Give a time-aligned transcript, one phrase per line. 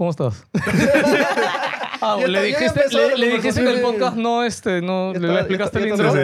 [0.00, 0.46] ¿Cómo estás?
[2.02, 5.34] Ah, Ya le dijiste, le, le dijiste que el podcast no, este, no, le, le
[5.40, 6.10] explicaste el intro.
[6.12, 6.16] Sí,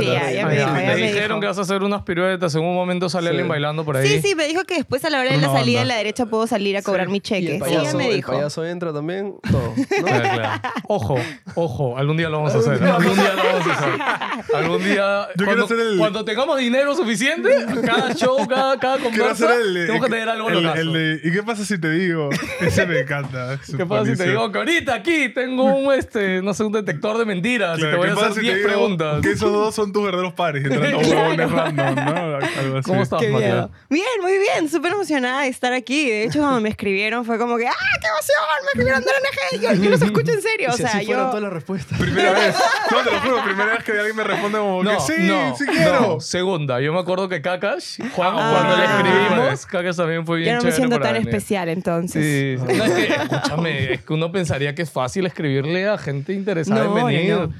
[0.00, 2.54] Sí, me me dijeron que vas a hacer unas piruetas.
[2.54, 3.50] En un momento sale alguien Sí.
[3.50, 4.06] bailando por ahí.
[4.06, 5.80] Sí, sí, me dijo que después a la hora de la salida onda.
[5.80, 7.56] de la derecha puedo salir a cobrar mi Y cheque.
[7.56, 8.32] el Sí, ya payaso, me el dijo.
[8.32, 9.74] payaso entra también, todo.
[9.76, 9.84] ¿no?
[10.10, 10.60] Claro, claro.
[10.88, 11.18] Ojo,
[11.54, 12.82] ojo, algún día lo vamos a hacer.
[12.82, 14.56] Algún día lo vamos a hacer.
[14.56, 15.28] Algún día.
[15.36, 17.50] Yo quiero cuando, hacer el- cuando tengamos dinero suficiente,
[17.84, 20.80] cada show, cada, cada Quiero conversa, hacer el, tenemos que tener algo el, locazo.
[20.80, 22.30] el ¿Y qué pasa si te digo?
[22.60, 23.58] Ese me encanta.
[23.76, 27.18] ¿Qué pasa si te digo que ahorita aquí tengo un, este, no sé, un detector
[27.18, 29.20] de mentiras y Claro, te voy a ¿qué pasa hacer si te 10 digo preguntas?
[29.22, 30.64] Que esos dos son tus verdaderos pares.
[30.64, 32.16] Entrando huevones random, ¿no?
[32.16, 32.36] Algo
[32.78, 32.82] así.
[32.90, 33.20] ¿Cómo estás.
[33.20, 36.08] Bien, muy bien, súper emocionada de estar aquí.
[36.08, 38.36] De hecho, cuando me escribieron fue como que, ¡ah, qué emoción!
[38.62, 39.62] Me escribieron de ONG.
[39.78, 40.68] Yo, yo los escucho en serio.
[40.70, 41.28] O si sea, así fueron yo.
[41.30, 41.98] todas las respuestas.
[41.98, 42.54] Primera vez.
[42.90, 43.44] No, te lo juro.
[43.44, 46.00] Primera vez que alguien me responde como No, que sí, no, sí quiero.
[46.00, 46.20] no.
[46.20, 48.50] Segunda, yo me acuerdo que Kakash, Juan, Ah.
[48.52, 51.28] cuando le escribimos, Kakash también fue bien Ya no me chévere siento tan venir.
[51.28, 52.60] especial entonces.
[52.60, 52.76] Sí, sí.
[52.78, 56.84] No, es que, escúchame, es que uno pensaría que es fácil escribirle a gente interesada
[56.84, 57.32] No, en venir.
[57.34, 57.52] no.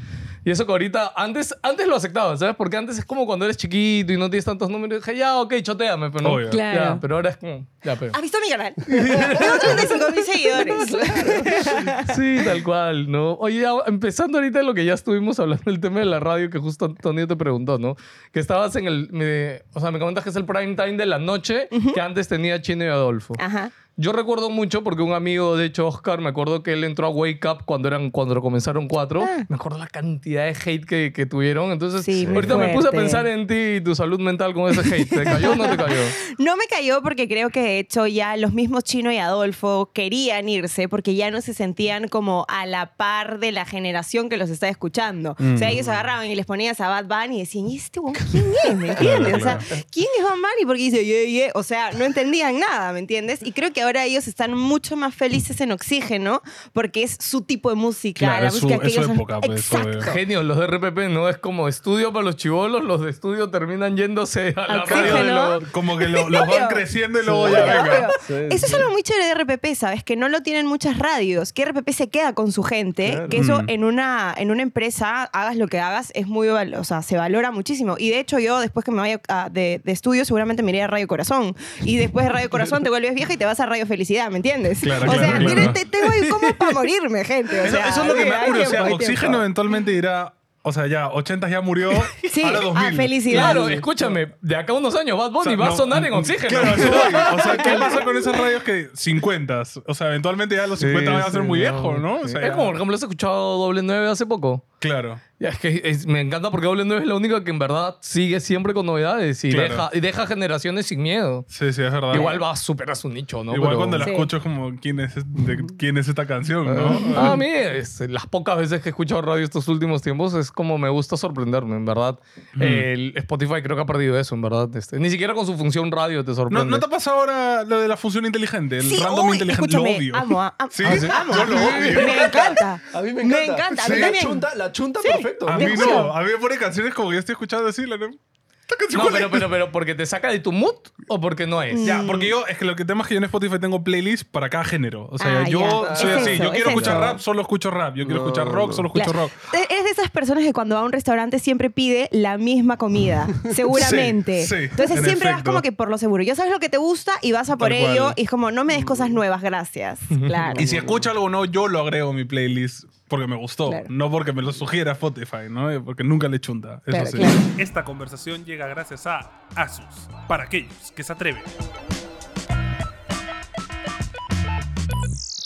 [0.43, 2.57] Y eso que ahorita, antes, antes lo aceptaba, ¿sabes?
[2.57, 5.05] Porque antes es como cuando eres chiquito y no tienes tantos números.
[5.05, 6.31] Dije, ya, ok, choteame, pero no.
[6.33, 6.49] Obvio.
[6.49, 6.81] Claro.
[6.95, 8.13] Ya, pero ahora es como, ya, pero.
[8.15, 8.73] ¿Has visto mi canal?
[8.87, 10.97] Tengo 35 mil seguidores.
[12.17, 13.35] Sí, tal cual, ¿no?
[13.35, 16.49] Oye, ya, empezando ahorita en lo que ya estuvimos hablando del tema de la radio,
[16.49, 17.97] que justo Antonio te preguntó, ¿no?
[18.33, 19.09] Que estabas en el.
[19.13, 22.29] me- o sea, me comentas que es el prime time de la noche que antes
[22.29, 23.35] tenía Chino y Adolfo.
[23.39, 23.71] Ajá.
[23.97, 27.11] Yo recuerdo mucho porque un amigo, de hecho, Oscar, me acuerdo que él entró a
[27.11, 29.23] Wake Up cuando, eran, cuando comenzaron cuatro.
[29.23, 29.45] Ah.
[29.49, 31.71] Me acuerdo la cantidad de hate que, que tuvieron.
[31.71, 34.81] Entonces, Sí, ahorita me puse a pensar en ti y tu salud mental con ese
[34.95, 35.09] hate.
[35.09, 35.97] ¿Te cayó o no te cayó?
[36.39, 40.49] No me cayó porque creo que de hecho ya los mismos Chino y Adolfo querían
[40.49, 44.49] irse porque ya no se sentían como a la par de la generación que los
[44.49, 45.37] está escuchando.
[45.39, 48.45] O sea, ellos agarraban y les ponías a Bad Bunny y decían, ¿y este quién
[48.65, 48.77] es?
[48.77, 49.35] ¿Me entiendes?
[49.35, 49.59] O sea,
[49.91, 50.67] ¿quién es Bad Bunny?
[50.67, 51.53] Porque dice, yeah, yeah.
[51.55, 53.41] O sea, no entendían nada, ¿me entiendes?
[53.43, 56.43] Y creo que ahora ellos están mucho más felices en Oxígeno
[56.73, 59.13] porque es su tipo de música, Claro, la es su- música que es su ellos...
[59.15, 59.89] época, pues, Exacto.
[59.89, 60.03] obvio.
[60.03, 63.97] Genio, los de RPP no es como estudio para los chivolos, los de estudio terminan
[63.97, 65.61] yéndose a la Al radio de oxígeno.
[65.61, 65.71] los...
[65.71, 68.09] Como que lo- los van creciendo y luego ya venga.
[68.27, 70.05] Sí, Eso es algo muy chévere de RPP, ¿sabes?
[70.05, 71.53] Que no lo tienen muchas radios.
[71.53, 73.11] Que RPP se queda con su gente.
[73.13, 73.29] Claro.
[73.29, 73.69] Que eso Mm.
[73.69, 76.49] en, una, en una empresa, hagas lo que hagas, es muy...
[76.49, 77.97] O sea, se valora muchísimo.
[77.99, 80.83] Y de hecho yo, después que me vaya a- de, de estudio, seguramente me iré
[80.83, 81.57] a Radio Corazón.
[81.83, 84.37] Y después de Radio Corazón te vuelves vieja y te vas a Radio Felicidad, ¿me
[84.37, 84.81] entiendes?
[84.81, 85.55] Claro, o sea, claro, claro.
[85.55, 87.59] tiene- te- tengo como para morirme, gente.
[87.61, 88.71] O Eso, sea, eso es lo que me da curiosidad.
[88.71, 89.39] tiempo, hay Oxígeno tiempo.
[89.39, 91.91] eventualmente dirá, o sea, ya, 80 ya murió,
[92.31, 92.97] Sí, ahora a 2000.
[92.97, 93.43] felicidad.
[93.45, 96.05] Claro, escúchame, de acá a unos años Bad Bunny O sea, va a no, sonar
[96.05, 96.49] en oxígeno.
[96.49, 96.99] Claro, eso voy.
[97.39, 99.63] O sea, ¿qué pasa con esas radios que 50?
[99.87, 102.17] O sea, eventualmente ya los 50 van a ser Sí, muy sí, viejos, ¿no?
[102.17, 104.65] O sea, es ya- como, por ejemplo, has escuchado Doble 9 hace poco.
[104.81, 105.21] Claro.
[105.39, 107.97] Ya, es que es- me encanta porque Doble 9 es la única que en verdad
[108.01, 109.69] sigue siempre con novedades y, Claro.
[109.71, 111.47] deja, y deja generaciones sin miedo.
[111.49, 112.15] Sí, sí, es verdad.
[112.15, 113.55] Igual va a superar su nicho, ¿no?
[113.55, 114.11] Igual Pero- cuando la Sí.
[114.11, 117.01] escucho es como, ¿quién es, de- quién es esta canción, no?
[117.17, 120.51] Ah, a mí, es- las pocas veces que he escuchado radio estos últimos tiempos, es
[120.51, 122.19] como me gusta sorprenderme, en verdad.
[122.59, 124.69] El Spotify creo que ha perdido eso, en verdad.
[124.77, 126.67] Este, ni siquiera con su función radio te ¿No, sorprende.
[126.71, 128.77] ¿No te ha pasado ahora lo de la función inteligente?
[128.79, 129.73] El Sí, random uy, inteligente.
[129.73, 130.17] Lo escúchame, odio.
[130.17, 130.71] amo, a- amo.
[130.71, 131.35] Sí, amo.
[131.35, 132.01] Yo lo odio.
[132.07, 132.83] Me encanta.
[132.95, 133.37] A mí me encanta.
[133.41, 134.25] Me encanta, a mí la también.
[134.25, 135.09] chunta, la chunta Sí.
[135.13, 135.49] perfecto.
[135.49, 136.13] A mí no.
[136.15, 137.87] A mí me pone canciones como que yo estoy escuchando así.
[137.87, 139.33] La, ¿Esta canción No, cuál pero, es?
[139.33, 140.77] pero, pero, ¿porque te saca de tu mood
[141.09, 141.85] o porque no es?
[141.85, 144.23] Ya, porque yo, es que lo que tema es que yo en Spotify tengo playlists
[144.25, 145.09] para cada género.
[145.11, 145.97] O sea, Ah, yo ya.
[145.97, 146.31] soy Es así.
[146.31, 147.01] eso, yo quiero es escuchar eso.
[147.05, 147.97] rap, solo escucho rap.
[147.97, 148.73] Yo quiero No, escuchar rock, no.
[148.77, 149.23] solo escucho Claro.
[149.27, 149.55] rock.
[149.55, 152.77] E-, Eres de esas personas que cuando va a un restaurante siempre pide la misma
[152.77, 154.43] comida, seguramente.
[154.47, 156.23] Sí, sí, Entonces en siempre vas como que por lo seguro.
[156.23, 158.15] Ya sabes lo que te gusta y vas a por Tal ello cual.
[158.19, 159.99] y es como, no me des cosas nuevas, gracias.
[160.31, 160.61] Claro.
[160.63, 163.71] Y si escucho algo no, yo lo agrego a mi playlist porque me gustó.
[163.71, 163.87] Claro.
[163.91, 165.85] No porque me lo sugiera Spotify, ¿no?
[165.85, 166.81] Porque nunca le chunta.
[166.87, 167.17] Eso Claro, sí.
[167.19, 167.35] claro.
[167.59, 169.85] Esta conversación llega gracias a Asus,
[170.29, 171.43] para aquellos que se atreven.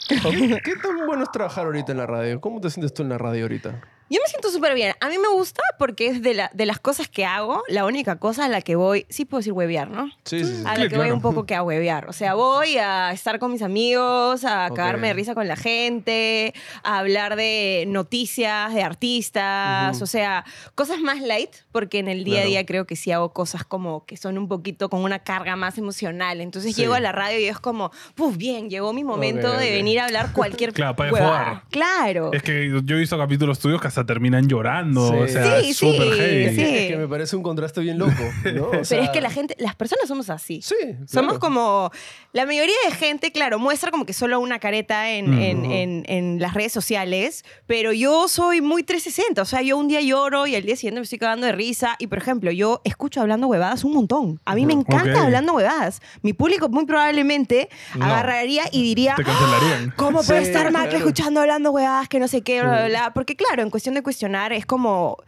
[0.09, 2.41] ¿Qué, qué tan bueno es trabajar ahorita en la radio?
[2.41, 3.81] ¿Cómo te sientes tú en la radio ahorita?
[4.11, 4.95] Yo me siento súper bien.
[5.01, 8.17] A mí me gusta porque es de, la- de las cosas que hago, la única
[8.17, 10.11] cosa a la que voy, sí puedo decir huevear, ¿no?
[10.25, 10.63] Sí, sí, sí.
[10.67, 12.07] A la que voy un poco que a huevear.
[12.09, 14.77] O sea, voy a estar con mis amigos, a Ok.
[14.77, 16.53] cagarme de risa con la gente,
[16.83, 20.45] a hablar de noticias, de artistas, o sea,
[20.75, 24.05] cosas más light, porque en el día a día creo que sí hago cosas como
[24.05, 26.41] que son un poquito con una carga más emocional.
[26.41, 26.83] Entonces Sí.
[26.83, 30.05] llego a la radio y es como, puf, bien, llegó mi momento de venir a
[30.05, 31.65] hablar cualquier Claro, para.
[31.71, 32.33] Claro.
[32.33, 35.09] Es que yo he visto capítulos tuyos que hasta terminan llorando.
[35.09, 35.15] Sí.
[35.17, 36.55] O sea, Sí, es súper sí, heavy.
[36.57, 36.63] sí.
[36.63, 38.13] Es que me parece un contraste bien loco,
[38.53, 38.65] ¿no?
[38.67, 40.61] O Pero sea, es que la gente, las personas somos así.
[40.63, 40.75] Sí,
[41.07, 41.39] Somos claro.
[41.41, 41.91] como.
[42.33, 45.41] La mayoría de gente, claro, muestra como que solo una careta en, Mm.
[45.43, 49.43] en- en- en las redes sociales, pero yo soy muy 360.
[49.43, 51.95] O sea, yo un día lloro y al día siguiente me estoy cagando de risa.
[52.01, 54.41] Y por ejemplo, yo escucho hablando huevadas un montón.
[54.45, 55.25] A mí me encanta Ok.
[55.27, 56.01] hablando huevadas.
[56.23, 58.05] Mi público muy probablemente No.
[58.07, 59.15] agarraría y diría.
[59.17, 59.91] Te cancelarían.
[59.91, 60.97] "Ah, ¿Cómo puede Sí, estar que claro.
[60.97, 63.13] escuchando hablando huevadas que no sé qué, bla, bla, bla?
[63.15, 65.19] Porque claro, en cuestión de cuestionar es como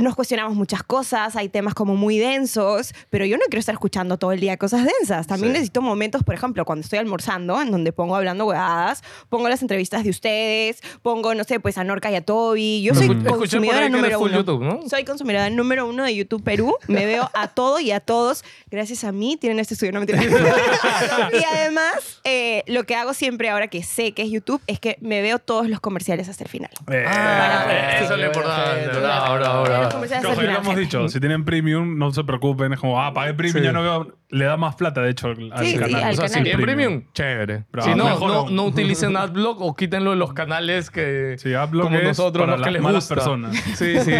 [0.00, 4.16] nos cuestionamos muchas cosas, hay temas como muy densos, pero yo no quiero estar escuchando
[4.18, 5.26] todo el día cosas densas.
[5.26, 5.54] También Sí.
[5.54, 10.04] necesito momentos, por ejemplo, cuando estoy almorzando, en donde pongo hablando huevadas, pongo las entrevistas
[10.04, 12.82] de ustedes, pongo, no sé, pues a Norca y a Toby.
[12.82, 14.36] Yo soy consumidora número uno.
[14.38, 14.80] YouTube, ¿no?
[14.88, 16.76] Soy consumidora número uno de YouTube Perú.
[16.88, 18.44] Me veo a todo y a todos.
[18.70, 19.92] Gracias a mí tienen este estudio.
[19.92, 20.22] No mentira.
[21.32, 24.96] y además, eh, lo que hago siempre ahora que sé que es YouTube es que
[25.00, 26.70] me veo todos los comerciales hasta el final.
[26.90, 27.66] Eh, Ah,
[27.98, 28.04] sí.
[28.04, 29.81] eso es lo importante.
[29.84, 32.72] Los comerciales ya lo final, hemos dicho, si tienen premium, no se preocupen.
[32.72, 33.64] Es como, ah, pagué premium, Sí.
[33.64, 34.16] ya no veo.
[34.30, 35.94] Le da más plata, de hecho, al al Sí, canal.
[36.04, 36.28] al O sea, canal.
[36.30, 37.64] si tienen premium, chévere.
[37.70, 38.56] Pero si no, mejor no, aún.
[38.56, 42.56] no utilicen AdBlock o quítenlo de los canales que Sí, AdBlock como es nosotros, para
[42.56, 43.14] no es que las les malas gusta.
[43.16, 43.56] personas.
[43.76, 44.12] Sí, sí.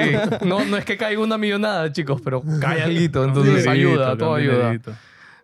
[0.47, 2.99] No, no es que caiga una millonada, chicos, pero cae algo.
[3.25, 4.73] Entonces Sí, ayuda, todo ayuda.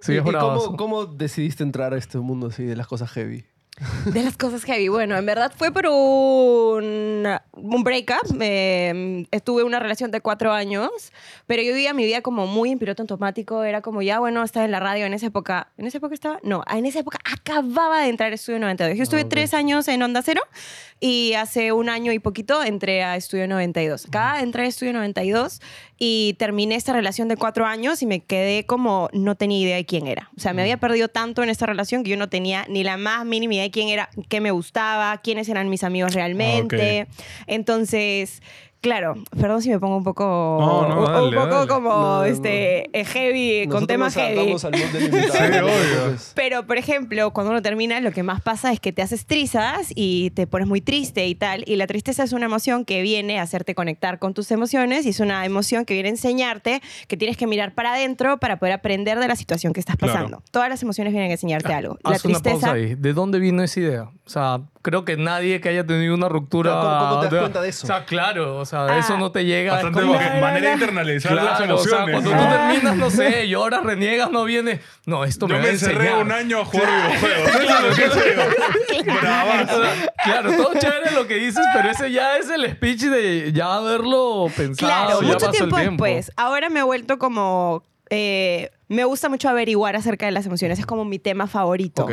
[0.00, 0.64] Sí, ¿Y, es y bravazo.
[0.66, 3.44] cómo, cómo decidiste entrar a este mundo así de las cosas heavy?
[4.06, 4.88] De las cosas heavy.
[4.88, 8.36] Bueno, en verdad fue por un, un breakup.
[8.40, 10.90] Eh, estuve en una relación de cuatro años,
[11.46, 13.62] pero yo vivía mi vida como muy en piloto automático.
[13.62, 15.68] Era como ya, bueno, estaba en la radio en esa época.
[15.78, 16.40] ¿En esa época estaba?
[16.42, 18.96] No, en esa época acababa de entrar Estudio 92.
[18.96, 19.30] Yo estuve Ah, ok.
[19.30, 20.42] tres años en Onda Cero
[21.00, 24.06] y hace un año y poquito entré a Estudio 92.
[24.06, 25.60] Acá entré a Estudio 92
[25.98, 29.84] y terminé esta relación de cuatro años y me quedé como no tenía idea de
[29.84, 30.30] quién era.
[30.36, 32.96] O sea, me había perdido tanto en esta relación que yo no tenía ni la
[32.96, 37.06] más mínima idea de quién era, qué me gustaba, quiénes eran mis amigos realmente.
[37.46, 38.42] Entonces...
[38.80, 41.68] Claro, perdón si me pongo un poco, No, no, un- dale, un poco dale.
[41.68, 44.52] como No, este eh, heavy con temas heavy.
[44.52, 44.58] al.
[46.18, 46.32] Sí.
[46.34, 49.88] Pero, por ejemplo, cuando uno termina, lo que más pasa es que te haces trizas
[49.94, 51.64] y te pones muy triste y tal.
[51.66, 55.10] Y la tristeza es una emoción que viene a hacerte conectar con tus emociones y
[55.10, 58.74] es una emoción que viene a enseñarte que tienes que mirar para adentro para poder
[58.74, 60.12] aprender de la situación que estás Claro.
[60.14, 60.42] pasando.
[60.50, 61.98] Todas las emociones vienen a enseñarte algo.
[62.04, 62.66] La Haz una tristeza.
[62.68, 62.94] pausa ahí.
[62.94, 64.02] ¿De dónde vino esa idea?
[64.04, 66.70] O sea, creo que nadie que haya tenido una ruptura...
[66.72, 67.84] Claro, ¿cómo- cómo te das cuenta de eso?
[67.84, 68.56] O sea, claro.
[68.58, 68.98] O sea, Ah.
[68.98, 69.72] eso no te llega...
[69.74, 72.22] Bastante como- manera de internalizar las Claro, o sea, emociones.
[72.22, 74.80] cuando tú terminas, no sé, lloras, reniegas, no viene...
[75.06, 76.24] No, esto Yo me me encerré enseñar.
[76.24, 77.48] un año a jugar videojuegos.
[77.48, 79.12] Eso es lo que hice yo.
[79.14, 79.76] Bravazo.
[79.78, 83.52] O sea, Claro, todo chévere lo que dices, pero ese ya es el speech de
[83.52, 84.88] ya haberlo pensado.
[84.92, 86.32] Claro, ya mucho pasó tiempo, el tiempo después.
[86.36, 87.82] Ahora me he vuelto como.
[88.10, 90.78] Eh, me gusta mucho averiguar acerca de las emociones.
[90.78, 92.08] Es como mi tema favorito.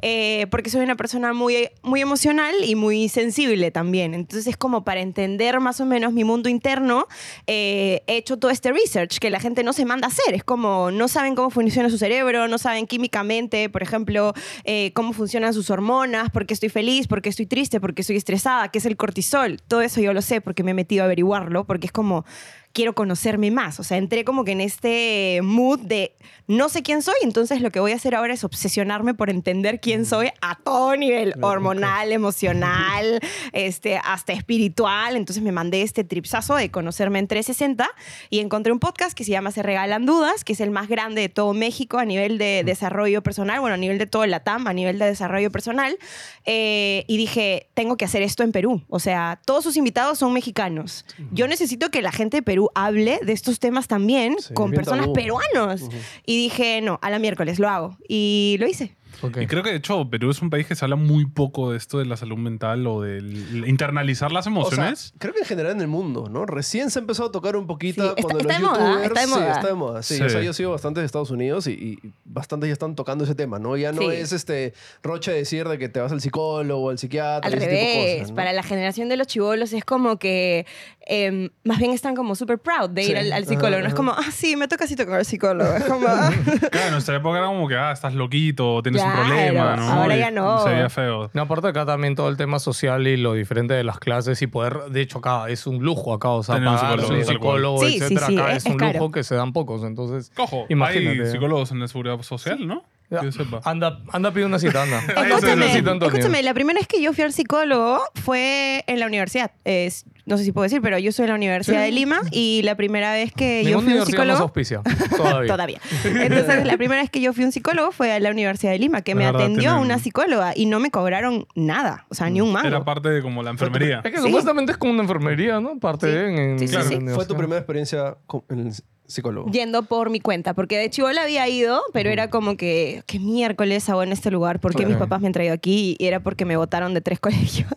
[0.00, 4.14] Eh, porque soy una persona muy, muy emocional y muy sensible también.
[4.14, 7.08] Entonces es como para entender más o menos mi mundo interno,
[7.46, 10.34] eh, he hecho todo este research que la gente no se manda a hacer.
[10.34, 14.32] Es como no saben cómo funciona su cerebro, no saben químicamente, por ejemplo,
[14.64, 18.02] eh, cómo funcionan sus hormonas, por qué estoy feliz, por qué estoy triste, por qué
[18.02, 19.60] estoy estresada, qué es el cortisol.
[19.66, 22.24] Todo eso yo lo sé porque me he metido a averiguarlo, porque es como
[22.72, 23.80] quiero conocerme más.
[23.80, 26.14] O sea, entré como que en este mood de
[26.48, 29.80] no sé quién soy, entonces lo que voy a hacer ahora es obsesionarme por entender
[29.80, 33.20] quién soy a todo nivel, hormonal, emocional,
[33.52, 35.16] este, hasta espiritual.
[35.16, 37.88] Entonces me mandé este tripsazo de conocerme en 360
[38.28, 41.22] y encontré un podcast que se llama Se Regalan Dudas, que es el más grande
[41.22, 44.66] de todo México a nivel de desarrollo personal, bueno, a nivel de todo la TAM,
[44.66, 45.96] a nivel de desarrollo personal.
[46.44, 48.82] Eh, y dije, tengo que hacer esto en Perú.
[48.88, 51.04] O sea, todos sus invitados son mexicanos.
[51.30, 55.06] Yo necesito que la gente de Perú hable de estos temas también Sí, con personas
[55.06, 55.14] tabú.
[55.14, 55.82] peruanos.
[56.26, 57.96] Y dije, no, a la miércoles lo hago.
[58.08, 58.94] Y lo hice.
[59.40, 61.78] Y creo que de hecho Perú es un país que se habla muy poco de
[61.78, 63.18] esto de la salud mental o de
[63.66, 65.12] internalizar las O sea, emociones.
[65.18, 66.46] creo que en general en el mundo, ¿no?
[66.46, 69.06] Recién se empezó a tocar un poquito Sí, está- cuando está los de moda, youtubers...
[69.06, 69.52] está de Sí, moda.
[69.52, 70.02] está de moda.
[70.02, 70.22] Sí, Sí.
[70.22, 73.34] O sea, yo sigo bastante de Estados Unidos y, y bastantes ya están tocando ese
[73.34, 73.76] tema, ¿no?
[73.76, 74.08] Ya no Sí.
[74.12, 77.46] es este roche decir de que te vas al psicólogo o al psiquiatra.
[77.48, 78.36] Al ese tipo de revés, cosas, ¿no?
[78.36, 80.66] para la generación de los chivolos es como que
[81.06, 83.16] em, más bien están como super proud de ir Sí.
[83.16, 83.74] al, al psicólogo.
[83.74, 85.72] Ajá, no es como, ah, sí, me toca cita con el psicólogo.
[85.76, 86.30] Es como, ah.
[86.70, 89.82] Claro, en nuestra época era como que, ah, estás loquito, tienes Claro, un problema, ¿no?
[89.92, 90.62] ahora ya no.
[90.64, 91.30] Se veía feo.
[91.34, 94.46] No, aparte acá también todo el tema social y lo diferente de las clases y
[94.46, 97.26] poder, de hecho acá es un lujo acá, o sea, Tener un pagar psicólogo, un
[97.26, 97.56] tal cual.
[97.56, 98.92] psicólogo, Sí, sí, etcétera, sí, acá es- es, es un caro.
[98.98, 101.20] lujo que se dan pocos, entonces Cojo, imagínate.
[101.22, 102.84] hay psicólogos en la seguridad social, ¿no?
[103.10, 103.60] Ya, Que yo sepa.
[103.64, 104.98] Anda, anda, pide una cita, anda.
[105.28, 109.50] Es Escúchame, la primera vez que yo fui al psicólogo fue en la universidad.
[109.64, 112.62] Es- no sé si puedo decir, pero yo soy en la Universidad de Lima y
[112.62, 114.38] la primera vez que yo fui a un nos psicólogo...
[114.40, 114.80] auspicia.
[115.16, 115.52] Todavía.
[115.52, 115.80] Todavía.
[116.04, 118.78] Entonces, la primera vez que yo fui a un psicólogo fue a la Universidad de
[118.78, 122.14] Lima, que La me verdad, atendió tienen- una psicóloga y no me cobraron nada, o
[122.14, 122.68] sea, ni un mango.
[122.68, 124.00] Era parte de como la enfermería.
[124.04, 124.24] Es que Sí.
[124.26, 125.78] supuestamente es como una enfermería, ¿no?
[125.78, 126.12] Parte Sí.
[126.12, 126.98] de en, en Sí, sí, la sí.
[127.14, 128.72] Fue tu primera experiencia con- en el
[129.06, 129.50] psicólogo.
[129.50, 133.88] Yendo por mi cuenta, porque de chivola había ido, pero era como que, ¿qué miércoles
[133.90, 134.60] hago en este lugar?
[134.60, 135.96] ¿Por qué mis papás me han traído aquí?
[135.98, 137.68] Y era porque me votaron de tres colegios.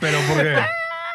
[0.00, 0.54] Pero ¿por qué?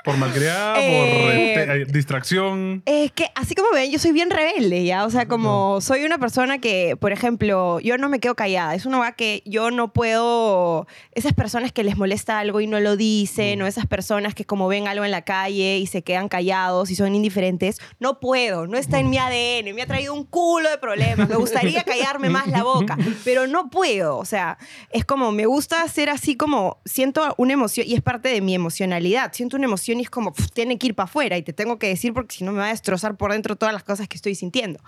[0.06, 0.76] ¿Por malcriada?
[0.80, 2.84] Eh, ¿Por eh, distracción?
[2.86, 5.04] Es que, así como ven, yo soy bien rebelde, ¿ya?
[5.04, 8.76] O sea, como soy una persona que, por ejemplo, yo no me quedo callada.
[8.76, 10.86] Es una va que yo no puedo...
[11.12, 14.68] Esas personas que les molesta algo y no lo dicen, o esas personas que como
[14.68, 18.68] ven algo en la calle y se quedan callados y son indiferentes, no puedo.
[18.68, 19.74] No está en mi ADN.
[19.74, 21.28] Me ha traído un culo de problemas.
[21.28, 24.18] Me gustaría callarme más la boca, pero no puedo.
[24.18, 24.60] O sea,
[24.92, 28.54] es como, me gusta ser así como, siento una emoción, y es parte de mi
[28.54, 29.34] emocionalidad.
[29.34, 31.88] Siento una emoción y es como, tiene que ir para afuera y te tengo que
[31.88, 34.36] decir porque si no me va a destrozar por dentro todas las cosas que estoy
[34.36, 34.80] sintiendo.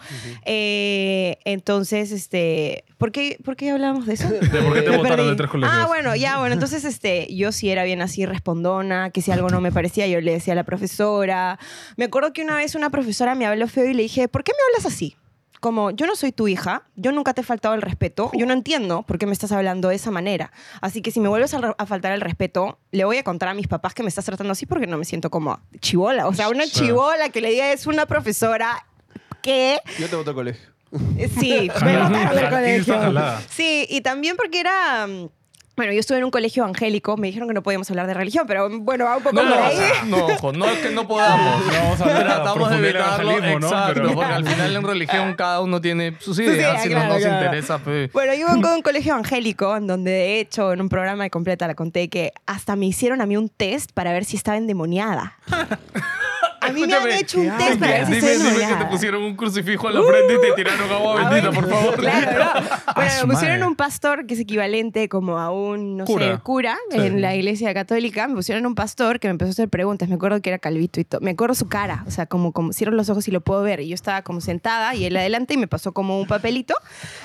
[0.45, 4.29] Eh, entonces, este, ¿por qué, ¿por qué hablamos de eso?
[4.29, 5.77] ¿De por qué te votaron de tres colegios?
[5.77, 9.49] Ah, bueno, ya, bueno, entonces este, yo sí era bien así respondona, que si algo
[9.49, 11.59] no me parecía, yo le decía a la profesora.
[11.95, 14.51] Me acuerdo que una vez una profesora me habló feo y le dije, ¿por qué
[14.51, 15.15] me hablas así?
[15.59, 18.53] Como, yo no soy tu hija, yo nunca te he faltado el respeto, yo no
[18.53, 20.51] entiendo por qué me estás hablando de esa manera.
[20.81, 23.67] Así que si me vuelves a, faltar el respeto, le voy a contar a mis
[23.67, 26.27] papás que me estás tratando así porque no me siento como chivola.
[26.27, 28.85] O sea, una chivola que le diga es una profesora
[29.41, 30.69] que Yo te voté al colegio.
[31.39, 33.21] Sí, me botaron del colegio.
[33.49, 35.07] Sí, y también porque era...
[35.77, 38.45] Bueno, yo estuve en un colegio evangélico, me dijeron que no podíamos hablar de religión,
[38.47, 39.77] pero bueno, va un poco No, por o ahí.
[39.77, 41.65] sea, no, ojo, no es que no podamos.
[41.67, 45.33] No vamos a hablar a Tratamos de evitarlo, exacto, Pero- porque al final en religión
[45.35, 47.45] cada uno tiene sus ideas, ideas, si no nos claro.
[47.45, 48.11] interesa, pues.
[48.11, 51.29] Bueno, yo iba a un colegio evangélico, en donde de hecho en un programa de
[51.29, 54.57] completa la conté que hasta me hicieron a mí un test para ver si estaba
[54.57, 55.37] endemoniada.
[56.61, 58.85] A mí me han hecho un test para ver si Dime, estoy dime que te
[58.85, 61.95] pusieron un crucifijo en la frente y te tiraron agua Ah, bendita, por favor.
[61.99, 62.93] Claro, no.
[62.95, 63.67] Bueno, su me pusieron madre.
[63.69, 66.35] un pastor que es equivalente como a un, no Cura.
[66.35, 66.97] sé, cura Sí.
[66.99, 68.27] en la iglesia católica.
[68.27, 70.09] Me pusieron un pastor que me empezó a hacer preguntas.
[70.09, 71.21] Me acuerdo que era calvito y todo.
[71.21, 73.79] Me acuerdo su cara, o sea, como, como cierro los ojos y lo puedo ver.
[73.81, 76.73] Y yo estaba como sentada y él adelante y me pasó como un papelito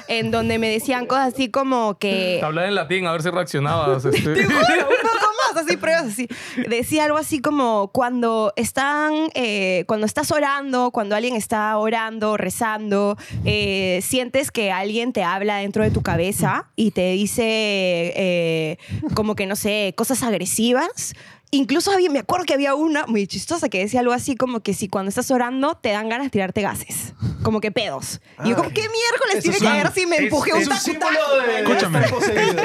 [0.09, 2.39] en donde me decían cosas así como que...
[2.41, 4.05] Te hablaba en latín, a ver si reaccionabas.
[4.05, 4.21] este.
[4.21, 4.67] Te juro, un
[5.03, 6.29] poco así pruebas así.
[6.69, 13.17] Decía algo así como cuando están, eh, cuando estás orando, cuando alguien está orando, rezando,
[13.45, 18.79] eh, sientes que alguien te habla dentro de tu cabeza y te dice eh,
[19.15, 21.15] como que no sé, cosas agresivas.
[21.55, 24.73] Incluso había, me acuerdo que había una muy chistosa que decía algo así como que
[24.73, 28.23] si cuando estás orando te dan ganas de tirarte gases, como que pedos.
[28.43, 32.01] y yo como, ¿qué miércoles tiene que ver si me es- empujé un de- Escúchame,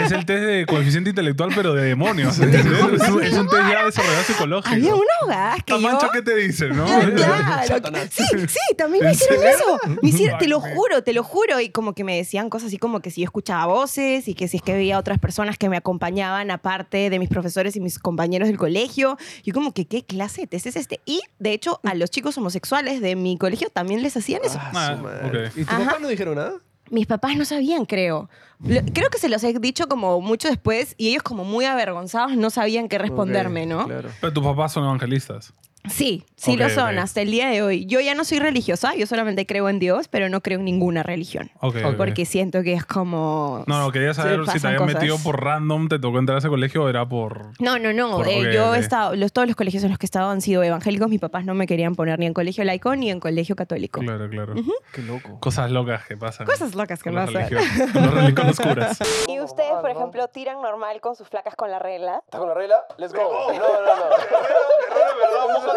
[0.05, 2.39] es el test de coeficiente intelectual, pero de demonios.
[2.39, 4.73] Es un, es un test ya desarrollado psicológico.
[4.75, 6.11] Había una abogada que yo...
[6.13, 6.85] ¿qué te dice, no?
[6.85, 7.81] Claro.
[8.09, 9.57] Sí, sí, también me ¿En hicieron serio?
[9.57, 9.99] eso.
[10.01, 11.59] Me hicieron- te lo juro, te lo juro.
[11.59, 14.47] Y como que me decían cosas así como que si yo escuchaba voces y que
[14.47, 17.99] si es que veía otras personas que me acompañaban aparte de mis profesores y mis
[17.99, 18.76] compañeros del colegio.
[18.85, 20.99] Yo como que, ¿qué clase de test es este?
[21.05, 24.57] Y, de hecho, a los chicos homosexuales de mi colegio también les hacían eso.
[24.61, 25.47] Ah, Ah, su madre.
[25.47, 25.57] ok.
[25.57, 25.85] ¿Y tu Ajá.
[25.85, 26.53] papá no dijeron nada?
[26.89, 28.29] Mis papás no sabían, creo.
[28.63, 32.37] Lo- Creo que se los he dicho como mucho después y ellos como muy avergonzados
[32.37, 33.85] no sabían qué responderme, ¿no?
[33.87, 34.09] Claro.
[34.21, 35.53] Pero tus papás son evangelistas.
[35.89, 37.03] Sí, sí Ok, lo son ok.
[37.03, 37.85] hasta el día de hoy.
[37.85, 41.03] Yo ya no soy religiosa, yo solamente creo en Dios, pero no creo en ninguna
[41.03, 41.49] religión.
[41.61, 41.95] Ok, ok.
[41.97, 43.63] Porque siento que es como...
[43.67, 44.95] No, no, quería saber si te habían cosas.
[44.95, 47.51] metido por random, te tocó entrar a ese colegio o era por...
[47.59, 48.17] No, no, no.
[48.17, 50.41] Por- eh, yo he estado, los, todos los colegios en los que he estado han
[50.41, 51.09] sido evangélicos.
[51.09, 53.99] Mis papás no me querían poner ni en colegio laico ni en colegio católico.
[54.01, 54.53] Claro, claro.
[54.93, 55.39] Qué loco.
[55.39, 56.45] Cosas locas que pasan.
[56.45, 57.47] Cosas locas que pasan.
[57.51, 58.99] los, con los curas.
[59.27, 62.21] ¿Y ustedes, por ejemplo, tiran normal con sus flacas con la regla?
[62.25, 62.75] ¿Estás con la regla?
[62.97, 63.21] Let's go.
[63.21, 65.76] No, no, no.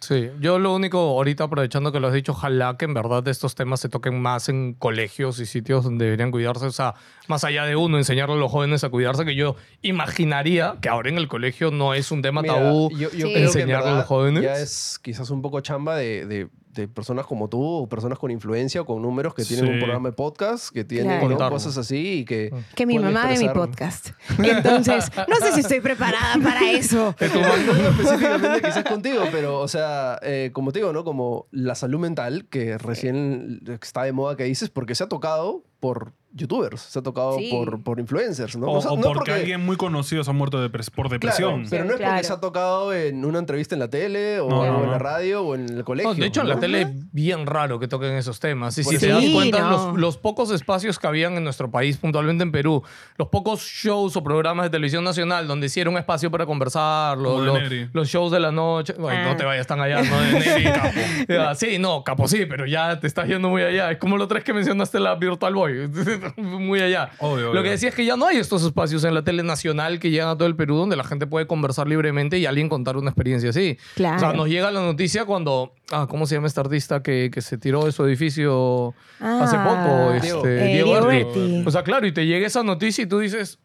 [0.00, 3.54] Sí, yo lo único, ahorita aprovechando que lo has dicho, ojalá que en verdad estos
[3.54, 6.66] temas se toquen más en colegios y sitios donde deberían cuidarse.
[6.66, 6.94] O sea,
[7.28, 11.10] más allá de uno, enseñarle a los jóvenes a cuidarse, que yo imaginaría que ahora
[11.10, 13.34] en el colegio no es un tema Mira, tabú yo, Sí.
[13.36, 14.42] enseñarle a los jóvenes.
[14.42, 18.30] Ya es quizás un poco chamba de, de- de personas como tú, o personas con
[18.30, 19.72] influencia o con números que tienen Sí.
[19.72, 21.22] un programa de podcast, que tienen Claro.
[21.22, 21.28] ¿no?
[21.30, 21.56] Contarlo.
[21.56, 22.52] cosas así y que.
[22.76, 24.10] Que mi mamá ve mi expresar- podcast.
[24.38, 27.14] Entonces, no sé si estoy preparada para eso.
[27.20, 31.02] No, no digo específicamente quizás contigo, pero, o sea, eh, como te digo, ¿no?
[31.04, 35.64] Como la salud mental, que recién está de moda que dices, porque se ha tocado
[35.80, 37.48] por youtubers, se ha tocado Sí.
[37.50, 38.66] por, por influencers, ¿no?
[38.68, 41.06] O, O sea, o no porque, alguien muy conocido se ha muerto de pres- por
[41.08, 41.66] Claro, depresión.
[41.68, 42.12] pero no es Claro.
[42.14, 44.86] porque se ha tocado en una entrevista en la tele o, No, no, o en
[44.86, 44.90] no.
[44.92, 46.12] la radio o en el colegio.
[46.12, 46.60] No, de hecho, en la ¿no?
[46.60, 48.78] tele bien raro que toquen esos temas.
[48.78, 49.70] Y Por si eso- te das cuenta, no.
[49.70, 52.82] los, los pocos espacios que habían en nuestro país, puntualmente en Perú,
[53.16, 57.58] los pocos shows o programas de televisión nacional donde un espacio para conversar, los, los,
[57.92, 58.94] los shows de la noche.
[58.98, 59.24] Ay, Ah.
[59.30, 61.54] No te vayas tan allá, no de Neri, capo.
[61.56, 63.90] Sí, no, capo sí, pero ya te estás yendo muy allá.
[63.90, 65.90] Es como lo tres que mencionaste la Virtual Boy.
[66.36, 67.10] muy allá.
[67.18, 67.62] Obvio, Lo obvio.
[67.62, 70.28] que decía es que ya no hay estos espacios en la tele nacional que llegan
[70.28, 73.50] a todo el Perú donde la gente puede conversar libremente y alguien contar una experiencia
[73.50, 73.78] así.
[73.94, 74.16] Claro.
[74.16, 75.74] O sea, nos llega la noticia cuando.
[75.90, 79.64] Ah, ¿cómo se llama este artista que, que se tiró de su edificio hace Ah,
[79.64, 80.12] poco?
[80.14, 80.46] Este, Diego.
[80.46, 81.68] Eh, Diego Diego.
[81.68, 83.58] O sea, claro, y te llega esa noticia y tú dices.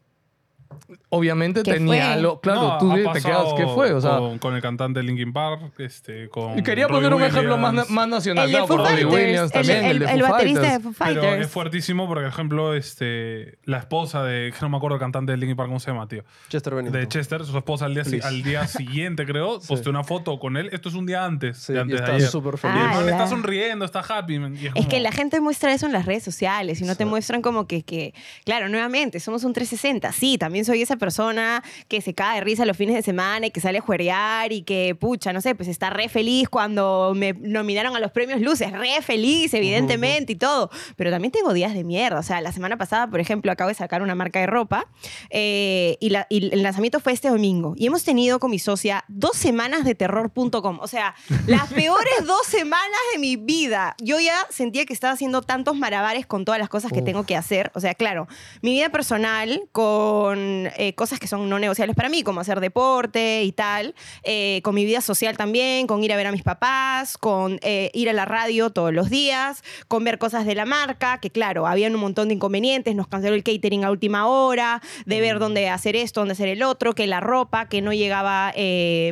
[1.10, 2.02] Obviamente ¿Qué tenía fue?
[2.02, 2.40] algo.
[2.42, 3.54] Claro, No, tú te quedas.
[3.58, 3.94] ¿Qué fue?
[3.94, 4.18] O sea.
[4.18, 7.90] con, con el cantante de Linkin Park, este, con y quería poner un ejemplo más,
[7.90, 8.46] más nacional.
[8.46, 10.30] El de claro, Foo con Robbie Fighters, Williams el- también, el, el, de el Foo
[10.32, 10.98] baterista de Fighters.
[10.98, 14.96] Foo Pero es fuertísimo porque, por ejemplo, este, la esposa de, que no me acuerdo
[14.96, 16.24] el cantante de Linkin Park, ¿cómo se llama, tío?
[16.50, 17.00] Chester Bennington.
[17.02, 20.70] De Chester, su esposa al día, al día siguiente, creo, posteó una foto con él.
[20.72, 22.28] Esto es un día antes, Sí, de y antes de está ayer.
[22.30, 22.76] súper feliz.
[22.76, 24.40] man está sonriendo, está happy.
[24.40, 26.96] man, y Es como- que la gente muestra eso en las redes sociales y no
[26.96, 28.14] te muestran como que, que,
[28.46, 30.12] claro, nuevamente, somos un 360.
[30.12, 33.52] Sí, también soy esa persona que se cae de risa los fines de semana y
[33.52, 37.34] que sale a juerear y que, pucha, no sé, pues está re feliz cuando me
[37.34, 40.70] nominaron a los premios Luces, re feliz, evidentemente, y todo.
[40.98, 42.20] Pero también tengo días de mierda.
[42.20, 44.86] O sea, la semana pasada, por ejemplo, acabo de sacar una marca de ropa
[45.30, 47.74] eh, y, la- y el lanzamiento fue este domingo.
[47.78, 50.80] Y hemos tenido con mi socia dos semanas de terror.com.
[50.82, 51.16] O sea,
[51.48, 53.96] las peores dos semanas de mi vida.
[54.02, 57.06] Yo ya sentía que estaba haciendo tantos malabares con todas las cosas que Uf.
[57.06, 57.72] tengo que hacer.
[57.76, 58.28] O sea, claro,
[58.62, 63.44] mi vida personal con eh, cosas que son no negociables para mí, como hacer deporte
[63.44, 67.18] y tal, eh, con mi vida social también, con ir a ver a mis papás,
[67.18, 71.20] con eh, ir a la radio todos los días, con ver cosas de la marca,
[71.20, 75.22] que claro, habían un montón de inconvenientes, nos canceló el catering a última hora, de
[75.22, 78.54] ver dónde hacer esto, dónde hacer el otro, que la ropa, que no llegaba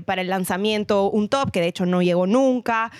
[0.05, 2.91] para el lanzamiento un top, que de hecho no llegó nunca,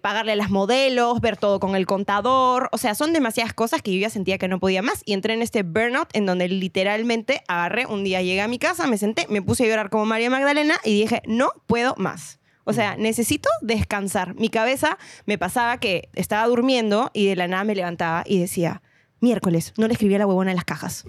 [0.00, 3.92] pagarle a las modelos, ver todo con el contador, o sea, son demasiadas cosas que
[3.92, 7.42] yo ya sentía que no podía más y entré en este burnout en donde literalmente
[7.48, 10.30] agarré, un día llegué a mi casa, me senté, me puse a llorar como María
[10.30, 12.38] Magdalena y dije, no puedo más.
[12.64, 14.34] O sea, necesito descansar.
[14.34, 18.82] Mi cabeza me pasaba que estaba durmiendo y de la nada me levantaba y decía,
[19.20, 21.04] miércoles, no le escribí a la huevona en las cajas.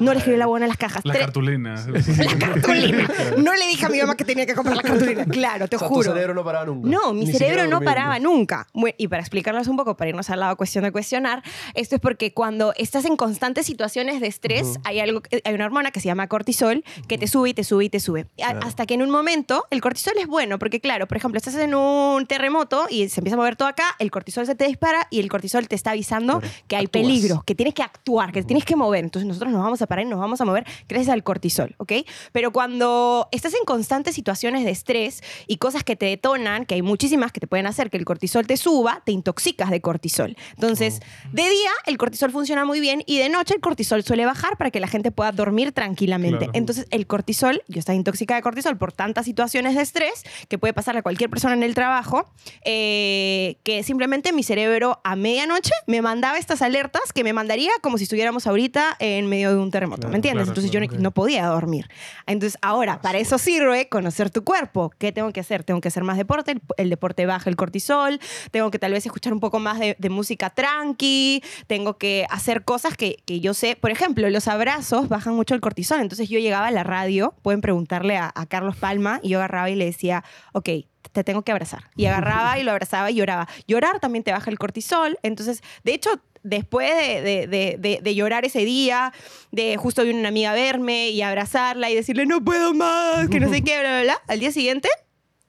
[0.00, 1.04] No le escribí a la huevona en las cajas.
[1.04, 1.74] La Tre- cartulina.
[1.86, 3.08] la cartulina.
[3.38, 5.24] No le dije a mi mamá que tenía que comprar la cartulina.
[5.26, 6.12] Claro, te O sea, tu juro.
[6.12, 6.88] cerebro no paraba nunca.
[6.88, 7.84] No, mi Ni cerebro siquiera no durmiendo.
[7.84, 8.66] paraba nunca.
[8.72, 11.42] Bueno, y para explicarles un poco, para irnos al lado cuestión de cuestionar,
[11.74, 15.90] esto es porque cuando estás en constantes situaciones de estrés, hay, algo, hay una hormona
[15.90, 18.26] que se llama cortisol que te sube y te sube y te sube.
[18.44, 18.58] A-.
[18.66, 21.74] Hasta que en un momento el cortisol es bueno, porque claro, por ejemplo, estás en
[21.74, 25.20] un terremoto y se empieza a mover todo acá, el cortisol se te dispara y
[25.20, 26.54] el cortisol te está avisando Claro.
[26.68, 27.02] que hay Actúas.
[27.04, 29.04] peligro, que tienes que actuar, que tienes que mover.
[29.04, 31.92] Entonces nosotros nos vamos a parar y nos vamos a mover gracias al cortisol, ¿ok?
[32.32, 36.82] Pero cuando estás en constantes situaciones de estrés y cosas que te detonan, que hay
[36.82, 40.36] muchísimas que te pueden hacer que el cortisol te suba, te intoxicas de cortisol.
[40.54, 41.00] Entonces,
[41.32, 44.70] de día el cortisol funciona muy bien y de noche el cortisol suele bajar para
[44.70, 46.38] que la gente pueda dormir tranquilamente.
[46.38, 46.52] Claro.
[46.54, 50.72] Entonces, el cortisol, yo estaba intoxicada de cortisol por tantas situaciones de estrés que puede
[50.72, 52.30] pasarle a cualquier persona en el trabajo,
[52.64, 57.98] eh, que simplemente mi cerebro a medianoche me mandaba estas alertas que me mandaría como
[57.98, 60.44] si estuviéramos ahorita en medio de un terremoto, Claro, ¿me entiendes?
[60.44, 61.88] claro, Entonces claro, yo no, podía dormir.
[62.28, 64.92] Entonces ahora, para eso sirve conocer tu cuerpo.
[64.96, 65.64] ¿Qué tengo que hacer?
[65.64, 68.20] Tengo que hacer más deporte, el, el deporte baja el cortisol,
[68.52, 72.62] tengo que tal vez escuchar un poco más de, de música tranqui, tengo que hacer
[72.62, 76.38] cosas que, que yo sé, por ejemplo, los abrazos bajan mucho el cortisol, entonces yo
[76.38, 79.86] llegaba a la radio, pueden preguntarle a, a Carlos Palma, y yo agarraba y le
[79.86, 80.68] decía, ok,
[81.12, 81.90] te tengo que abrazar.
[81.96, 83.48] Y agarraba y lo abrazaba y lloraba.
[83.66, 85.18] Llorar también te baja el cortisol.
[85.22, 86.10] Entonces, de hecho,
[86.42, 89.12] después de, de- de- de- llorar ese día,
[89.50, 93.40] de justo vino una amiga a verme y abrazarla y decirle, no puedo más, que
[93.40, 94.88] no sé qué, bla, bla, bla, al día siguiente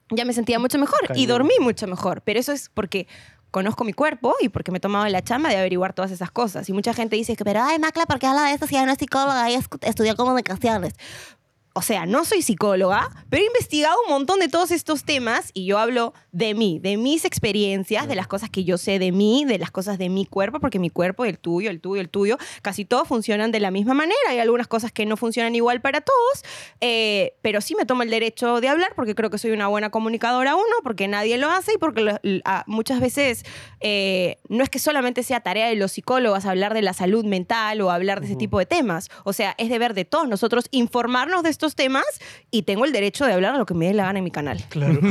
[0.10, 1.28] ya me sentía mucho mejor y Cañón.
[1.28, 2.22] dormí mucho mejor.
[2.24, 3.08] Pero eso es porque
[3.52, 6.68] conozco mi cuerpo y porque me he tomado la chamba de averiguar todas esas cosas.
[6.70, 8.92] Y mucha gente dice que, pero, ay, Macla, ¿por qué habla de esto si no
[8.92, 9.50] es psicóloga?
[9.50, 10.94] Escu- estudió comunicaciones.
[11.78, 15.68] O sea, no soy psicóloga, pero he investigado un montón de todos estos temas y
[15.68, 19.46] yo hablo de mí, de mis experiencias, de las cosas que yo sé de mí,
[19.46, 22.38] de las cosas de mi cuerpo, porque mi cuerpo, el tuyo, el tuyo, el tuyo,
[22.64, 24.18] casi todos funcionan de la misma manera.
[24.28, 26.44] Hay algunas cosas que no funcionan igual para todos,
[26.82, 29.92] eh, pero sí me tomo el derecho de hablar porque creo que soy una buena
[29.92, 33.44] comunicadora, uno, porque nadie lo hace y porque lo- l- a- muchas veces
[33.82, 37.82] eh, no es que solamente sea tarea de los psicólogos hablar de la salud mental
[37.82, 39.10] o hablar de ese tipo de temas.
[39.26, 42.06] O sea, es deber de todos nosotros informarnos de estos temas
[42.52, 44.64] y tengo el derecho de hablar lo que me dé la gana en mi canal.
[44.70, 45.00] Claro.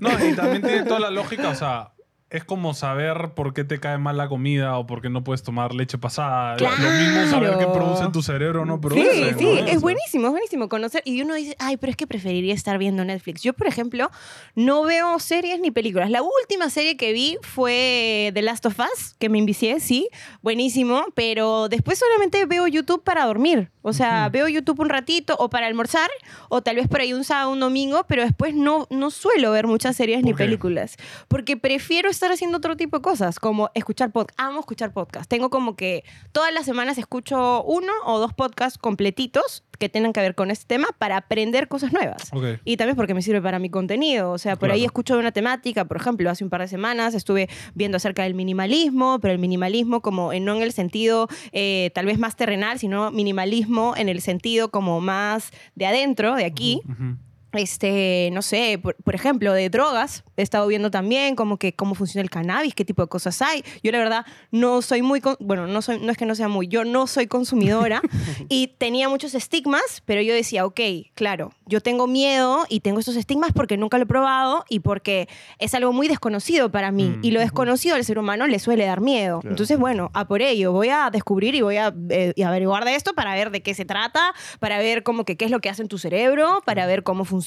[0.00, 1.90] No, y también tiene toda la lógica, o sea,
[2.32, 5.42] es como saber por qué te cae mal la comida o por qué no puedes
[5.42, 6.56] tomar leche pasada.
[6.56, 6.76] Claro.
[6.82, 9.34] Lo mismo saber qué produce tu cerebro o no Sí, produce.
[9.38, 9.66] sí, ¿no?
[9.66, 11.02] es buenísimo, es buenísimo conocer.
[11.04, 13.42] Y uno dice, ay, pero es que preferiría estar viendo Netflix.
[13.42, 14.10] Yo, por ejemplo,
[14.54, 16.10] no veo series ni películas.
[16.10, 20.08] La última serie que vi fue The Last of Us, que me envicié, sí,
[20.40, 23.70] buenísimo, pero después solamente veo YouTube para dormir.
[23.84, 26.08] O sea, veo YouTube un ratito o para almorzar,
[26.48, 29.66] o tal vez por ahí un sábado, un domingo, pero después no, no suelo ver
[29.66, 30.44] muchas series ni ¿Por qué?
[30.44, 30.96] películas.
[31.26, 34.38] Porque prefiero estar haciendo otro tipo de cosas, como escuchar podcast.
[34.38, 35.28] Amo escuchar podcast.
[35.28, 40.20] Tengo como que todas las semanas escucho uno o dos podcasts completitos que tengan que
[40.20, 42.30] ver con este tema para aprender cosas nuevas.
[42.32, 42.60] Ok.
[42.64, 44.30] Y también porque me sirve para mi contenido.
[44.30, 44.86] O sea, por ahí Claro.
[44.86, 48.34] escucho de una temática, por ejemplo, hace un par de semanas estuve viendo acerca del
[48.34, 52.78] minimalismo, pero el minimalismo como en- no en el sentido eh, tal vez más terrenal,
[52.78, 57.16] sino minimalismo en el sentido como más de adentro, de aquí Ujú.
[57.52, 61.94] Este, no sé, por, por ejemplo, de drogas, he estado viendo también como que cómo
[61.94, 63.64] funciona el cannabis, qué tipo de cosas hay.
[63.82, 66.68] Yo la verdad no soy muy, bueno, no, soy, no es que no sea muy,
[66.68, 68.00] yo no soy consumidora
[68.48, 70.80] y tenía muchos estigmas, pero yo decía, ok,
[71.14, 75.28] claro, yo tengo miedo y tengo estos estigmas porque nunca lo he probado y porque
[75.58, 77.18] es algo muy desconocido para mí Mm.
[77.22, 79.40] y lo desconocido al ser humano le suele dar miedo.
[79.40, 79.52] Claro.
[79.52, 82.94] Entonces, bueno, a por ello, voy a descubrir y voy a eh, y averiguar de
[82.94, 85.68] esto para ver de qué se trata, para ver como que qué es lo que
[85.68, 87.41] hace en tu cerebro, para ver cómo funciona,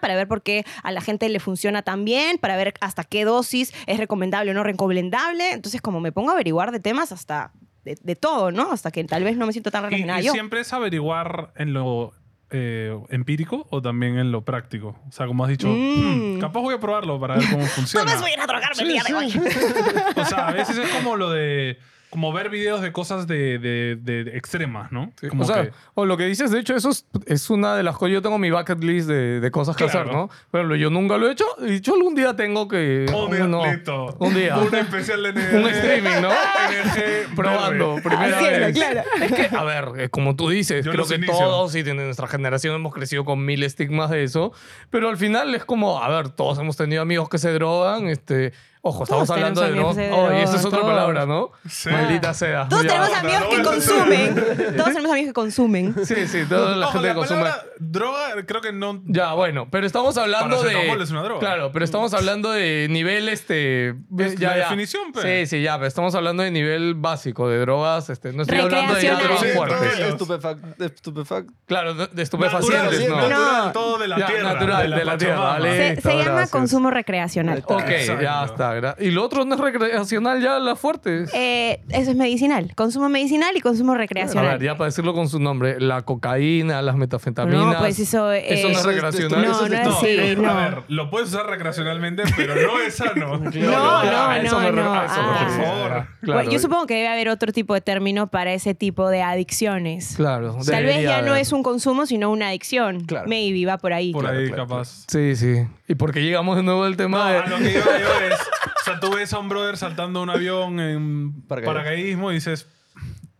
[0.00, 3.24] para ver por qué a la gente le funciona tan bien, para ver hasta qué
[3.24, 5.52] dosis es recomendable o no recomendable.
[5.52, 7.52] Entonces, como me pongo a averiguar de temas hasta
[7.84, 8.72] de, de todo, ¿no?
[8.72, 10.32] Hasta que tal vez no me siento tan Y, relacionada y yo.
[10.32, 12.12] siempre es averiguar en lo
[12.50, 14.96] eh, empírico o también en lo práctico.
[15.08, 16.36] O sea, como has dicho, Mm.
[16.36, 18.04] "Hmm, capaz voy a probarlo para ver cómo funciona.
[18.10, 19.26] No me voy a ir a drogarme el día de hoy.
[20.16, 21.78] O sea, a veces es como lo de.
[22.14, 25.12] Como ver videos de cosas de, de- de extremas, ¿no?
[25.20, 27.74] Sí, Como o sea, que- o lo que dices, de hecho, eso es, es una
[27.74, 28.12] de las cosas.
[28.12, 30.00] Yo tengo mi bucket list de, de cosas que Claro.
[30.02, 30.30] hacer, ¿no?
[30.52, 31.44] Pero yo nunca lo he hecho.
[31.66, 33.06] Y yo algún día tengo que.
[33.12, 34.14] Un día, no, listo.
[34.20, 34.56] Un día.
[34.58, 35.54] Un especial de NG.
[35.56, 36.28] Un streaming, ¿no?
[36.84, 38.74] NG Probando, primera Haciendo, vez.
[38.76, 39.02] claro.
[39.20, 41.34] Es que, a ver, eh, como tú dices, Yo creo que inicio.
[41.36, 44.52] todos y de nuestra generación hemos crecido con mil estigmas de eso.
[44.90, 48.06] Pero al final es como, a ver, todos hemos tenido amigos que se drogan.
[48.08, 48.52] Este,
[48.84, 50.92] ojo, estamos Todos hablando de se Oh, y esa es otra todos.
[50.92, 51.50] palabra, ¿no?
[51.68, 51.88] Sí.
[51.90, 52.68] Maldita sea.
[52.68, 54.34] Todos tenemos amigos que consumen.
[54.76, 55.94] Todos tenemos amigos que consumen.
[56.04, 57.50] Sí, sí, toda la Ojo, gente la que consume.
[57.78, 59.02] droga creo que no...
[59.06, 60.92] Ya, bueno, pero estamos hablando de.
[61.02, 61.40] Es una droga.
[61.40, 63.90] Claro, pero estamos hablando de nivel este.
[64.18, 64.62] Es ya, la ya.
[64.64, 65.46] definición, pe.
[65.46, 68.10] Sí, sí, ya, pero estamos hablando de nivel básico de drogas.
[68.10, 69.98] Este, no estoy hablando de ya drogas Sí, fuertes.
[70.14, 73.16] Estupefac- estupefac- Claro, de, de Natural, estupefacientes, sí, ¿no?
[73.16, 73.72] natural, No.
[73.72, 74.52] todo de la Ya, tierra.
[74.54, 75.58] natural, de la tierra, Pachamama.
[75.58, 75.94] vale.
[75.96, 76.50] Se, se llama gracias.
[76.50, 77.62] consumo recreacional.
[77.66, 77.84] Ok,
[78.20, 78.73] ya está.
[78.98, 81.30] Y lo otro no es recreacional, ya las fuertes.
[81.34, 82.72] Eh, eso es medicinal.
[82.74, 84.58] Consumo medicinal y consumo A recreacional.
[84.58, 87.74] ver, ya para decirlo con su nombre, la cocaína, las metafetaminas.
[87.74, 89.42] No, pues eso, Eso no es recreacional.
[89.42, 89.98] no, eso es no es esto.
[89.98, 90.36] así.
[90.40, 90.50] no.
[90.50, 93.40] A ver, lo puedes usar recreacionalmente, pero no es sano.
[93.54, 95.38] No, a no, no, a ah.
[95.46, 96.06] Por favor.
[96.22, 96.34] Claro.
[96.40, 100.14] Bueno, yo supongo que debe haber otro tipo de término para ese tipo de adicciones.
[100.16, 100.56] Claro.
[100.66, 103.00] Tal vez ya no es un consumo, sino una adicción.
[103.04, 103.28] Claro.
[103.28, 104.12] Maybe va por ahí.
[104.12, 105.04] Por Claro, ahí, claro, capaz.
[105.08, 105.66] Sí, sí.
[105.86, 107.38] Y porque llegamos de nuevo al tema No, de...
[107.38, 108.40] a lo que iba yo es.
[108.40, 112.68] O sea, tú ves a un brother saltando un avión en paracaidismo y dices,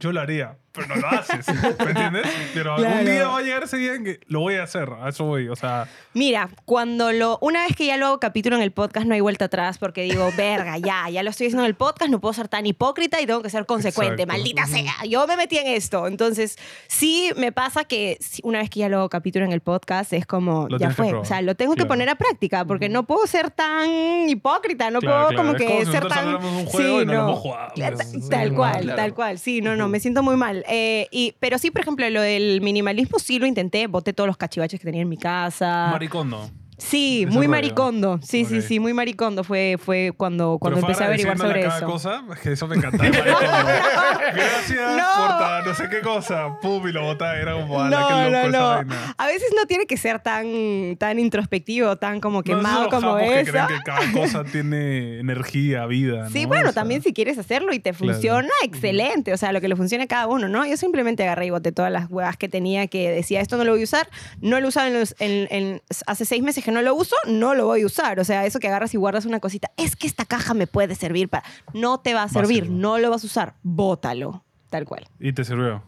[0.01, 1.47] yo lo haría, pero no lo haces.
[1.79, 2.27] ¿Me entiendes?
[2.53, 4.91] Pero algún día va a llegar ese día en que lo voy a hacer.
[5.01, 5.49] A eso voy.
[5.49, 7.39] O sea, Mira, cuando lo.
[7.41, 10.03] Una vez que ya lo hago capítulo en el podcast, no hay vuelta atrás porque
[10.03, 13.21] digo, verga, ya, ya lo estoy haciendo en el podcast, no puedo ser tan hipócrita
[13.21, 14.23] y tengo que ser consecuente.
[14.25, 14.33] Exacto.
[14.43, 16.07] Maldita sea, yo me metí en esto.
[16.07, 16.57] Entonces,
[16.89, 20.27] sí me pasa que una vez que ya lo hago capítulo en el podcast, es
[20.27, 21.15] como, Lo ya fue.
[21.15, 25.01] O sea, lo tengo que poner a práctica porque no puedo ser tan hipócrita, no
[25.01, 25.43] Claro, puedo claro.
[25.45, 26.35] como Es que como si ser tan.
[26.37, 27.73] un juego y no lo hemos jugado.
[27.77, 28.97] Tal- Sí, Tal no, cual, claro.
[28.97, 29.39] tal cual.
[29.39, 30.63] Sí, no, no, me siento muy mal.
[30.68, 34.37] Eh, y, pero sí, por ejemplo, lo del minimalismo sí lo intenté, boté todos los
[34.37, 35.88] cachivaches que tenía en mi casa.
[35.90, 36.50] maricondo.
[36.79, 37.49] Sí, muy rollo.
[37.51, 38.21] maricondo.
[38.23, 41.97] Sí, sí, sí, muy maricondo fue, fue cuando, cuando Pero empecé a averiguar sobre agradeciéndole
[41.97, 42.09] a eso.
[42.09, 43.09] cada cosa, que eso me encantaba.
[44.35, 45.29] Gracias No.
[45.29, 46.59] por no sé qué cosa.
[46.61, 47.37] Pum, y lo botaba.
[47.37, 48.95] Era como, ala, No, loco no, no.
[49.17, 53.13] A veces no tiene que ser tan, tan introspectivo, tan como No, quemado los como
[53.15, 53.53] japos que eso.
[53.53, 56.29] creen que cada cosa tiene energía, vida.
[56.31, 56.49] Sí, ¿no?
[56.49, 59.33] bueno, O sea, también si quieres hacerlo y te funciona, excelente.
[59.33, 60.67] O sea, lo que le funcione a cada uno, ¿no?
[60.67, 63.73] Yo simplemente agarré y boté todas las huevas que tenía que decía, esto no lo
[63.73, 64.09] voy a usar.
[64.41, 67.55] No lo usado en los- en- en- hace seis meses que no lo uso, no
[67.55, 68.18] lo voy a usar.
[68.18, 70.94] O sea, eso que agarras y guardas una cosita, es que esta caja me puede
[70.94, 71.44] servir para...
[71.74, 74.42] No te va a servir, no lo vas a usar, bótalo.
[74.70, 75.07] Tal cual.
[75.20, 75.83] Y te sirvió.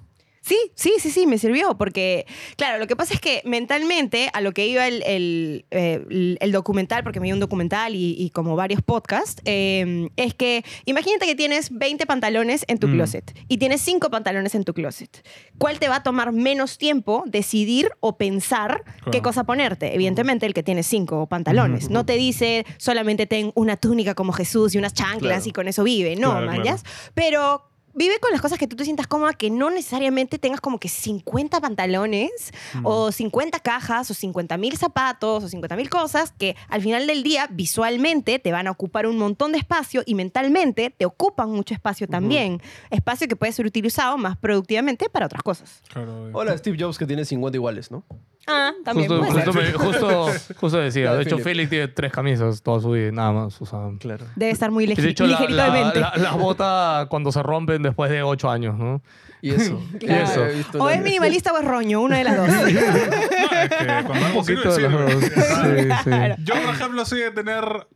[0.46, 2.24] Sí, sí, sí, sí, me sirvió porque,
[2.56, 6.38] claro, lo que pasa es que mentalmente a lo que iba el, el, eh, el-
[6.40, 10.64] el documental, porque me dio un documental y, y como varios podcasts, eh, es que
[10.84, 12.92] imagínate que tienes 20 pantalones en tu Mm.
[12.92, 15.26] closet y tienes 5 pantalones en tu closet.
[15.58, 19.94] ¿Cuál te va a tomar menos tiempo decidir o pensar qué cosa ponerte?
[19.96, 21.90] Evidentemente el que tiene 5 pantalones.
[21.90, 25.48] No te dice solamente ten una túnica como Jesús y unas chanclas Claro.
[25.48, 26.58] y con eso vive, no, Claro, claro.
[26.60, 26.84] ¿mayas?
[27.14, 27.62] Pero
[27.96, 30.88] vive con las cosas que tú te sientas cómoda, que no necesariamente tengas como que
[30.88, 32.52] 50 pantalones
[32.84, 37.22] o 50 cajas o 50 mil zapatos o 50 mil cosas que al final del
[37.22, 41.74] día visualmente te van a ocupar un montón de espacio y mentalmente te ocupan mucho
[41.74, 42.60] espacio también.
[42.90, 45.82] Espacio que puede ser utilizado más productivamente para otras cosas.
[45.88, 46.30] Claro.
[46.32, 48.04] Hola, Steve Jobs, que tiene 50 iguales, ¿no?
[48.46, 49.08] Ah, también.
[49.08, 49.52] Justo, puede ser.
[49.74, 51.04] justo, me- justo, justo decía.
[51.06, 51.44] La De de hecho, Philip.
[51.44, 53.60] Felix tiene tres camisas toda su vida, nada más.
[53.60, 54.24] O sea, Claro.
[54.36, 56.00] Debe estar muy Y legi- de hecho, la, ligerito la- de mente.
[56.00, 59.02] la- las bota cuando se rompen después de ocho años, ¿no?
[59.42, 59.80] Y eso.
[60.00, 60.24] Claro.
[60.24, 60.46] eso.
[60.46, 62.46] He visto O es minimalista o es roño, una de las dos.
[62.56, 65.24] No, es que cuando Un algo poquito sirve, de los dos.
[65.24, 65.82] sirve.
[65.82, 66.42] Sí, sí.
[66.44, 67.86] Yo, por ejemplo, soy de tener.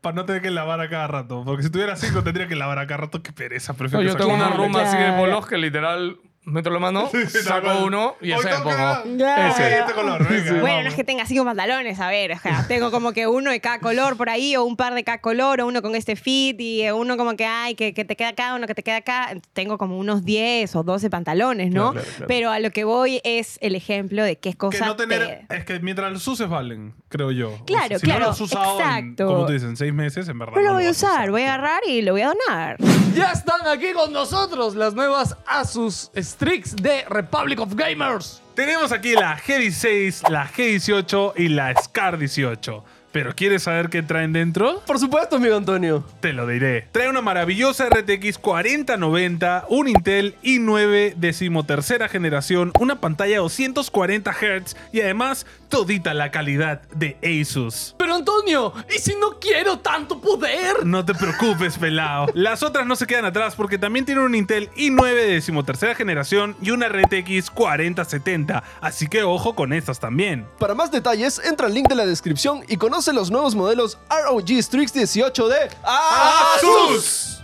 [0.00, 1.42] Para no tener que lavar a cada rato.
[1.44, 3.20] Porque si tuviera cinco, tendría que lavar a cada rato.
[3.22, 3.72] Qué pereza.
[3.72, 5.18] No, Prefiero yo que tengo saque una rumba así de Claro.
[5.20, 8.70] polos que literal meto la mano, Sí, sí, saco uno y ese que pongo.
[8.70, 10.50] Ese, este color, venga.
[10.52, 10.82] Bueno, vamos.
[10.84, 13.60] no es que tenga cinco pantalones, a ver, o sea, tengo como que uno de
[13.60, 16.60] cada color por ahí, o un par de cada color, o uno con este fit,
[16.60, 19.30] y uno como que, ay, que, que te queda acá, uno que te queda acá.
[19.52, 21.92] Tengo como unos 10 o 12 pantalones, ¿no?
[21.92, 22.28] Claro, claro, claro.
[22.28, 25.46] Pero a lo que voy es el ejemplo de qué Que cosa no tener.
[25.48, 27.50] te- Es que mientras los uses valen, creo yo.
[27.54, 29.26] O Claro, sea, si claro, no los has usado, en, exacto.
[29.26, 30.54] como tú dices, en seis meses, en verdad.
[30.56, 32.76] No lo no voy a usar, voy a agarrar y lo voy a donar.
[33.14, 38.40] Ya están aquí con nosotros las nuevas Asus Strix de Republic of Gamers.
[38.54, 42.84] Tenemos aquí la G16, la G18 y la SCAR 18.
[43.10, 44.80] Pero ¿quieres saber qué traen dentro?
[44.86, 46.04] Por supuesto, amigo Antonio.
[46.20, 46.86] Te lo diré.
[46.92, 55.00] Trae una maravillosa RTX 4090, un Intel i9 decimotercera generación, una pantalla 240 Hz y
[55.00, 57.94] además todita la calidad de Asus.
[57.98, 60.84] Pero Antonio, ¿y si no quiero tanto poder?
[60.84, 62.26] No te preocupes, pelado.
[62.34, 66.56] Las otras no se quedan atrás porque también tienen un Intel i9 de decimotercera generación
[66.62, 68.62] y una RTX 4070.
[68.80, 70.46] Así que ojo con estas también.
[70.58, 74.62] Para más detalles, entra al link de la descripción y conoce los nuevos modelos ROG
[74.62, 77.42] Strix 18 de ASUS.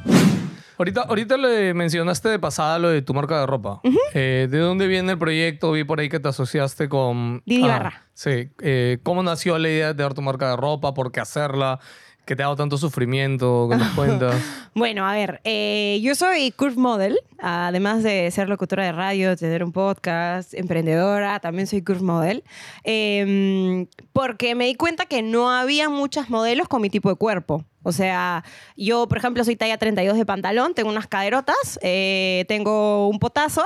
[0.79, 3.81] Ahorita, ahorita le mencionaste de pasada lo de tu marca de ropa.
[4.13, 5.73] Eh, ¿De dónde viene el proyecto?
[5.73, 7.43] Vi por ahí que te asociaste con...
[7.47, 8.03] Didi Ah, Barra.
[8.15, 8.51] Sí.
[8.61, 10.93] Eh, ¿Cómo nació la idea de dar tu marca de ropa?
[10.95, 11.79] ¿Por qué hacerla?
[12.25, 13.69] ¿Qué te ha dado tanto sufrimiento?
[13.71, 14.35] ¿Qué nos cuentas?
[14.75, 19.63] Bueno, a ver, eh, yo soy Curve Model, además de ser locutora de radio, tener
[19.63, 22.45] un podcast, emprendedora, también soy Curve Model,
[22.83, 27.65] eh, porque me di cuenta que no había muchos modelos con mi tipo de cuerpo.
[27.83, 28.43] O sea,
[28.77, 33.63] yo, por ejemplo, soy talla 32 de pantalón, tengo unas caderotas, eh, tengo un potazo.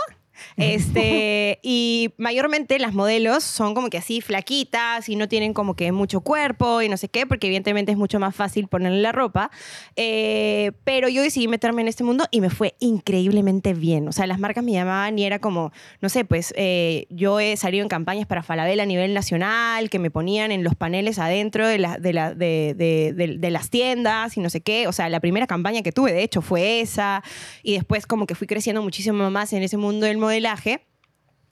[0.57, 5.93] Este, y mayormente las modelos son como que así flaquitas y no tienen como que
[5.93, 9.51] mucho cuerpo y no sé qué, porque evidentemente es mucho más fácil ponerle la ropa.
[9.97, 14.09] Eh, pero yo decidí meterme en este mundo y me fue increíblemente bien.
[14.09, 17.57] O sea, las marcas me llamaban y era como, no sé, pues eh, yo he
[17.57, 21.67] salido en campañas para Falabella a nivel nacional, que me ponían en los paneles adentro
[21.67, 24.87] de, la- de, la- de- de- las tiendas y no sé qué.
[24.89, 27.23] O sea, la primera campaña que tuve, de hecho, fue esa.
[27.63, 30.88] Y después como que fui creciendo muchísimo más en ese mundo del modelaje.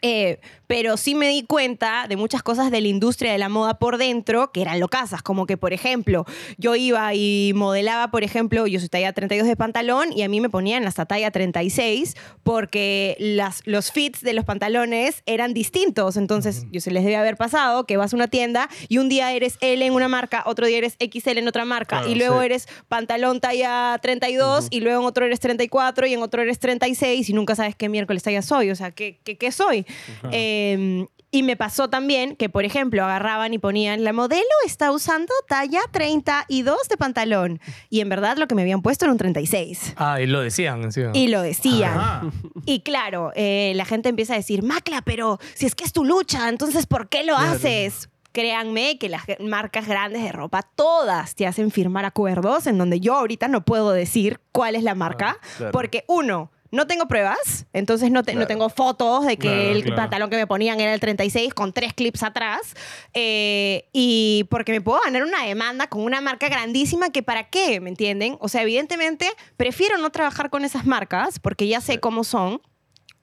[0.02, 3.78] Eh, pero sí me di cuenta de muchas cosas de la industria de la moda
[3.78, 6.26] por dentro que eran locasas, como que, por ejemplo,
[6.58, 10.40] yo iba y modelaba, por ejemplo, yo soy talla 32 de pantalón y a mí
[10.40, 16.16] me ponían hasta talla 36 porque las, los fits de los pantalones eran distintos.
[16.16, 19.32] Entonces, yo se les debe haber pasado que vas a una tienda y un día
[19.32, 22.40] eres L en una marca, otro día eres XL en otra marca Claro, y luego
[22.40, 22.46] sí.
[22.46, 27.28] eres pantalón talla 32 y luego en otro eres 34 y en otro eres 36
[27.28, 29.85] y nunca sabes qué miércoles talla soy, o sea, ¿qué, qué, qué soy?
[30.32, 35.34] Eh, y me pasó también que, por ejemplo, agarraban y ponían, la modelo está usando
[35.46, 37.60] talla 32 de pantalón.
[37.90, 39.94] Y en verdad lo que me habían puesto era un 36.
[39.96, 41.10] Ah, y lo decían encima.
[41.12, 41.98] Y lo decían.
[41.98, 42.22] Ajá.
[42.64, 46.04] Y claro, eh, la gente empieza a decir, Macla, pero si es que es tu
[46.04, 48.08] lucha, entonces ¿por qué lo haces?
[48.32, 53.14] Créanme que las marcas grandes de ropa, todas te hacen firmar acuerdos en donde yo
[53.14, 55.72] ahorita no puedo decir cuál es la marca, claro.
[55.72, 58.46] porque uno, no tengo pruebas, entonces no, te- no Claro.
[58.48, 59.96] tengo fotos de que Claro, el claro.
[59.96, 62.74] pantalón que me ponían era el 36 con tres clips atrás,
[63.14, 67.80] eh, y porque me puedo ganar una demanda con una marca grandísima que para qué,
[67.80, 68.36] ¿me entienden?
[68.40, 72.60] O sea, evidentemente prefiero no trabajar con esas marcas porque ya sé cómo son.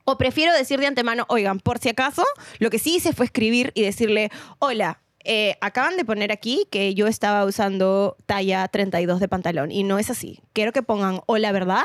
[0.06, 2.26] O prefiero decir de antemano, oigan, por si acaso,
[2.60, 6.94] lo que sí hice fue escribir y decirle, hola, eh, acaban de poner aquí que
[6.94, 10.42] yo estaba usando talla 32 de pantalón y no es así.
[10.52, 11.84] Quiero que pongan o la verdad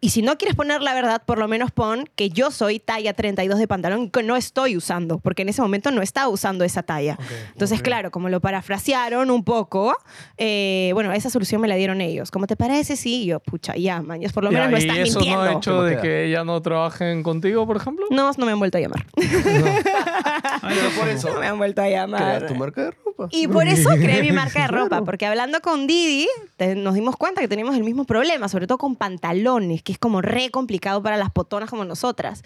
[0.00, 3.14] Y si no quieres poner la verdad, por lo menos pon que yo soy talla
[3.14, 6.62] 32 de pantalón y que no estoy usando, porque en ese momento no estaba usando
[6.64, 7.18] esa talla.
[7.52, 9.96] Entonces, claro, como lo parafrasearon un poco,
[10.36, 12.30] eh, bueno, esa solución me la dieron ellos.
[12.30, 12.94] ¿Cómo te parece?
[12.94, 15.44] Sí, y yo, pucha, ya, mañas, por lo menos Ya, no ¿Y estás eso mintiendo.
[15.44, 18.06] no ha hecho ¿Cómo de que ella no trabajen contigo, por ejemplo?
[18.10, 19.04] No, no me han vuelto a llamar.
[19.16, 22.46] Pero por eso, No me han vuelto a llamar.
[22.46, 23.28] tu marca de ropa.
[23.32, 27.16] Y por eso creé mi marca de ropa, porque hablando con Didi te- nos dimos
[27.16, 31.02] cuenta que teníamos el mismo problema, sobre todo con pantalones, que es como re complicado
[31.02, 32.44] para las potonas como nosotras.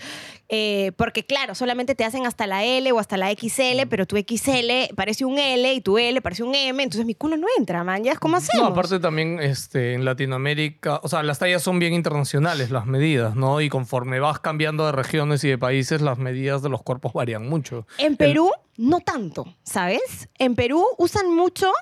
[0.49, 4.17] Eh, porque claro, solamente te hacen hasta la L o hasta la XL, pero tu
[4.17, 7.83] XL parece un L y tu L parece un M, entonces mi culo no entra,
[7.83, 8.05] man.
[8.05, 8.69] ¿Ya cómo hacemos?
[8.69, 13.35] No, aparte también este, en Latinoamérica, o sea, las tallas son bien internacionales, las medidas,
[13.35, 13.61] ¿no?
[13.61, 17.49] Y conforme vas cambiando de regiones y de países, las medidas de los cuerpos varían
[17.49, 17.89] mucho.
[17.99, 20.29] En Perú, no tanto, ¿sabes?
[20.39, 21.73] En Perú usan mucho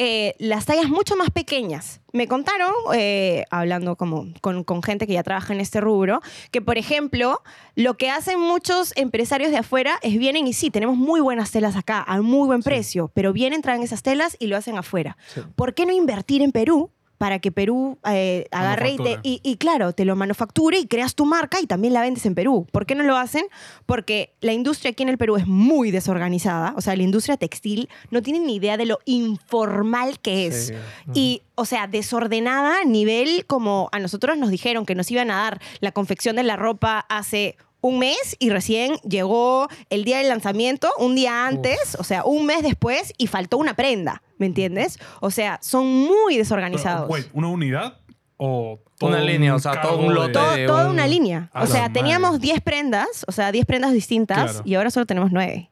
[0.00, 2.00] eh, las tallas mucho más pequeñas.
[2.12, 6.20] Me contaron, eh, hablando como con, con gente que ya trabaja en este rubro,
[6.52, 7.42] que por ejemplo,
[7.74, 11.74] lo que hacen muchos empresarios de afuera es vienen y sí, tenemos muy buenas telas
[11.74, 15.16] acá, a muy buen precio, pero vienen, traen esas telas y lo hacen afuera.
[15.56, 16.92] ¿Por qué no invertir en Perú?
[17.18, 21.14] Para que Perú eh, agarre y, te- y, y claro, te lo manufacture y creas
[21.16, 22.66] tu marca y también la vendes en Perú.
[22.70, 23.44] ¿Por qué no lo hacen?
[23.86, 26.74] Porque la industria aquí en el Perú es muy desorganizada.
[26.76, 30.68] O sea, la industria textil no tiene ni idea de lo informal que es.
[30.68, 30.74] Sí.
[31.14, 35.38] Y, o sea, desordenada a nivel como a nosotros nos dijeron que nos iban a
[35.42, 40.28] dar la confección de la ropa hace un mes y recién llegó el día del
[40.28, 44.98] lanzamiento, un día antes, o sea, un mes después y faltó una prenda, ¿me entiendes?
[45.20, 47.08] O sea, son muy desorganizados.
[47.08, 47.98] Wait, ¿una unidad?
[48.36, 50.32] ¿O todo Una línea, o sea, todo un de- lote.
[50.32, 51.50] Todo- de toda un- una línea.
[51.54, 52.42] O sea, teníamos madre.
[52.46, 54.62] 10 prendas, o sea, 10 prendas distintas Claro.
[54.64, 55.70] y ahora solo tenemos 9.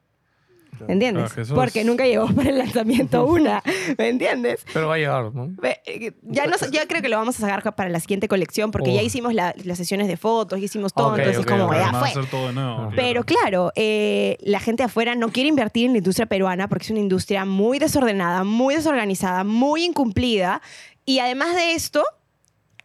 [0.86, 1.32] ¿Me entiendes?
[1.36, 1.42] Ah.
[1.54, 3.62] Porque nunca llegó para el lanzamiento una.
[3.98, 4.64] ¿Me entiendes?
[4.72, 5.54] Pero va a llegar, ¿no?
[5.86, 8.70] Eh, Ya, no, sé- ya creo que lo vamos a sacar para la siguiente colección
[8.70, 9.04] porque ya Oh.
[9.04, 11.74] hicimos la- las sesiones de fotos, ya hicimos todo, Ok, entonces ok, como ok.
[11.74, 12.08] ya Van a fue.
[12.10, 12.70] hacer todo de nuevo.
[12.82, 12.90] Ah.
[12.94, 16.90] Pero claro, eh, la gente afuera no quiere invertir en la industria peruana porque es
[16.90, 20.60] una industria muy desordenada, muy desorganizada, muy incumplida.
[21.04, 22.02] Y además de esto,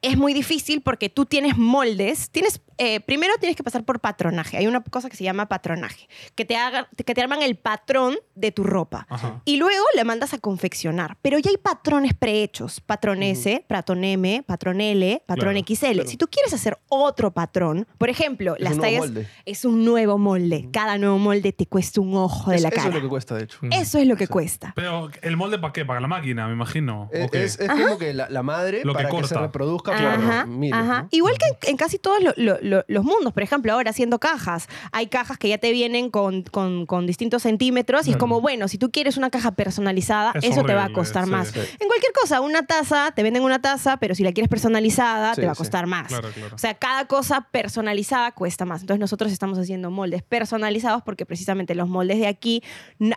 [0.03, 2.29] es muy difícil porque tú tienes moldes.
[2.31, 4.57] Tienes, eh, primero tienes que pasar por patronaje.
[4.57, 8.17] Hay una cosa que se llama patronaje, que te, haga, que te arman el patrón
[8.33, 9.05] de tu ropa.
[9.07, 9.41] Ajá.
[9.45, 11.15] Y luego le mandas a confeccionar.
[11.21, 12.81] Pero ya hay patrones prehechos.
[12.81, 16.07] Patrón S, patrón M, patrón L, patrón Claro, XL.
[16.07, 19.11] Si tú quieres hacer otro patrón, por ejemplo, Es las un nuevo tallas...
[19.11, 19.27] molde.
[19.45, 20.69] Es un nuevo molde.
[20.73, 22.89] Cada nuevo molde te cuesta un ojo de Es- la eso cara.
[22.89, 23.59] es lo que cuesta, de hecho.
[23.69, 24.73] Eso es lo que cuesta.
[24.75, 25.85] Pero, ¿el molde para qué?
[25.85, 27.09] Para la máquina, me imagino.
[27.13, 27.27] Eh.
[27.33, 29.41] Es, es como que la, la madre, Lo que para que, se corta.
[29.41, 31.01] reproduzca, Ajá, claro, miles, ajá.
[31.03, 31.07] ¿no?
[31.11, 33.33] Igual que en, en casi todos lo- lo- lo- los mundos.
[33.33, 34.67] Por ejemplo, ahora haciendo cajas.
[34.91, 38.67] Hay cajas que ya te vienen con, con- con distintos centímetros y es como, bueno,
[38.67, 41.49] si tú quieres una caja personalizada, Es eso te va a costar sí, más.
[41.49, 41.59] sí.
[41.79, 45.41] En cualquier cosa, una taza, te venden una taza, pero si la quieres personalizada, Sí,
[45.41, 46.07] te va a costar más.
[46.07, 46.55] Claro, claro.
[46.55, 48.81] O sea, cada cosa personalizada cuesta más.
[48.81, 52.63] Entonces nosotros estamos haciendo moldes personalizados porque precisamente los moldes de aquí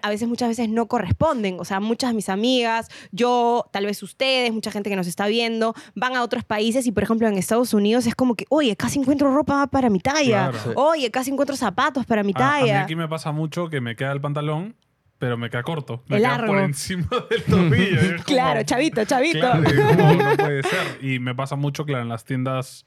[0.02, 1.58] a veces, muchas veces no corresponden.
[1.60, 5.26] O sea, muchas de mis amigas, yo, tal vez ustedes, mucha gente que nos está
[5.26, 8.76] viendo, van a otros países y, por ejemplo, en Estados Unidos es como que, oye,
[8.76, 10.50] casi encuentro ropa para mi talla.
[10.50, 10.58] Claro.
[10.64, 10.70] Sí.
[10.76, 12.82] Oye, casi encuentro zapatos para mi A- a, mí talla.
[12.82, 14.76] aquí me pasa mucho que me queda el pantalón,
[15.18, 16.02] pero me queda corto.
[16.08, 16.52] Me El queda largo.
[16.54, 17.74] por encima del tobillo.
[17.76, 19.38] y es como- Claro, chavito, chavito.
[19.40, 20.98] Claro, y es como, no puede ser.
[21.04, 22.86] Y me pasa mucho, claro, en las tiendas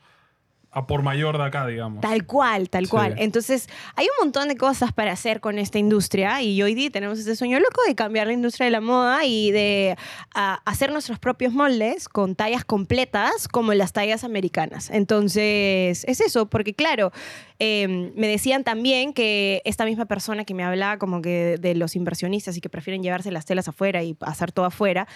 [0.71, 2.01] a por mayor de acá, digamos.
[2.01, 2.91] Tal cual, tal Sí.
[2.91, 3.15] cual.
[3.17, 7.17] Entonces, hay un montón de cosas para hacer con esta industria y hoy día tenemos
[7.19, 9.97] este sueño loco de cambiar la industria de la moda y de
[10.33, 14.89] hacer nuestros propios moldes con tallas completas como las tallas americanas.
[14.91, 17.11] Entonces, es eso, porque claro,
[17.59, 21.95] eh, me decían también que esta misma persona que me hablaba como que de los
[21.95, 25.07] inversionistas y que prefieren llevarse las telas afuera y hacer todo afuera,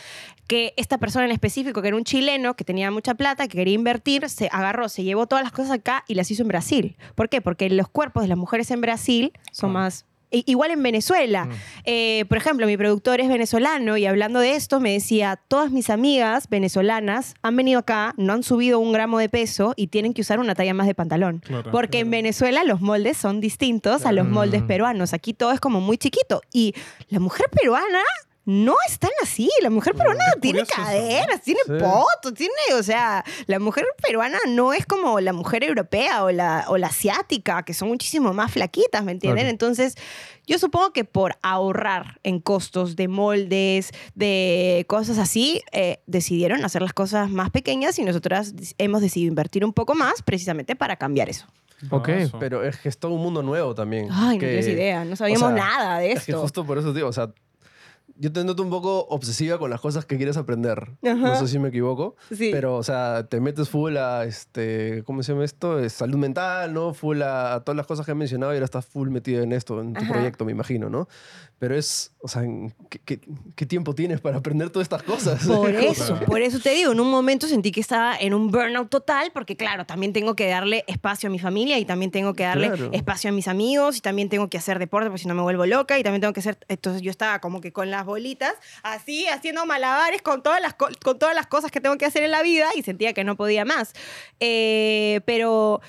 [0.47, 3.75] que esta persona en específico, que era un chileno que tenía mucha plata, que quería
[3.75, 6.97] invertir, se agarró, se llevó todas las cosas acá y las hizo en Brasil.
[7.15, 7.41] ¿Por qué?
[7.41, 9.73] Porque los cuerpos de las mujeres en Brasil son Ah.
[9.73, 10.05] más...
[10.31, 11.49] Igual en Venezuela.
[11.83, 15.89] Eh, por ejemplo, mi productor es venezolano y hablando de esto me decía, todas mis
[15.89, 20.21] amigas venezolanas han venido acá, no han subido un gramo de peso y tienen que
[20.21, 21.39] usar una talla más de pantalón.
[21.39, 21.69] Claro.
[21.71, 24.67] Porque en Venezuela los moldes son distintos a los moldes Mm.
[24.67, 25.13] peruanos.
[25.13, 26.41] Aquí todo es como muy chiquito.
[26.53, 26.73] Y
[27.09, 27.99] la mujer peruana
[28.45, 29.49] no es tan así.
[29.61, 30.85] La mujer peruana qué tiene curioso ¿no?
[30.87, 31.73] caderas, tiene Sí.
[31.79, 36.65] poto, tiene, o sea, la mujer peruana no es como la mujer europea o la,
[36.67, 39.43] o la asiática, que son muchísimo más flaquitas, ¿me entienden?
[39.43, 39.49] Claro.
[39.51, 39.95] Entonces,
[40.47, 46.81] yo supongo que por ahorrar en costos de moldes, de cosas así, eh, decidieron hacer
[46.81, 51.29] las cosas más pequeñas y nosotras hemos decidido invertir un poco más precisamente para cambiar
[51.29, 51.45] eso.
[51.89, 52.07] Ok.
[52.07, 52.39] Bravazo.
[52.39, 54.07] Pero es que es todo un mundo nuevo también.
[54.11, 56.41] Ay, no que- tienes idea, no sabíamos o sea, nada de Es que esto.
[56.41, 57.31] justo por eso digo, o sea,
[58.21, 60.91] yo te noto un poco obsesiva con las cosas que quieres aprender.
[61.03, 61.15] Ajá.
[61.15, 62.15] No sé si me equivoco.
[62.31, 62.49] Sí.
[62.51, 65.79] Pero, o sea, te metes full a, este, ¿cómo se llama esto?
[65.79, 66.93] Es salud mental, ¿no?
[66.93, 69.51] Full a, a todas las cosas que he mencionado y ahora estás full metido en
[69.53, 70.13] esto, en tu Ajá.
[70.13, 71.07] proyecto, me imagino, ¿no?
[71.61, 73.19] Pero es, o sea, ¿en ¿qué, qué,
[73.55, 75.45] qué tiempo tienes para aprender todas estas cosas?
[75.45, 78.89] Por eso, por eso te digo, en un momento sentí que estaba en un burnout
[78.89, 82.41] total, porque claro, también tengo que darle espacio a mi familia y también tengo que
[82.45, 82.89] darle Claro.
[82.93, 85.67] espacio a mis amigos y también tengo que hacer deporte, porque si no me vuelvo
[85.67, 89.27] loca y también tengo que hacer, entonces yo estaba como que con las bolitas, así,
[89.27, 92.31] haciendo malabares con todas las, co- con todas las cosas que tengo que hacer en
[92.31, 93.93] la vida y sentía que no podía más.
[94.39, 95.79] Eh, pero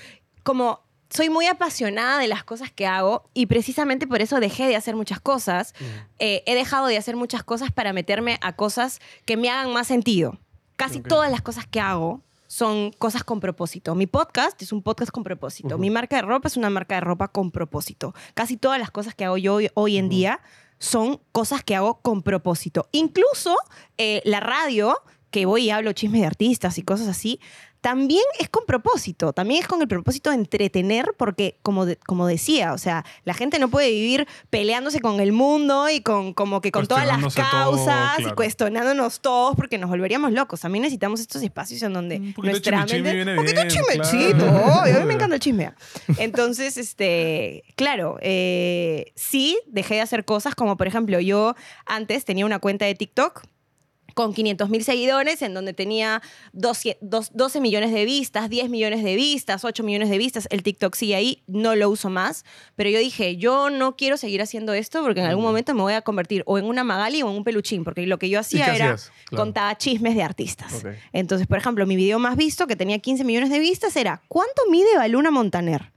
[0.43, 0.81] como
[1.13, 4.95] soy muy apasionada de las cosas que hago y precisamente por eso dejé de hacer
[4.95, 5.75] muchas cosas.
[6.17, 9.87] Eh, he dejado de hacer muchas cosas para meterme a cosas que me hagan más
[9.87, 10.39] sentido.
[10.75, 13.93] Casi todas las cosas que hago son cosas con propósito.
[13.93, 15.77] Mi podcast es un podcast con propósito.
[15.77, 18.15] Mi marca de ropa es una marca de ropa con propósito.
[18.33, 20.41] Casi todas las cosas que hago yo hoy, hoy en día
[20.79, 22.89] son cosas que hago con propósito.
[22.91, 23.55] Incluso
[23.97, 24.97] eh, la radio,
[25.29, 27.39] que voy y hablo chismes de artistas y cosas así,
[27.83, 32.25] también es con propósito, también es con el propósito de entretener, porque como, de- como
[32.27, 36.61] decía, o sea, la gente no puede vivir peleándose con el mundo y con como
[36.61, 40.61] que con todas las todo, causas y cuestionándonos todos porque nos volveríamos locos.
[40.61, 43.01] También necesitamos estos espacios en donde Un nuestra mente...
[43.01, 44.81] viene un poquito bien, chimechito, claro.
[44.81, 45.73] obvio, a mí me encanta el chisme.
[46.19, 51.53] Entonces, este, claro, eh, sí, dejé de hacer cosas como, por ejemplo, yo
[51.85, 53.43] antes tenía una cuenta de TikTok
[54.13, 56.21] con 500 mil seguidores, en donde tenía
[56.53, 60.47] 12, dos- 12 millones de vistas, 10 millones de vistas, 8 millones de vistas.
[60.51, 62.45] El TikTok sigue ahí, no lo uso más.
[62.75, 65.93] Pero yo dije, yo no quiero seguir haciendo esto porque en algún momento me voy
[65.93, 68.65] a convertir o en una Magali o en un peluchín, porque lo que yo hacía
[68.75, 68.85] era?
[69.29, 69.43] Claro.
[69.43, 70.73] contaba chismes de artistas.
[71.11, 74.61] Entonces, por ejemplo, mi video más visto, que tenía 15 millones de vistas, era ¿cuánto
[74.69, 75.91] mide Baluna Montaner?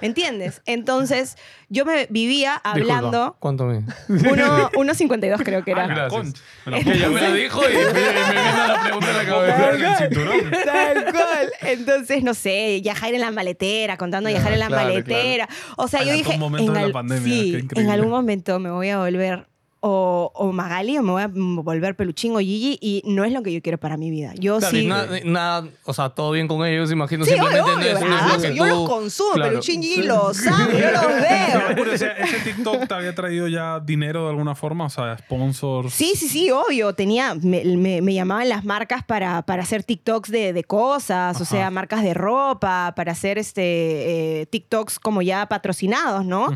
[0.00, 0.62] ¿Me entiendes?
[0.66, 1.36] Entonces,
[1.68, 3.10] yo me vivía hablando...
[3.10, 3.78] Disculpa, ¿Cuánto me?
[4.08, 5.86] Uno- 1.52 creo que Ah, era.
[5.88, 6.34] la Gracias.
[6.66, 9.70] la Que ella me lo dijo y me, me vino la pregunta en la cabeza.
[9.74, 10.50] en el cinturón.
[10.64, 11.52] Tal cual.
[11.62, 15.48] Entonces, no sé, viajar en la maletera, contando viajar en la claro, maletera.
[15.76, 16.34] O sea, yo dije.
[16.34, 19.46] en de la al- pandemia, sí, en algún momento me voy a volver
[19.80, 23.42] o, o Magali o me voy a volver peluchín o Gigi y no es lo
[23.42, 24.32] que yo quiero para mi vida.
[24.38, 24.86] Yo Claro, y sí.
[24.86, 27.24] nada, nada, o sea, todo bien con ellos, imagino.
[27.24, 29.30] Sí, simplemente obvio, no es, obvio, no es lo bravazo, que yo tú- los consumo,
[29.34, 29.50] Claro.
[29.50, 31.62] peluchín Gigi los amo, yo los Pero, veo.
[31.76, 34.86] pero, o sea, ¿Ese TikTok te había traído ya dinero de alguna forma?
[34.86, 35.92] O sea, sponsors.
[35.94, 36.92] Sí, sí, sí, obvio.
[36.94, 41.44] Tenía, me, me- me llamaban las marcas para, para hacer TikToks de, de cosas, o
[41.44, 46.48] sea, marcas de ropa, para hacer este, eh, TikToks como ya patrocinados, ¿no?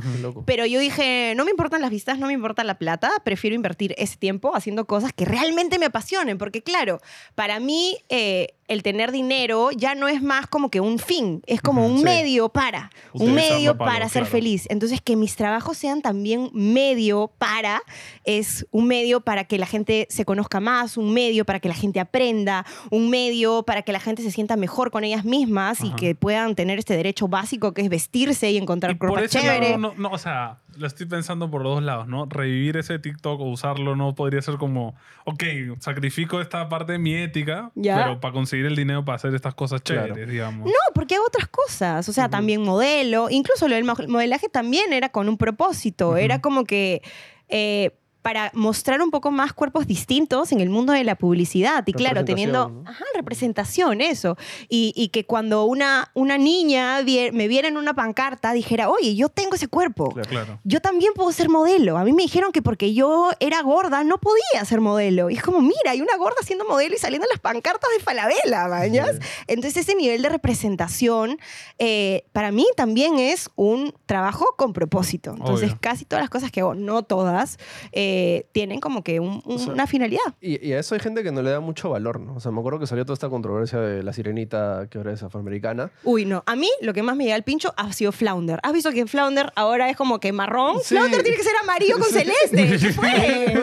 [0.44, 3.94] Pero yo dije, no me importan las vistas, no me importa la plata, prefiero invertir
[3.98, 7.00] ese tiempo haciendo cosas que realmente me apasionen, porque claro,
[7.34, 11.60] para mí eh, el tener dinero ya no es más como que un fin, es
[11.60, 12.04] como un sí.
[12.04, 14.32] medio para, un medio para ser claro.
[14.32, 14.66] feliz.
[14.70, 17.82] Entonces, que mis trabajos sean también medio para,
[18.24, 21.74] es un medio para que la gente se conozca más, un medio para que la
[21.74, 25.90] gente aprenda, un medio para que la gente se sienta mejor con ellas mismas y
[25.90, 29.70] que puedan tener este derecho básico que es vestirse y encontrar Y por chévere.
[29.70, 32.26] lado, no, no, o sea, lo estoy pensando por los dos lados, ¿no?
[32.26, 34.94] Revivir ese TikTok o usarlo no podría ser como,
[35.24, 35.42] ok,
[35.80, 37.96] sacrifico esta parte de mi ética, Ya.
[37.96, 40.08] pero para conseguir el dinero para hacer estas cosas Claro.
[40.08, 40.66] chéveres, digamos.
[40.66, 42.08] No, porque hago otras cosas.
[42.08, 43.28] O sea, también modelo.
[43.30, 46.16] Incluso lo del mo- modelaje también era con un propósito.
[46.16, 47.02] Era como que.
[47.48, 51.84] eh, para mostrar un poco más cuerpos distintos en el mundo de la publicidad.
[51.86, 52.90] Y claro, teniendo Representación, ¿no?
[52.90, 54.36] ajá, representación, eso.
[54.68, 57.00] Y, y que cuando una, una niña
[57.32, 60.10] me viera en una pancarta, dijera, oye, yo tengo ese cuerpo.
[60.10, 60.28] Claro.
[60.28, 60.60] Claro.
[60.64, 61.98] Yo también puedo ser modelo.
[61.98, 65.28] A mí me dijeron que porque yo era gorda no podía ser modelo.
[65.28, 68.02] Y es como, mira, hay una gorda siendo modelo y saliendo en las pancartas de
[68.02, 69.18] Falabella, ¿mañas?
[69.46, 71.38] Entonces ese nivel de representación
[71.78, 75.32] eh, para mí también es un trabajo con propósito.
[75.32, 75.78] Entonces Obvio.
[75.80, 77.58] casi todas las cosas que hago, no todas,
[77.90, 78.11] eh,
[78.52, 80.20] tienen como que un- un- sea, una finalidad.
[80.40, 82.34] Y, y a eso hay gente que no le da mucho valor, ¿no?
[82.36, 85.22] O sea, me acuerdo que salió toda esta controversia de la sirenita que ahora es
[85.22, 85.90] afroamericana.
[86.04, 86.42] Uy, no.
[86.46, 88.58] A mí lo que más me llega al pincho ha sido Flounder.
[88.62, 90.76] ¿Has visto que Flounder ahora es como que marrón?
[90.82, 90.94] Sí.
[90.96, 92.78] Flounder tiene que ser amarillo con celeste.
[92.78, 93.54] ¿Qué fue?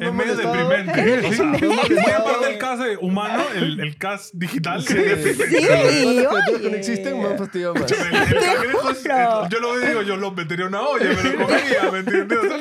[0.00, 1.28] Es medio deprimente.
[1.40, 2.18] O molestado.
[2.28, 4.82] aparte del cast humano, el, el cast digital.
[4.82, 6.70] Sí, sí, Sí, criaturas que oye.
[6.70, 7.90] no existen me han fastidiado más.
[7.90, 7.98] Es-
[9.50, 11.98] yo lo veo y digo, yo lo metería en una olla, me lo comería, ¿me
[12.00, 12.38] entiendes?
[12.38, 12.58] O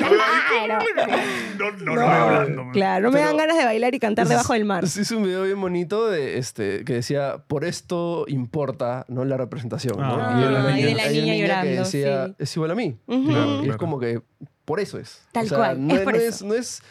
[1.58, 2.64] no, no, hablando.
[2.66, 2.74] man.
[2.74, 4.88] Claro, no me dan ganas de bailar y cantar debajo del mar.
[4.88, 9.26] Sí, hice un video bien bonito de, este, que decía, por esto importa ¿no?
[9.26, 10.00] la representación.
[10.00, 10.18] ¿no?
[10.20, 12.36] Ah, y de la y de niña, la niña que llorando, decía, sí.
[12.40, 12.98] es igual a mí.
[13.08, 13.28] Ujú.
[13.28, 13.78] Claro, Y es claro.
[13.78, 14.22] como que
[14.66, 15.22] por eso es.
[15.32, 16.28] Tal O sea, cual, No es por no eso.
[16.30, 16.82] es, no es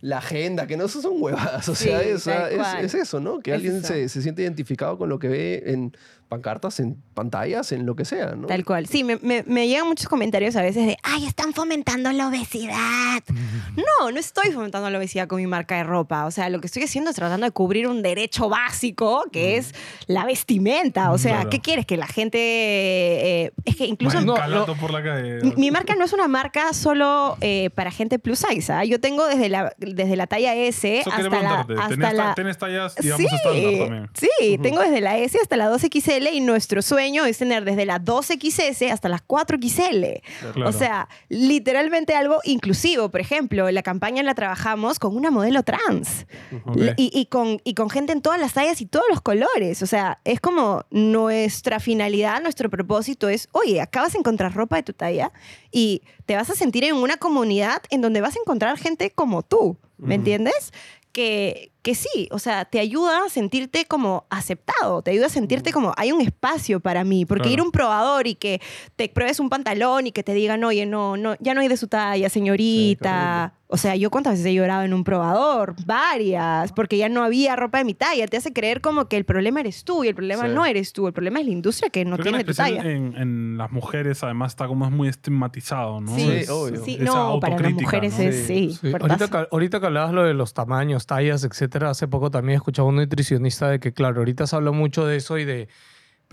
[0.00, 1.66] la agenda, que no son huevadas.
[1.68, 2.84] O Sí, sea, es, tal es- cual.
[2.84, 3.40] es eso, ¿no?
[3.40, 3.88] Que Es alguien eso.
[3.88, 5.96] se, se siente identificado con lo que ve en
[6.28, 8.46] pancartas, en pantallas, en lo que sea, ¿no?
[8.46, 8.86] Tal cual.
[8.86, 13.22] Sí, me, me- me llegan muchos comentarios a veces de, ay, están fomentando la obesidad.
[13.74, 16.26] No, no estoy fomentando la obesidad con mi marca de ropa.
[16.26, 19.74] O sea, lo que estoy haciendo es tratando de cubrir un derecho básico que es
[20.06, 21.10] la vestimenta.
[21.10, 21.50] O sea, Claro.
[21.50, 21.84] ¿qué quieres?
[21.86, 22.38] Que la gente...
[22.38, 24.20] eh, es que incluso...
[24.20, 24.34] No,
[24.80, 25.40] por la calle.
[25.42, 28.72] Mi- Mi marca no es una marca solo eh, para gente plus size.
[28.72, 28.84] ¿ah?
[28.84, 31.72] Yo tengo desde la, desde la talla S Eso hasta la, preguntarte.
[31.74, 34.10] hasta ¿Tenés, la, tenés tallas, digamos, sí, estándar también?
[34.14, 38.00] Sí, tengo desde la S hasta la 2XL y nuestro sueño es tener desde la
[38.00, 40.20] 2XS hasta las 4XL.
[40.52, 40.68] Claro.
[40.68, 43.10] O sea, literalmente algo inclusivo.
[43.10, 46.26] Por ejemplo, la campaña la trabajamos con una modelo trans
[46.66, 46.76] Ok.
[46.96, 49.82] y, y con, y con gente en todas las tallas y todos los colores.
[49.82, 54.82] O sea, es como nuestra finalidad, nuestro propósito es, oye, acabas de encontrar ropa de
[54.82, 55.32] tu talla
[55.72, 59.42] y te vas a sentir en una comunidad en donde vas a encontrar gente como
[59.42, 60.72] tú, ¿me entiendes?
[61.12, 65.70] Que, que sí, o sea, te ayuda a sentirte como aceptado, te ayuda a sentirte
[65.70, 67.52] como hay un espacio para mí, porque Claro.
[67.52, 68.60] ir a un probador y que
[68.96, 71.76] te pruebes un pantalón y que te digan, oye, no, no, ya no hay de
[71.76, 73.54] su talla, señorita.
[73.66, 77.56] o sea, yo cuántas veces he llorado en un probador, varias, porque ya no había
[77.56, 80.14] ropa de mi talla, te hace creer como que el problema eres tú y el
[80.14, 80.50] problema Sí.
[80.54, 82.54] no eres tú, el problema es la industria que no Creo que en tiene tu
[82.54, 82.88] talla.
[82.88, 86.14] en, en las mujeres, además, está como es muy estigmatizado, ¿no?
[86.14, 86.84] Sí, Es- obvio.
[86.84, 88.24] sí, esa no, para las mujeres ¿no?
[88.24, 91.42] es, sí, ahorita, que, ahorita que hablabas lo de los tamaños, tallas,
[91.82, 95.38] hace poco también escuchaba un nutricionista de que, claro, ahorita se habla mucho de eso
[95.38, 95.68] y de.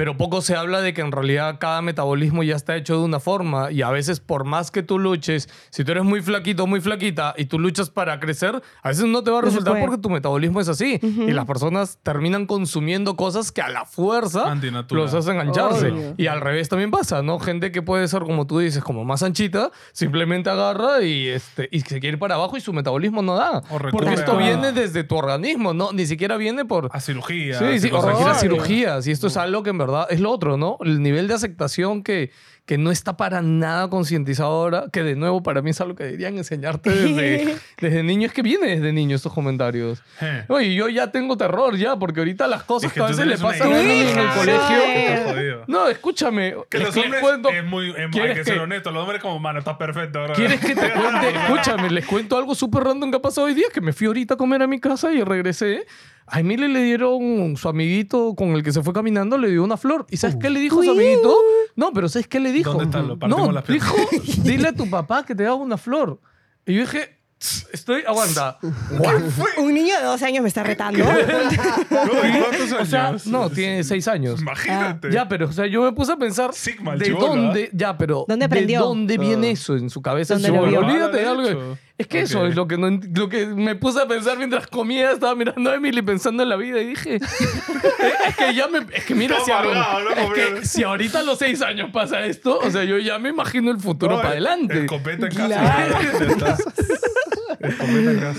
[0.02, 3.20] Pero poco se habla de que en realidad cada metabolismo ya está hecho de una
[3.20, 6.66] forma y a veces por más que tú luches, si tú eres muy flaquito o
[6.68, 10.00] muy flaquita y tú luchas para crecer, a veces no te va a resultar porque
[10.00, 14.52] tu metabolismo es así y las personas terminan consumiendo cosas que a la fuerza
[14.90, 15.92] los hacen ancharse.
[15.92, 16.16] Obvio.
[16.18, 17.38] Y al revés también pasa, ¿no?
[17.38, 21.82] Gente que puede ser, como tú dices, como más anchita, simplemente agarra y, este, y
[21.82, 23.62] se quiere ir para abajo y su metabolismo no da.
[23.92, 25.92] Porque esto a- viene desde tu organismo, ¿no?
[25.92, 26.90] Ni siquiera viene por...
[26.92, 27.60] A cirugía.
[27.60, 29.06] Sí, sí, o cirugías.
[29.06, 30.78] Y esto es algo que en verdad es lo otro, ¿no?
[30.84, 32.32] El nivel de aceptación que,
[32.66, 36.04] que no está para nada concientizado ahora, que de nuevo para mí es algo que
[36.06, 38.28] deberían enseñarte desde, desde niño.
[38.28, 40.02] Es que viene desde niño estos comentarios.
[40.22, 40.46] Eh.
[40.48, 43.26] Oye, yo ya tengo terror ya, porque ahorita las cosas Es que, que a veces
[43.28, 45.64] le pasan a en el colegio.
[45.68, 46.56] No, escúchame.
[46.70, 47.90] Que les- los hombres cuento- es muy...
[47.92, 48.92] es- hay ¿Quieres que ser que- honesto.
[48.92, 50.24] Los hombres como, mano, está perfecto.
[50.24, 50.34] bro.
[50.34, 51.30] ¿Quieres que te cuente?
[51.30, 54.36] Escúchame, les cuento algo súper random que ha pasado hoy día, que me fui ahorita
[54.36, 55.86] a comer a mi casa y regresé.
[56.34, 59.76] A Emile le dieron su amiguito con el que se fue caminando, le dio una
[59.78, 60.06] flor.
[60.10, 61.36] ¿Y sabes qué le dijo su amiguito?
[61.76, 62.72] No, pero ¿sabes qué le dijo?
[62.72, 63.02] ¿Dónde está?
[63.02, 63.96] Lo no, las dijo,
[64.44, 66.20] dile a tu papá que te haga una flor.
[66.66, 68.60] Y yo dije, "Tss, estoy, aguanta.
[69.58, 71.00] Un niño de 12 años me está retando.
[71.04, 73.28] No, ¿y ¿Cuántos O sea, años?
[73.28, 74.42] no, tiene seis años.
[74.42, 75.12] Imagínate.
[75.12, 78.44] Ya, pero o sea, yo me puse a pensar Sigma, de dónde, ya, pero ¿Dónde
[78.44, 78.82] de aprendió?
[78.82, 79.52] dónde viene Ah.
[79.52, 80.36] eso en su cabeza.
[80.36, 80.80] ¿Dónde lo vio?
[80.80, 81.78] Olvídate de Ah, algo.
[82.02, 85.12] Es que eso es lo que, no, lo que me puse a pensar mientras comía,
[85.12, 89.06] estaba mirando a Emily pensando en la vida y dije, es que ya me, es
[89.06, 90.10] que mira, si, ahora- amargado, ¿no?
[90.12, 90.62] es que Comiendo.
[90.68, 93.80] si ahorita a los seis años pasa esto, o sea, yo ya me imagino el
[93.80, 94.82] futuro para adelante.
[94.82, 95.48] Escopeta en casa.
[95.48, 95.98] Claro.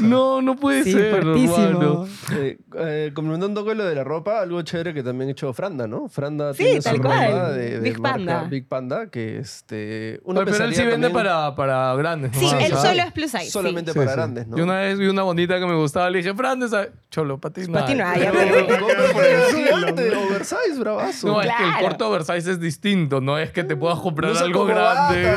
[0.01, 2.07] No, no puede Sí, ser, hermano.
[2.33, 5.53] Eh, eh, complementando un poco lo de la ropa, algo chévere que también ha hecho
[5.53, 6.09] Franda, ¿no?
[6.09, 7.55] Franda Sí, tiene su tal ropa cual.
[7.55, 8.45] de, de Big marca Panda.
[8.45, 10.20] Big Panda, que este...
[10.27, 12.33] pero él sí vende también para, para grandes.
[12.37, 12.81] Sí, él ¿sabes?
[12.91, 13.51] solo es plus size.
[13.51, 14.16] Solamente Sí, para sí.
[14.16, 14.57] grandes, ¿no?
[14.57, 16.87] Yo una vez vi una bonita que me gustaba, le dije, Fran, esa...
[17.11, 17.99] Cholo, para ti no Pa' ti hay".
[17.99, 21.27] no hay, Pero, pero- pero, pero, pero es gigante, oversize, bravazo.
[21.29, 24.64] No, es que el corte oversize es distinto, no es que te puedas comprar algo
[24.64, 25.35] grande.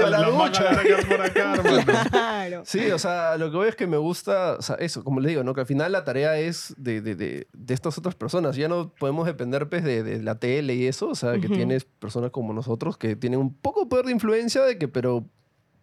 [0.00, 0.70] Para la ducha.
[2.10, 2.62] Claro.
[2.64, 5.28] Sí, o sea, lo que voy es que me gusta, o sea, eso, como le
[5.28, 5.54] digo, ¿no?
[5.54, 8.56] Que al final la tarea es de, de, de, de estas otras personas.
[8.56, 11.54] Ya no podemos depender pues, de, de la tele y eso, o sea, que Ujú.
[11.56, 15.24] tienes personas como nosotros que tienen un poco de poder de influencia de que, pero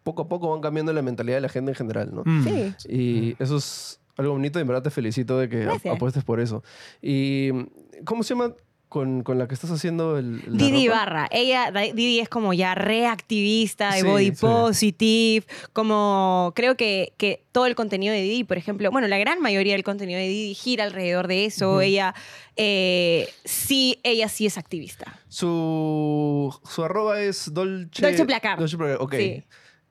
[0.03, 2.23] poco a poco van cambiando la mentalidad de la gente en general, ¿no?
[2.25, 2.43] Mm.
[2.77, 2.89] Sí.
[2.89, 5.95] Y eso es algo bonito y en verdad te felicito de que Gracias.
[5.95, 6.63] apuestes por eso.
[7.01, 7.49] ¿Y
[8.05, 8.53] cómo se llama
[8.93, 10.43] con, con la que estás haciendo el...
[10.55, 10.99] Didi ropa?
[10.99, 11.27] Barra.
[11.31, 14.31] Ella, Didi es como ya reactivista de Sí, body sí.
[14.39, 19.41] positive, como creo que, que todo el contenido de Didi, por ejemplo, bueno, la gran
[19.41, 21.81] mayoría del contenido de Didi gira alrededor de eso.
[21.81, 22.13] Ella
[22.55, 25.19] eh, sí, ella sí es activista.
[25.27, 27.99] Su, su arroba es Dolce...
[27.99, 28.59] Dolce Placar.
[28.59, 29.15] Dolce Placar, ok.
[29.15, 29.43] Sí.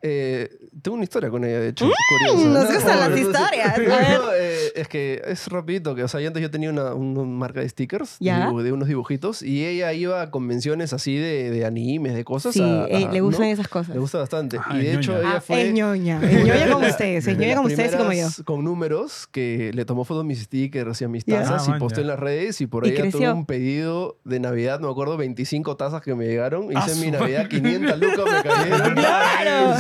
[0.04, 0.50] Eh,
[0.82, 1.88] tengo una historia con ella, de hecho.
[2.08, 2.48] curiosa.
[2.48, 3.22] nos No, gustan las no, no, sí.
[3.22, 3.68] historias.
[3.68, 4.20] A No, ver.
[4.40, 7.60] eh, es que es rapidito, que o sea, yo antes yo tenía una, una marca
[7.60, 8.50] de stickers, ¿Ya?
[8.50, 12.54] de unos dibujitos, y ella iba a convenciones así de, de animes, de cosas.
[12.54, 13.52] Sí, a- eh, a- le gustan ¿no?
[13.52, 13.94] esas cosas.
[13.94, 14.58] Le gusta bastante.
[14.58, 15.68] Ah, y de hecho ella Ah, fue...
[15.68, 16.20] es ñoña.
[16.22, 17.26] Es ñoña como ustedes.
[17.28, 18.26] Es ñoña las como ustedes y como yo.
[18.44, 21.78] Con números que le tomó fotos a mis stickers y a mis tazas Ah, y
[21.78, 24.90] posté man, en las redes y por ahí ya tuve un pedido de Navidad, me
[24.90, 26.68] acuerdo, 25 tazas que me llegaron.
[26.74, 27.60] Ah, Hice mi Navidad, madre.
[27.60, 28.94] 500 lucas me cayeron.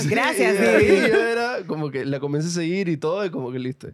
[0.04, 1.08] Sí, gracias, y de ahí Didi.
[1.08, 3.88] yo era como que la comencé a seguir y todo, y como que listo.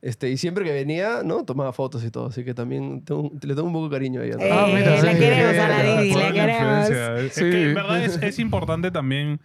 [0.00, 1.44] Este, y siempre que venía, ¿no?
[1.44, 4.24] Tomaba fotos y todo, así que también tengo- le tengo un poco de cariño a
[4.26, 4.36] ella.
[4.38, 5.18] Eh, Ah, mira, la sí.
[5.18, 6.90] queremos a la Didi, la la queremos.
[6.90, 9.40] Es que en verdad es, es importante también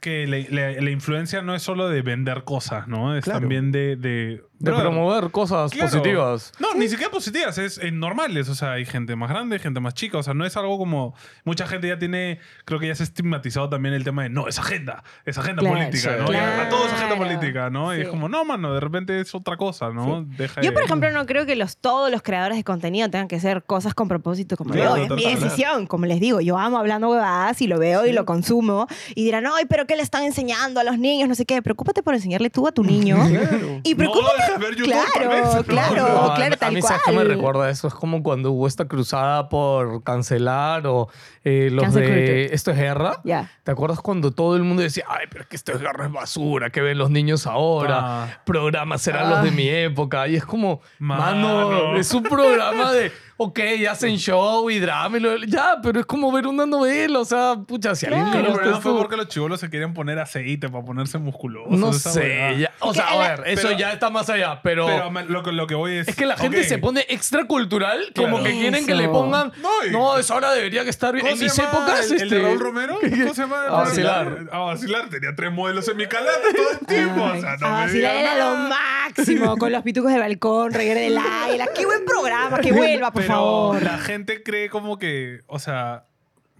[0.00, 3.16] que la, la- la influencia no es solo de vender cosas, ¿no?
[3.16, 3.40] Es Claro.
[3.40, 3.96] también de...
[3.96, 5.90] De, De brother, promover cosas Claro.
[5.90, 6.52] positivas.
[6.58, 8.48] No, ni siquiera positivas, es, eh, normales.
[8.48, 10.18] O sea, hay gente más grande, gente más chica.
[10.18, 11.14] O sea, no es algo como.
[11.44, 12.38] Mucha gente ya tiene.
[12.64, 15.02] Creo que ya se ha estigmatizado también el tema de no, es agenda.
[15.24, 16.32] Es agenda Claro, política, ¿no?
[16.32, 17.30] Ya, a todo es agenda Claro.
[17.30, 17.96] política, ¿no?
[17.96, 20.24] Y es como, no, mano, de repente es otra cosa, ¿no?
[20.24, 23.28] Deja Yo, de- por ejemplo, no creo que los, todos los creadores de contenido tengan
[23.28, 25.04] que hacer cosas con propósito como Claro, yo.
[25.04, 25.86] Es mi decisión.
[25.86, 28.86] Como les digo, yo amo hablando huevadas y lo veo y lo consumo.
[29.14, 31.28] Y dirán, ay, pero ¿qué le están enseñando a los niños?
[31.28, 31.60] No sé qué.
[31.62, 33.16] Preocúpate por enseñarle tú a tu niño.
[33.32, 33.80] Claro.
[33.82, 34.51] Y No, preocúpate.
[34.52, 35.62] Deja de ver YouTube, claro, vez, ¿no?
[35.64, 35.94] claro,
[36.28, 36.88] No, claro, a tal mí, cual.
[36.88, 37.88] ¿sabes qué me recuerda eso?
[37.88, 41.08] Es como cuando hubo esta cruzada por cancelar o
[41.44, 42.54] eh, los Cancel de culture.
[42.54, 43.20] esto es guerra.
[43.24, 43.50] Ya.
[43.64, 46.12] ¿Te acuerdas cuando todo el mundo decía, ay, pero es que esto es guerra es
[46.12, 47.98] basura, que ven los niños ahora?
[48.24, 48.40] Ah.
[48.44, 50.28] Programas serán los de mi época.
[50.28, 51.96] Y es como, mano, Mano.
[51.96, 53.12] es un programa de,
[53.44, 57.18] ok, hacen show y drama y lo- ya, pero es como ver una novela.
[57.20, 59.70] O sea, pucha, si alguien le Claro, gusta pero no fue porque los chivolos se
[59.70, 61.70] quieren poner aceite para ponerse musculosos.
[61.78, 62.72] No sé, ya.
[62.80, 64.86] O sea, a ver, eso pero- ya está más allá, pero...
[64.86, 66.08] Pero me- lo, que- lo que voy es.
[66.08, 68.44] Es que la gente se pone extracultural, como Claro.
[68.44, 69.52] que quieren que le pongan.
[69.60, 71.22] No, y- No, eso ahora debería que estar bien.
[71.26, 72.10] ¿Cómo En se mis épocas.
[72.10, 72.98] el, el de este, Raúl Romero?
[73.00, 73.62] ¿Cómo se llama?
[73.66, 74.38] A vacilar.
[74.52, 75.08] A vacilar.
[75.08, 77.22] Tenía tres modelos en mi canal todo el tiempo.
[77.22, 80.72] o sea, no a me vacilar digas era lo máximo, con los pitucos del balcón,
[80.72, 81.68] reguero del águila.
[81.74, 83.82] Qué buen programa, que vuelva, por Pero favor.
[83.82, 86.04] la gente cree como que, o sea,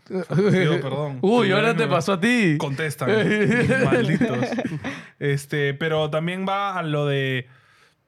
[0.28, 1.18] perdón.
[1.22, 2.56] Uy, ahora te pasó a ti.
[2.58, 3.10] contestan.
[3.84, 4.48] malditos.
[5.18, 7.48] Este, pero también va a lo de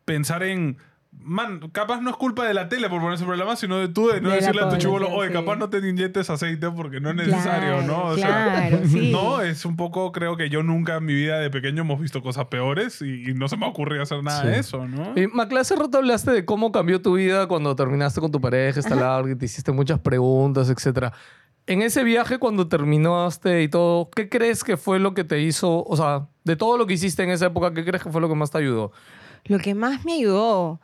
[0.05, 0.79] pensar en.
[1.27, 4.09] Man, capaz no es culpa de la tele por poner ese programa, sino de tú
[4.09, 5.33] de no De decirle a tu chivolo, oye, sí.
[5.35, 8.09] capaz no te inyectes aceite porque no es necesario, Claro, ¿no?
[8.11, 9.11] O claro, sea, sí.
[9.11, 12.23] no, es un poco, creo que yo nunca en mi vida de pequeño hemos visto
[12.23, 14.49] cosas peores y, y no se me ocurrió hacer nada Sí.
[14.49, 15.13] de eso, ¿no?
[15.19, 18.79] Y Macla, hace rato hablaste de cómo cambió tu vida cuando terminaste con tu pareja,
[18.81, 21.07] esta larga, y te hiciste muchas preguntas, etc.
[21.67, 25.83] En ese viaje, cuando terminaste y todo, ¿qué crees que fue lo que te hizo,
[25.85, 28.29] o sea, de todo lo que hiciste en esa época, ¿qué crees que fue lo
[28.29, 28.93] que más te ayudó?
[29.47, 30.81] Lo que más me ayudó.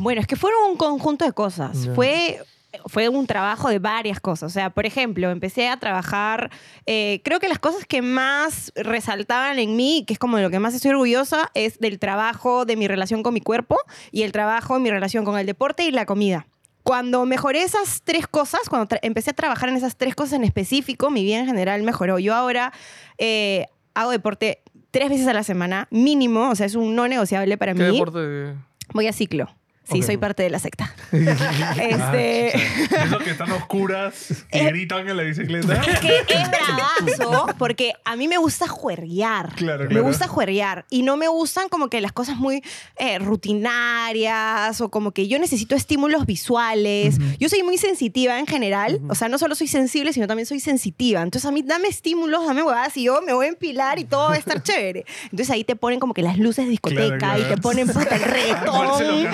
[0.00, 1.84] Bueno, es que fueron un conjunto de cosas.
[1.84, 1.94] Ya.
[1.94, 2.40] Fue.
[2.84, 4.50] Fue un trabajo de varias cosas.
[4.50, 6.50] O sea, por ejemplo, empecé a trabajar.
[6.84, 10.50] eh, creo que las cosas que más resaltaban en mí, que es como de lo
[10.50, 13.78] que más estoy orgullosa, es del trabajo de mi relación con mi cuerpo
[14.12, 16.46] y el trabajo de mi relación con el deporte y la comida.
[16.82, 21.10] Cuando mejoré esas tres cosas, cuando empecé a trabajar en esas tres cosas en específico,
[21.10, 22.18] mi vida en general mejoró.
[22.18, 22.74] Yo ahora
[23.16, 23.64] eh,
[23.94, 24.60] hago deporte
[24.90, 27.98] tres veces a la semana, mínimo, o sea, es un no negociable para ¿Qué mí.
[27.98, 28.54] deporte?
[28.92, 29.48] Voy a ciclo.
[29.90, 30.94] Sí, soy parte de la secta.
[31.12, 35.74] este, Esos que están oscuras y gritan en la bicicleta.
[35.74, 39.54] es que es bravazo porque a mí me gusta juerguear.
[39.54, 40.04] Claro, Me claro.
[40.04, 40.84] gusta juerguear.
[40.90, 42.62] Y no me gustan como que las cosas muy
[42.98, 47.16] eh, rutinarias o como que yo necesito estímulos visuales.
[47.38, 49.00] Yo soy muy sensitiva en general.
[49.08, 51.22] O sea, no solo soy sensible, sino también soy sensitiva.
[51.22, 54.28] Entonces a mí dame estímulos, dame huevadas y yo me voy a empilar y todo
[54.28, 55.04] va a estar chévere.
[55.24, 58.16] Entonces ahí te ponen como que las luces de discoteca Claro, y te ponen puta
[58.16, 59.28] el reggaetón.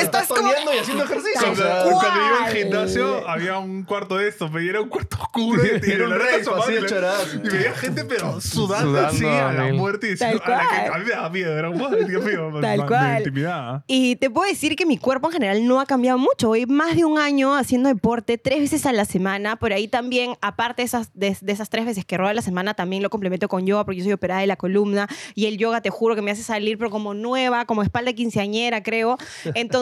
[0.00, 1.40] Estás toneando y haciendo ejercicio.
[1.40, 2.52] Tal o sea, Cuando, cuando iba al cual.
[2.56, 5.62] gimnasio había un cuarto de estos, pero era un cuarto oscuro.
[5.64, 9.72] y Era un asomaba así y veía gente, pero sudando, Sudando así a a la
[9.72, 10.08] muerte.
[10.08, 12.50] Y diciendo, Tal a, la que, a mí me daba miedo, era un Dios mío,
[12.60, 13.12] Tal me- cual.
[13.12, 13.84] Me intimidaba.
[13.86, 16.48] Y te puedo decir que mi cuerpo en general no ha cambiado mucho.
[16.48, 19.56] Voy más de un año haciendo deporte tres veces a la semana.
[19.56, 22.42] Por ahí también, aparte de esas, de, de esas tres veces que robo a la
[22.42, 25.08] semana, también lo complemento con yoga porque yo soy operada de la columna.
[25.34, 28.82] Y el yoga, te juro que me hace salir, pero como nueva, como espalda quinceañera,
[28.82, 29.16] creo.
[29.54, 29.81] Entonces,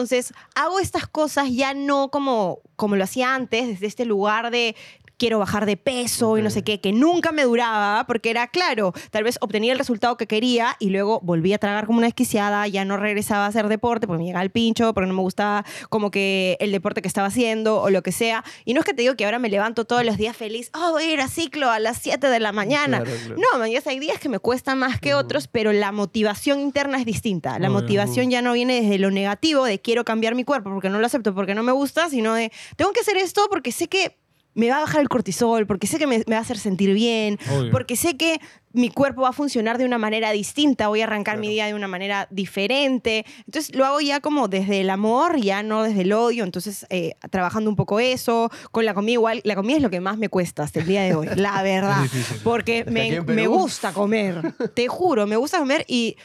[0.55, 4.75] hago estas cosas ya no como, como lo hacía antes, desde este lugar de
[5.21, 8.91] quiero bajar de peso y no sé qué, que nunca me duraba, porque era claro,
[9.11, 12.67] tal vez obtenía el resultado que quería y luego volví a tragar como una desquiciada,
[12.67, 15.63] ya no regresaba a hacer deporte porque me llegaba el pincho, porque no me gustaba
[15.89, 18.43] como que el deporte que estaba haciendo o lo que sea.
[18.65, 20.93] Y no es que te digo que ahora me levanto todos los días feliz, oh,
[20.93, 23.03] voy a ir a ciclo a las 7 de la mañana.
[23.03, 23.35] Claro, claro.
[23.39, 26.97] No, man, ya hay días que me cuestan más que otros, pero la motivación interna
[26.97, 27.59] es distinta.
[27.59, 30.99] La motivación ya no viene desde lo negativo, de quiero cambiar mi cuerpo porque no
[30.99, 34.17] lo acepto, porque no me gusta, sino de tengo que hacer esto porque sé que
[34.53, 36.93] me va a bajar el cortisol, porque sé que me, me va a hacer sentir
[36.93, 37.71] bien, Obvio.
[37.71, 38.39] porque sé que
[38.73, 41.73] mi cuerpo va a funcionar de una manera distinta, voy a arrancar mi día de
[41.73, 43.25] una manera diferente.
[43.45, 47.13] Entonces lo hago ya como desde el amor, ya no desde el odio, entonces eh,
[47.29, 50.29] trabajando un poco eso, con la comida igual, la comida es lo que más me
[50.29, 52.05] cuesta hasta el día de hoy, la verdad,
[52.43, 56.17] porque me, me gusta comer, te juro, me gusta comer y...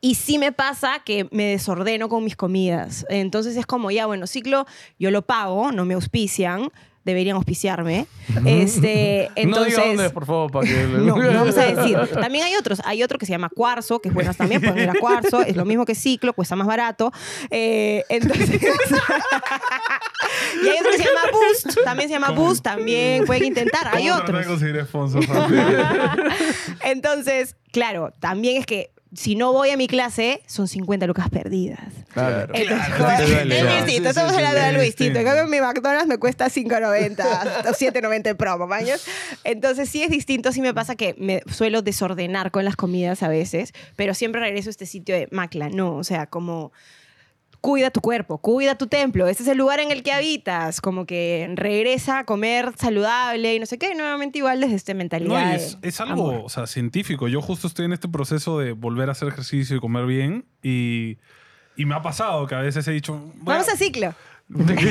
[0.00, 3.06] Y sí me pasa que me desordeno con mis comidas.
[3.08, 4.66] Entonces es como, ya, bueno, ciclo,
[4.98, 6.70] yo lo pago, no me auspician,
[7.04, 8.06] deberían auspiciarme.
[8.44, 10.86] Este, no entonces, dónde es, por favor, para que...
[10.88, 11.98] no, no vamos a decir.
[12.12, 12.80] También hay otros.
[12.84, 15.42] Hay otro que se llama Cuarzo, que es bueno también, pueden ir a Cuarzo.
[15.42, 17.12] Es lo mismo que Ciclo, cuesta más barato.
[17.50, 18.50] Eh, entonces...
[20.62, 21.84] y hay otro que se llama Boost.
[21.84, 22.64] También se llama Boost.
[22.64, 23.88] También pueden intentar.
[23.92, 24.46] Hay ¿Cómo otros.
[26.82, 31.80] Entonces, claro, también es que si no voy a mi clase, son 50 lucas perdidas.
[32.12, 32.52] Claro.
[32.54, 34.86] Entonces, Claro, duele, es distinto, Sí, estamos sí, hablando de sí, algo sí.
[34.86, 35.18] distinto.
[35.18, 39.04] En cambio, en mi McDonald's me cuesta 5.90 o 7.90 en promo, ¿mañas?
[39.44, 43.28] Entonces, sí es distinto, sí me pasa que me suelo desordenar con las comidas a
[43.28, 46.72] veces, pero siempre regreso a este sitio de Macla, no, o sea, como
[47.64, 51.06] cuida tu cuerpo, cuida tu templo, este es el lugar en el que habitas, como
[51.06, 55.46] que regresa a comer saludable y no sé qué, y nuevamente igual desde esta mentalidad.
[55.46, 56.42] No, es, es algo amor.
[56.44, 57.26] o sea, científico.
[57.26, 60.44] Yo justo estoy en este proceso de volver a hacer ejercicio y comer bien.
[60.62, 61.16] Y,
[61.74, 63.32] y me ha pasado que a veces he dicho.
[63.36, 64.14] Vamos a ciclo.
[64.46, 64.84] Porque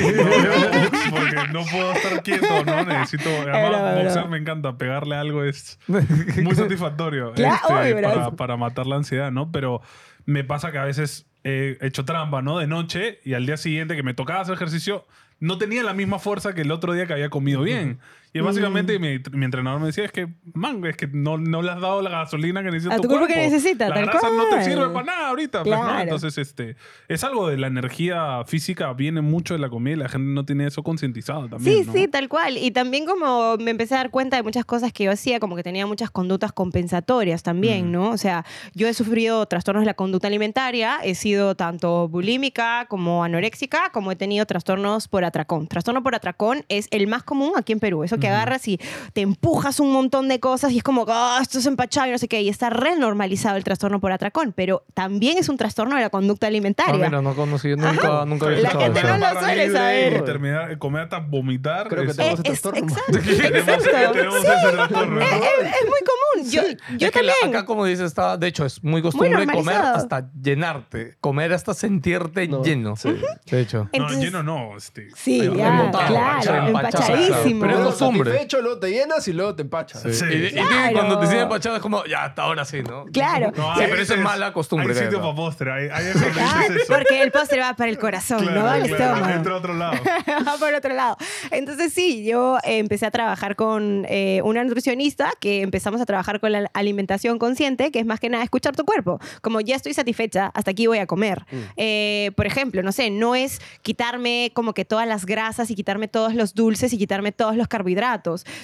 [1.52, 2.84] no puedo estar quieto, ¿no?
[2.86, 3.30] Necesito.
[3.52, 4.76] Además, boxear me encanta.
[4.76, 7.34] Pegarle algo es muy satisfactorio.
[7.36, 9.52] Este, para, para matar la ansiedad, ¿no?
[9.52, 9.80] Pero
[10.26, 12.58] me pasa que a veces he hecho trampa, ¿no?
[12.58, 15.06] De noche y al día siguiente que me tocaba hacer ejercicio,
[15.40, 18.00] no tenía la misma fuerza que el otro día que había comido bien.
[18.36, 18.44] Y Mm.
[18.44, 21.80] básicamente mi, mi entrenador me decía, es que, man, es que no, no le has
[21.80, 24.48] dado la gasolina que necesita A tu cuerpo que necesita, La tal grasa no te
[24.50, 24.64] cual.
[24.64, 25.62] sirve para nada ahorita.
[25.62, 25.78] pues.
[26.02, 26.74] Entonces, este,
[27.06, 30.44] es algo de la energía física, viene mucho de la comida y la gente no
[30.44, 31.84] tiene eso concientizado también.
[31.84, 31.92] Sí, ¿no?
[31.92, 32.58] sí, tal cual.
[32.58, 35.54] Y también como me empecé a dar cuenta de muchas cosas que yo hacía, como
[35.54, 37.92] que tenía muchas conductas compensatorias también, Mm.
[37.92, 38.10] ¿no?
[38.10, 43.22] O sea, yo he sufrido trastornos de la conducta alimentaria, he sido tanto bulímica como
[43.22, 45.68] anoréxica, como he tenido trastornos por atracón.
[45.68, 48.02] Trastorno por atracón es el más común aquí en Perú.
[48.02, 48.80] Eso que agarras y
[49.12, 52.18] te empujas un montón de cosas y es como, ah, esto es empachado y no
[52.18, 52.40] sé qué.
[52.42, 56.46] Y está renormalizado el trastorno por atracón, pero también es un trastorno de la conducta
[56.46, 56.94] Ah, alimentaria.
[57.06, 59.08] mira, no conocí, yo nunca, nunca había La gente eso.
[59.18, 60.16] no lo suele saber.
[60.20, 61.88] Y terminar, comer hasta vomitar.
[61.88, 62.88] Creo que es- tenemos ese es- trastorno.
[62.88, 64.12] exacto, tenemos, exacto.
[64.12, 64.46] tenemos Sí.
[64.46, 65.14] ese trastorno.
[65.14, 65.20] ¿no?
[65.20, 66.50] Es, es- es muy común.
[66.50, 66.62] Yo,
[66.98, 67.56] yo es que la- también.
[67.56, 69.96] acá, como dices, está, de hecho, es muy costumbre comer normalizado.
[69.96, 71.16] hasta llenarte.
[71.20, 72.96] Comer hasta sentirte No, lleno.
[72.96, 73.14] sí.
[73.50, 73.84] De hecho.
[73.84, 74.76] No, Entonces- lleno no.
[74.76, 76.66] Este, Sí, ya, claro, empachado.
[76.68, 77.60] empachadísimo.
[77.60, 78.30] Pero es Luego costumbre.
[78.32, 80.02] satisfecho, luego te llenas y luego te empachas.
[80.02, 80.12] Sí.
[80.14, 80.24] Sí.
[80.30, 80.92] Y, y Claro.
[80.92, 83.04] cuando te siguen empachado es como, ya, hasta ahora sí, ¿no?
[83.12, 83.52] Claro.
[83.56, 84.92] No, Sí, pero eso es mala costumbre.
[84.96, 85.72] Hay sitio para postre.
[85.72, 89.04] Hay, hay eso, Ah, porque el postre va para el corazón, Claro, no al claro,
[89.04, 89.34] estómago.
[89.34, 89.94] entra a otro lado.
[90.46, 91.16] Va por otro lado.
[91.50, 96.40] Entonces sí, yo eh, empecé a trabajar con eh, una nutricionista que empezamos a trabajar
[96.40, 99.18] con la alimentación consciente, que es más que nada escuchar tu cuerpo.
[99.42, 101.44] Como ya estoy satisfecha, hasta aquí voy a comer.
[101.76, 106.08] Eh, por ejemplo, no sé, no es quitarme como que todas las grasas y quitarme
[106.08, 107.93] todos los dulces y quitarme todos los carbohidratos,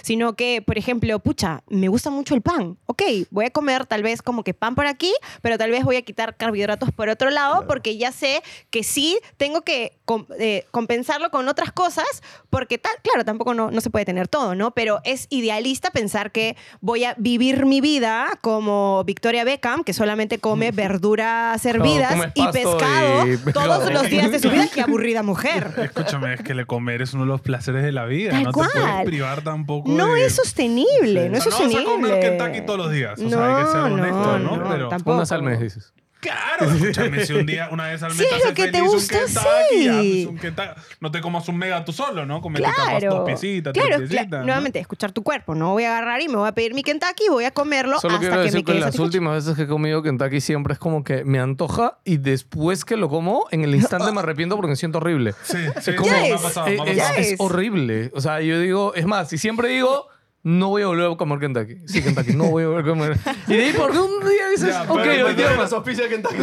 [0.03, 2.77] sino que, por ejemplo, pucha, me gusta mucho el pan.
[2.87, 5.13] Ok, voy a comer tal vez como que pan por aquí,
[5.43, 9.19] pero tal vez voy a quitar carbohidratos por otro lado porque ya sé que sí
[9.37, 12.07] tengo que com- eh, compensarlo con otras cosas
[12.51, 14.73] porque tal, claro, tampoco no, no se puede tener todo, ¿no?
[14.73, 20.39] Pero es idealista pensar que voy a vivir mi vida como Victoria Beckham, que solamente
[20.39, 24.69] come verduras hervidas come y pescado y todos los días de su vida.
[24.75, 25.73] ¡Qué aburrida mujer!
[25.79, 28.31] Escúchame, es que le comer es uno de los placeres de la vida.
[28.31, 28.69] Tal no cual.
[28.73, 30.25] te puedes privar tampoco No de...
[30.27, 31.85] es sostenible, no O es sea, no vas a sostenible.
[31.85, 33.21] comer Kentucky todos los días.
[33.21, 34.57] O sea, hay que ser honesto, ¿no?
[34.57, 35.17] no, Pero- tampoco.
[35.17, 35.93] Una al mes, dices.
[36.21, 38.71] Claro, escúchame, si un día, una vez al mes Sí, te es lo hace que
[38.71, 40.27] te gusta, un Kentucky, sí.
[40.27, 40.69] un Kentucky.
[41.01, 42.43] no te comas un mega tú solo, ¿no?
[42.43, 44.45] Comete Claro, dos piecitas, claro, tres piecitas, cla- ¿no?
[44.47, 45.55] nuevamente, escuchar tu cuerpo.
[45.55, 47.99] No voy a agarrar y me voy a pedir mi Kentucky y voy a comerlo
[48.01, 49.05] Solo hasta quiero que me que quede las satisfecho.
[49.05, 52.97] últimas veces que he comido Kentucky siempre es como que me antoja y después que
[52.99, 55.33] lo como, en el instante me arrepiento porque me siento horrible.
[55.45, 56.97] Sí, sí, como- sí, me Ya ha es, pasado, me ha es, pasado.
[56.97, 57.41] Ya es es.
[57.41, 58.11] horrible.
[58.15, 60.07] O sea, yo digo, es más, si siempre digo,
[60.43, 61.77] no voy a volver a comer Kentucky.
[61.87, 63.17] Sí, Kentucky, no voy a volver a comer.
[63.47, 65.73] Y de ahí, porque un día dices, Ya, ok, pero- hoy día más.
[65.73, 66.37] auspicia Kentucky.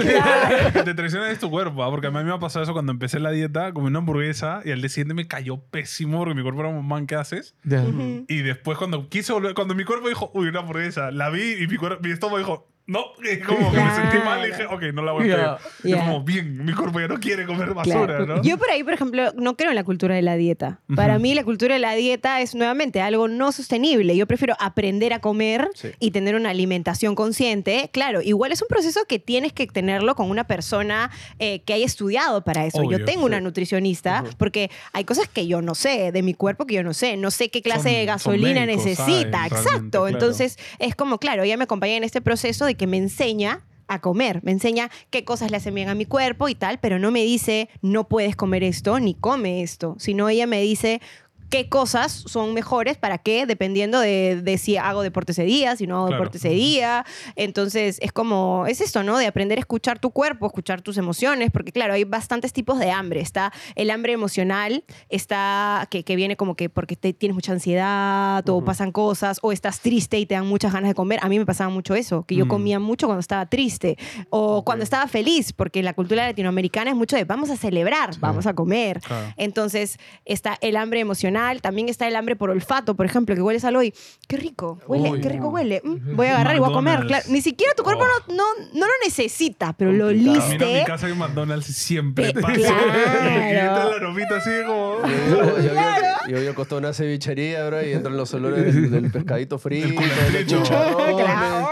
[0.73, 1.89] que te traiciona es tu cuerpo, ¿ah?
[1.89, 4.71] porque a mí me ha pasado eso cuando empecé la dieta, comí una hamburguesa y
[4.71, 7.55] al día siguiente me cayó pésimo porque mi cuerpo era un man, ¿qué haces?
[7.63, 7.83] Ya.
[8.27, 11.67] Y después cuando quise volver, cuando mi cuerpo dijo, uy, una hamburguesa, la vi y
[11.67, 14.81] mi, cuerpo, mi estómago dijo, no, y como que me sentí mal y dije, ok,
[14.93, 15.97] no la voy a pedir.
[15.97, 18.25] Como, bien, mi cuerpo ya no quiere comer basura, Claro.
[18.25, 18.41] ¿no?
[18.41, 20.79] Yo por ahí, por ejemplo, no creo en la cultura de la dieta.
[20.95, 24.15] Para mí la cultura de la dieta es nuevamente algo no sostenible.
[24.15, 25.89] Yo prefiero aprender a comer Sí.
[25.99, 27.89] y tener una alimentación consciente.
[27.91, 31.85] Claro, igual es un proceso que tienes que tenerlo con una persona eh, que haya
[31.85, 32.79] estudiado para eso.
[32.79, 33.25] Obvio, yo tengo sí.
[33.25, 36.93] una nutricionista porque hay cosas que yo no sé de mi cuerpo que yo no
[36.93, 37.17] sé.
[37.17, 39.31] No sé qué clase Son- de gasolina médicos, necesita.
[39.49, 39.89] saben, Exacto.
[39.89, 40.07] claro.
[40.07, 44.01] Entonces es como, claro, ella me acompaña en este proceso de que me enseña a
[44.01, 47.11] comer, me enseña qué cosas le hacen bien a mi cuerpo y tal, pero no
[47.11, 51.01] me dice no puedes comer esto ni come esto, sino ella me dice
[51.49, 55.87] qué cosas son mejores para qué, dependiendo de, de si hago deporte ese día, si
[55.87, 56.21] no hago Claro.
[56.23, 57.05] deporte ese día.
[57.35, 59.17] Entonces, es como, es esto, ¿no?
[59.17, 62.91] De aprender a escuchar tu cuerpo, escuchar tus emociones, porque claro, hay bastantes tipos de
[62.91, 63.21] hambre.
[63.21, 68.47] Está el hambre emocional, está que, que viene como que porque te, tienes mucha ansiedad
[68.49, 71.19] o pasan cosas, o estás triste y te dan muchas ganas de comer.
[71.21, 72.49] A mí me pasaba mucho eso, que yo Mm.
[72.49, 73.97] comía mucho cuando estaba triste
[74.29, 78.47] o cuando estaba feliz, porque la cultura latinoamericana es mucho de vamos a celebrar, vamos
[78.47, 78.99] a comer.
[79.01, 79.33] Claro.
[79.37, 83.63] Entonces está el hambre emocional, también está el hambre por olfato, por ejemplo, que hueles
[83.65, 83.93] algo y
[84.27, 85.21] qué rico, huele, Uy.
[85.21, 85.81] qué rico huele.
[85.83, 87.05] Mm, voy a agarrar y voy a comer.
[87.05, 88.31] Claro, ni siquiera tu cuerpo Oh.
[88.31, 90.47] no, no, no lo necesita, pero lo Complicado.
[90.49, 92.53] Mira, en mi casa hay McDonald's y siempre pasa.
[92.53, 92.85] claro.
[92.85, 94.97] Y entra el aromita así como...
[95.29, 99.11] Yo, yo, yo, yo había costado una cevichería, bro, y entran los olores del, del
[99.11, 100.01] pescadito frito,
[100.45, 101.15] chicharrones.
[101.15, 101.69] Claro.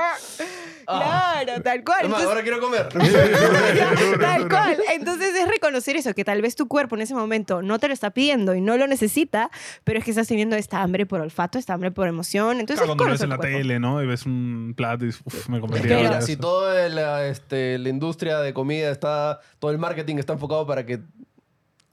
[0.85, 2.05] Claro, tal cual.
[2.05, 2.89] Es más, Entonces- ahora quiero comer.
[4.19, 4.77] Tal cual.
[4.93, 7.93] Entonces es reconocer eso, que tal vez tu cuerpo en ese momento no te lo
[7.93, 9.49] está pidiendo y no lo necesita,
[9.83, 12.59] pero es que estás teniendo esta hambre por olfato, esta hambre por emoción.
[12.59, 13.57] Entonces Claro, cuando lo ves en la cuerpo.
[13.57, 14.01] tele, ¿no?
[14.01, 16.27] Y ves un plato y dices, uf, me comería Pero- Mira, eso.
[16.27, 20.85] si toda la, este, la industria de comida está, todo el marketing está enfocado para
[20.85, 20.99] que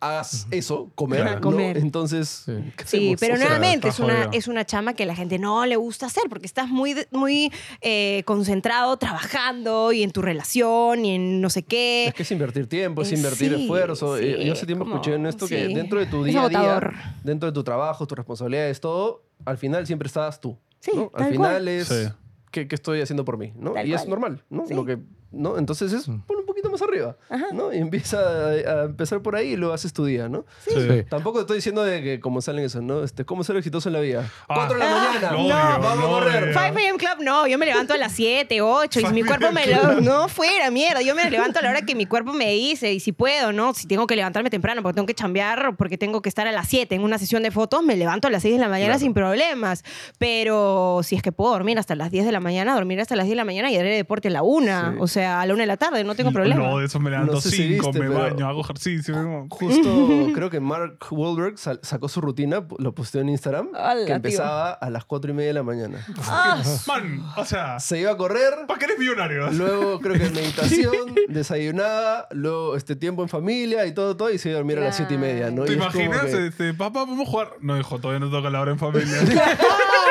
[0.02, 1.36] hagas eso, comer, Claro.
[1.36, 1.40] ¿no?
[1.42, 1.78] Comer.
[1.78, 2.44] Entonces,
[2.84, 3.14] Sí.
[3.20, 4.30] pero O sea, nuevamente es una, jodido.
[4.32, 8.22] es una chama que la gente no le gusta hacer porque estás muy, muy eh,
[8.26, 12.06] concentrado trabajando y en tu relación y en no sé qué.
[12.08, 14.18] Es que es invertir tiempo, es Eh, invertir sí, esfuerzo.
[14.18, 16.48] sí, Eh, Yo hace tiempo como- escuché en esto que dentro de tu día a
[16.48, 16.80] día,
[17.22, 20.58] dentro de tu trabajo, tus responsabilidades, todo, al final siempre estás tú.
[20.80, 21.10] Sí, ¿no?
[21.14, 21.68] Al final cual.
[21.68, 22.08] es Sí.
[22.50, 23.72] ¿qué, qué estoy haciendo por mí, ¿no?
[23.72, 24.66] Tal y es normal, ¿no?
[24.66, 24.74] Sí.
[24.74, 24.98] Lo que,
[25.32, 25.58] ¿no?
[25.58, 27.46] Entonces es pon un poquito más arriba, Ajá.
[27.52, 27.72] ¿no?
[27.72, 30.44] Y empieza a, a empezar por ahí y lo haces tu día, ¿no?
[30.66, 30.74] Sí.
[30.74, 31.04] Sí.
[31.08, 33.02] Tampoco te estoy diciendo de que como salen eso, ¿no?
[33.02, 34.30] Este, cómo ser exitoso en la vida.
[34.48, 34.54] Ah.
[34.68, 36.42] 4 de la Ah, mañana, odio, vamos a correr.
[36.44, 36.52] odio.
[36.52, 36.98] 5 a.m.
[36.98, 39.66] Club, no, yo me levanto a las 7, 8 y si mi 5 cuerpo me
[39.66, 40.00] lo...
[40.00, 43.00] No, fuera, mierda, yo me levanto a la hora que mi cuerpo me dice y
[43.00, 43.74] si puedo, ¿no?
[43.74, 46.52] Si tengo que levantarme temprano porque tengo que chambear o porque tengo que estar a
[46.52, 48.82] las 7 en una sesión de fotos, me levanto a las 6 de la mañana
[48.92, 49.00] Claro.
[49.00, 49.82] sin problemas.
[50.18, 53.26] Pero si es que puedo dormir hasta las 10 de la mañana, dormir hasta las
[53.26, 54.96] 10 de la mañana y haré deporte a la 1, Sí.
[55.00, 56.62] o sea, a la 1 de la tarde, no tengo problema.
[56.62, 59.14] No, de eso me levanto No sé si 5, viste, me baño, hago ejercicio.
[59.14, 64.14] como- Justo creo que Mark Wahlberg sacó su rutina, lo posteó en Instagram, que tío.
[64.16, 65.98] empezaba a las 4 y media de la mañana.
[66.28, 69.50] Ah, Man, o sea, Se iba a correr, ¿para qué eres millonario?
[69.52, 74.48] luego creo que meditación, desayunaba, luego este tiempo en familia y todo, todo, y se
[74.50, 75.64] iba a dormir a las 7 y media, ¿no?
[75.64, 76.24] ¿Te Y imaginas?
[76.26, 77.50] que- Este, papá, ¿podemos jugar?
[77.60, 79.18] No, hijo, todavía no toca la hora en familia.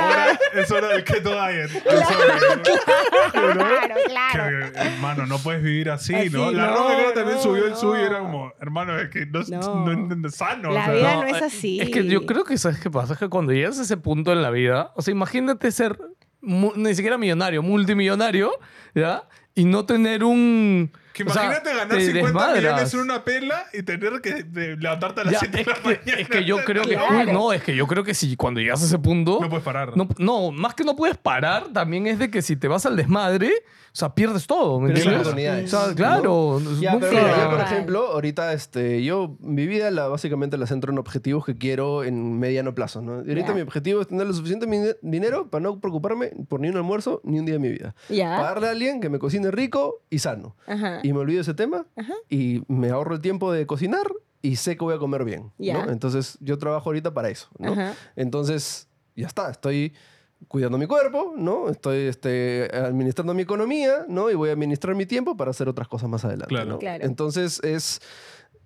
[0.02, 1.70] Ahora es hora del keto diet.
[3.32, 4.44] Claro, claro.
[5.10, 6.52] Hermano, no puedes vivir así, Así, ¿no?
[6.52, 7.76] La no, Roca creo también no, subió el no.
[7.78, 9.86] suyo y era como, hermano, es que no, No.
[9.86, 10.72] no, no- no es sano.
[10.72, 11.22] La o sea, vida no.
[11.22, 11.80] no es eh, así.
[11.82, 13.14] Es que yo creo que, ¿sabes qué pasa?
[13.14, 16.00] Es que cuando llegas a ese punto en la vida, o sea, imagínate ser
[16.42, 18.52] ni siquiera millonario, multimillonario,
[18.96, 19.24] ¿ya?
[19.56, 20.92] Y no tener un...
[21.14, 22.56] Que o sea, imagínate ganar te 50 desmadras.
[22.64, 24.46] millones en una pela y tener que
[24.80, 26.22] levantarte a las Ya, 7 de es, la que, mañana.
[26.22, 26.96] es que yo creo que...
[26.96, 27.34] Claro.
[27.34, 29.40] no, es que yo creo que si cuando llegas a ese punto...
[29.42, 29.96] No puedes parar.
[29.98, 32.96] No, no, más que no puedes parar, también es de que si te vas al
[32.96, 34.80] desmadre, o sea, pierdes todo.
[34.80, 35.28] ¿me Pero son entiendes?
[35.28, 35.74] oportunidades.
[35.74, 36.60] O sea, claro.
[36.64, 36.72] ¿no?
[36.72, 37.24] es Ya, muy pero feo.
[37.26, 41.46] mira, yo, por ejemplo, ahorita este, yo, mi vida la, básicamente la centro en objetivos
[41.46, 43.02] que quiero en mediano plazo.
[43.02, 43.24] ¿no?
[43.26, 46.70] Y ahorita mi objetivo es tener lo suficiente mi- dinero para no preocuparme por ni
[46.70, 47.96] un almuerzo ni un día de mi vida.
[48.08, 48.38] Ya.
[48.38, 50.56] Pagarle a alguien que me cocine rico y sano.
[50.68, 51.00] Ajá.
[51.04, 52.14] Y me olvido ese tema Ajá.
[52.30, 54.08] y me ahorro el tiempo de cocinar
[54.42, 55.52] y sé que voy a comer bien.
[55.60, 57.50] Entonces yo trabajo ahorita para eso.
[58.16, 59.94] Entonces, ya está, estoy
[60.48, 61.70] cuidando mi cuerpo, ¿no?
[61.70, 64.32] Estoy este, administrando mi economía, ¿no?
[64.32, 66.70] Y voy a administrar mi tiempo para hacer otras cosas más adelante, Claro.
[66.72, 66.80] ¿no?
[66.80, 67.04] Claro.
[67.04, 68.02] Entonces, es...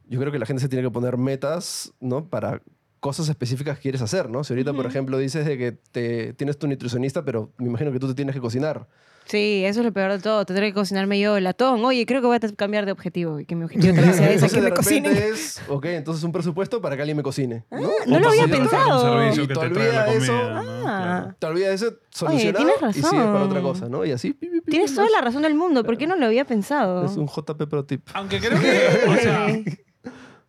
[0.07, 2.29] Yo creo que la gente se tiene que poner metas, ¿no?
[2.29, 2.61] Para
[3.05, 4.43] cosas específicas que quieres hacer, ¿no?
[4.43, 7.99] Si ahorita, por ejemplo, dices de que te, tienes tu nutricionista, pero me imagino que
[7.99, 8.87] tú te tienes que cocinar.
[9.25, 10.43] Sí, eso es lo peor de todo.
[10.43, 11.85] Tendré que cocinarme yo el atón.
[11.85, 14.33] Oye, creo que voy a cambiar de objetivo y que mi objetivo también sea ese,
[14.33, 15.17] Entonces, que me cocinen.
[15.17, 17.91] es, ok, entonces un presupuesto para que alguien me cocine, ¿no?
[18.07, 19.27] no lo había pensado.
[19.27, 20.33] Un Y que te olvidas eso.
[20.33, 20.61] Ah.
[20.81, 21.35] Claro.
[21.37, 23.47] Te olvidas eso, solucionado tienes y sigues para razón.
[23.49, 24.03] otra cosa, ¿no?
[24.03, 24.33] Y así...
[24.33, 25.13] pi, pi, pi, Tienes pi, toda más.
[25.13, 25.83] la razón del mundo.
[25.83, 27.05] ¿Por qué no lo había pensado?
[27.05, 28.07] Es un JP Pro Tip.
[28.13, 29.47] Aunque creo que, o sea,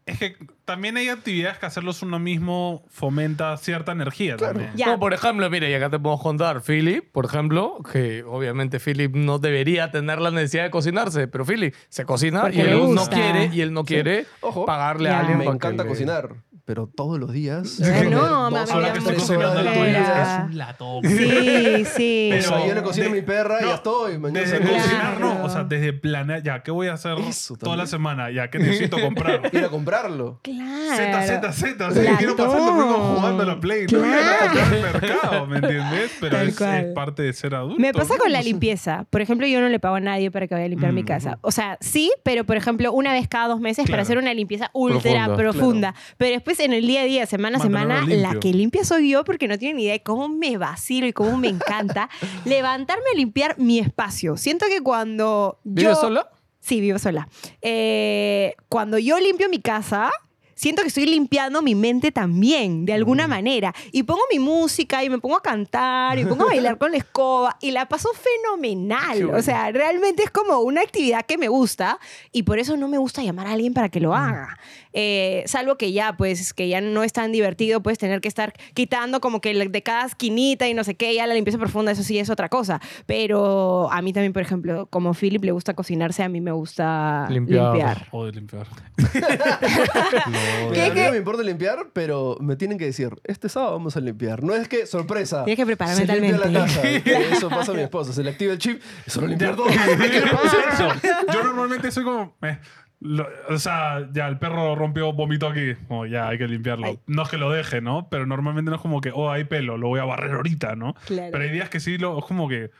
[0.06, 4.70] es que también hay actividades que hacerlos uno mismo fomenta cierta energía también.
[4.76, 4.86] Ya.
[4.86, 9.14] Como por ejemplo, mire, y acá te podemos contar, Philip, por ejemplo, que obviamente Philip
[9.16, 13.06] no debería tener la necesidad de cocinarse, pero Philip se cocina Porque y él no
[13.06, 15.16] quiere y él no quiere Ojo, pagarle Ya.
[15.16, 15.38] a alguien.
[15.38, 16.28] me que encanta le- cocinar,
[16.66, 17.76] pero todos los días.
[17.78, 21.02] Comer no, mami, Ahora ya que estoy cocinando tuyo, es un latón.
[21.04, 22.30] Sí, sí.
[22.38, 24.18] O sea, Pero yo le cocino a mi perra y no, ya estoy.
[24.18, 24.74] Mañana Desde Claro.
[24.76, 25.44] cocinar, no.
[25.44, 27.78] O sea, desde planear, ya, ¿qué voy a hacer Eso toda también.
[27.78, 28.30] la semana?
[28.30, 29.42] Ya, ¿qué necesito comprar?
[29.52, 30.40] Ir a comprarlo.
[30.42, 30.96] Claro.
[30.96, 31.86] Z, Z, Z.
[31.88, 33.86] O sea, quiero pasar el domingo jugando a la Play.
[33.90, 36.10] No voy a ir a comprar al mercado, ¿me entiendes?
[36.20, 36.56] Pero es,
[36.94, 37.80] parte de ser adulto.
[37.80, 38.20] Me pasa ¿no?
[38.20, 39.06] con la No limpieza.
[39.10, 41.06] Por ejemplo, yo no le pago a nadie para que vaya a limpiar mi Mm,
[41.06, 41.38] casa.
[41.42, 44.02] O sea, sí, pero por ejemplo, una vez cada dos meses para Claro.
[44.02, 44.96] hacer una limpieza ultra
[45.26, 45.94] Profunda, profunda.
[46.16, 48.16] Pero después Después, en el día a día, semana a semana, limpio.
[48.16, 51.12] la que limpia soy yo porque no tienen ni idea de cómo me vacilo y
[51.12, 52.08] cómo me encanta
[52.44, 54.36] levantarme a limpiar mi espacio.
[54.36, 55.72] Siento que cuando yo...
[55.74, 56.30] ¿Vives sola?
[56.60, 57.28] Sí, vivo sola.
[57.62, 60.10] Eh, cuando yo limpio mi casa,
[60.56, 63.72] siento que estoy limpiando mi mente también, de alguna manera.
[63.92, 66.90] Y pongo mi música y me pongo a cantar y me pongo a bailar con
[66.90, 69.30] la escoba y la paso fenomenal.
[69.34, 71.98] O sea, realmente es como una actividad que me gusta
[72.32, 74.58] y por eso no me gusta llamar a alguien para que lo haga.
[74.98, 78.54] Eh, salvo que ya, pues, que ya no es tan divertido, pues, tener que estar
[78.72, 82.02] quitando como que de cada esquinita y no sé qué, ya la limpieza profunda, eso
[82.02, 82.80] sí es otra cosa.
[83.04, 87.26] Pero a mí también, por ejemplo, como Philip le gusta cocinarse, a mí me gusta
[87.28, 87.72] Limpiar.
[87.74, 88.08] limpiar.
[88.10, 88.66] O de limpiar.
[90.70, 91.04] Mira, a mí qué?
[91.06, 94.42] no me importa limpiar, pero me tienen que decir, este sábado vamos a limpiar.
[94.42, 95.44] No es que, sorpresa.
[95.44, 97.02] Tienes que preparar se limpia la mentalmente.
[97.02, 97.20] casa.
[97.36, 98.12] Eso pasa a mi esposa.
[98.12, 99.66] Se le activa el chip y solo limpiar todo.
[99.66, 100.88] ¿Qué pasa eso?
[101.32, 102.36] Yo normalmente soy como.
[102.42, 102.58] eh,
[103.00, 105.74] lo- o sea, ya el perro rompió, vomitó aquí.
[105.88, 106.86] Como ya hay que limpiarlo.
[106.86, 106.98] Ay.
[107.06, 108.08] No es que lo deje, ¿no?
[108.10, 110.94] Pero normalmente no es como que, oh, hay pelo, lo voy a barrer ahorita, ¿no?
[111.06, 111.28] Claro.
[111.32, 112.70] Pero hay días que sí, lo, es como que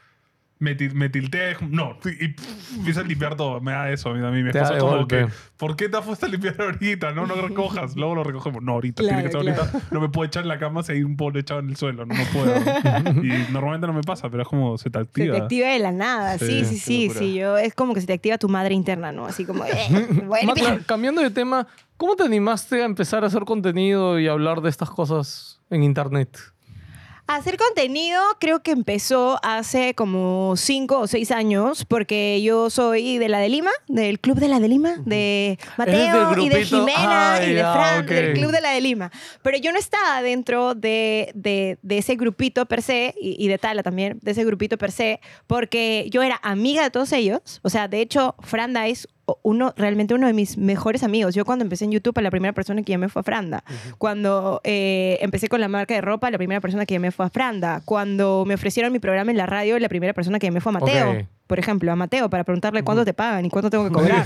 [0.58, 3.60] me, ti- me tilté, no, y pff, empieza a limpiar todo.
[3.60, 4.42] Me da eso a mí.
[4.42, 5.26] Mi esposa como golpe.
[5.26, 7.12] que, ¿por qué te has puesto a limpiar ahorita?
[7.12, 7.94] No, no recojas.
[7.94, 8.62] Luego lo recogemos.
[8.62, 9.70] No, ahorita, Claro, tiene que ser claro.
[9.70, 9.86] ahorita.
[9.90, 12.06] No me puedo echar en la cama si hay un polvo echado en el suelo.
[12.06, 12.54] No, no puedo.
[13.22, 15.36] y normalmente no me pasa, pero es como se te Se activa.
[15.36, 18.14] te activa de la nada, sí, Sí, sí, sí, yo, es como que se te
[18.14, 19.26] activa tu madre interna, ¿no?
[19.26, 19.72] Así como, eh,
[20.42, 20.84] limpiar.
[20.86, 21.66] cambiando de tema,
[21.98, 26.38] ¿cómo te animaste a empezar a hacer contenido y hablar de estas cosas en internet?
[27.28, 33.28] Hacer contenido creo que empezó hace como cinco o seis años, porque yo soy de
[33.28, 36.64] la de Lima, del Club de la de Lima, de Mateo y de?
[36.64, 39.10] Jimena Ah, y de Fran, del Club de la de Lima.
[39.42, 43.58] Pero yo no estaba dentro de, de- de ese grupito per se, y, y de
[43.58, 47.58] Tala también, de ese grupito per se, porque yo era amiga de todos ellos.
[47.62, 49.08] O sea, de hecho, Franda es
[49.42, 51.34] uno, realmente uno de mis mejores amigos.
[51.34, 53.64] Yo cuando empecé en YouTube, la primera persona que llamé fue a Franda.
[53.98, 57.30] Cuando eh, empecé con la marca de ropa, la primera persona que llamé fue a
[57.30, 57.82] Franda.
[57.84, 60.78] Cuando me ofrecieron mi programa en la radio, la primera persona que llamé fue a
[60.80, 61.26] Mateo.
[61.46, 64.24] Por ejemplo, a Mateo para preguntarle cuánto te pagan y cuánto tengo que cobrar.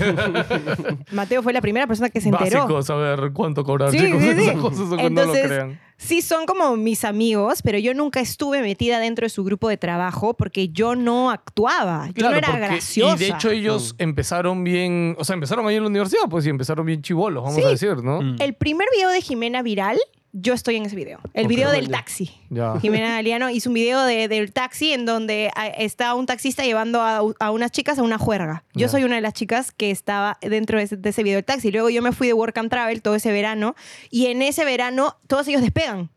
[1.11, 2.61] Mateo fue la primera persona que se enteró.
[2.61, 4.21] Básico saber cuánto cobrar, Sí, chicos.
[4.21, 4.41] sí, sí.
[4.41, 5.79] Esas cosas no lo Entonces, crean.
[5.97, 9.77] sí son como mis amigos, pero yo nunca estuve metida dentro de su grupo de
[9.77, 12.09] trabajo porque yo no actuaba.
[12.15, 13.15] Yo no era porque- graciosa.
[13.15, 16.49] Y de hecho ellos empezaron bien, o sea, empezaron ahí en la universidad, pues, y
[16.49, 17.63] empezaron bien chivolos, vamos Sí.
[17.63, 18.21] a decir, ¿no?
[18.21, 18.37] Mm.
[18.39, 19.99] El primer video de Jimena viral,
[20.33, 21.19] yo estoy en ese video.
[21.33, 22.31] El video del taxi.
[22.49, 22.77] Ya.
[22.81, 27.01] Jimena Galeano hizo un video de- del taxi en donde ah, está un taxista llevando
[27.01, 28.63] a, a unas chicas a una juerga.
[28.73, 31.45] Yo soy una de las chicas que estaba dentro de ese, de ese video del
[31.45, 31.71] taxi.
[31.71, 33.75] Luego yo me fui de Work and Travel todo ese verano
[34.09, 36.09] y en ese verano todos ellos despegan.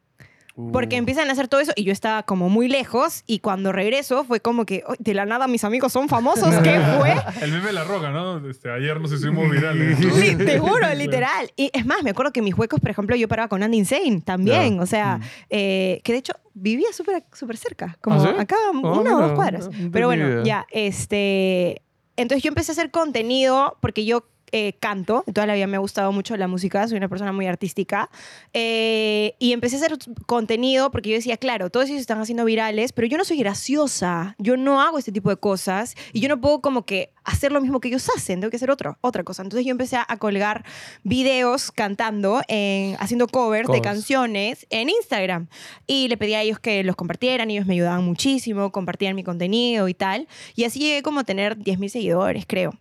[0.57, 0.71] Uh.
[0.71, 4.23] Porque empiezan a hacer todo eso y yo estaba como muy lejos y cuando regreso
[4.23, 7.13] fue como que "Ay, de la nada mis amigos son famosos, ¿qué fue?
[7.43, 8.49] El meme de la roca, ¿no?
[8.49, 9.99] Este, ayer nos hicimos virales.
[10.39, 11.51] te juro, literal.
[11.57, 14.21] Y es más, me acuerdo que mis huecos, por ejemplo, yo paraba con Andy Insane
[14.21, 14.79] también.
[14.79, 15.19] O sea,
[15.51, 18.41] eh, que de hecho vivía súper súper cerca, como ¿Ah, sí?
[18.41, 19.69] acá, Ah, una o dos cuadras.
[19.69, 21.83] no Pero bueno, ya, este.
[22.17, 25.81] Entonces yo empecé a hacer contenido porque yo eh, canto, toda la vida me ha
[25.81, 28.09] gustado mucho la música, soy una persona muy artística,
[28.53, 32.93] eh, y empecé a hacer contenido porque yo decía, claro, todos ellos están haciendo virales,
[32.93, 36.41] pero yo no soy graciosa, yo no hago este tipo de cosas, y yo no
[36.41, 39.43] puedo como que hacer lo mismo que ellos hacen, tengo que hacer otro, otra cosa.
[39.43, 40.65] Entonces yo empecé a, a colgar
[41.03, 45.49] videos cantando, en, haciendo covers de canciones en Instagram,
[45.87, 49.89] y le pedí a ellos que los compartieran, ellos me ayudaban muchísimo, compartían mi contenido
[49.89, 52.73] y tal, y así llegué como a tener 10.000 seguidores, creo.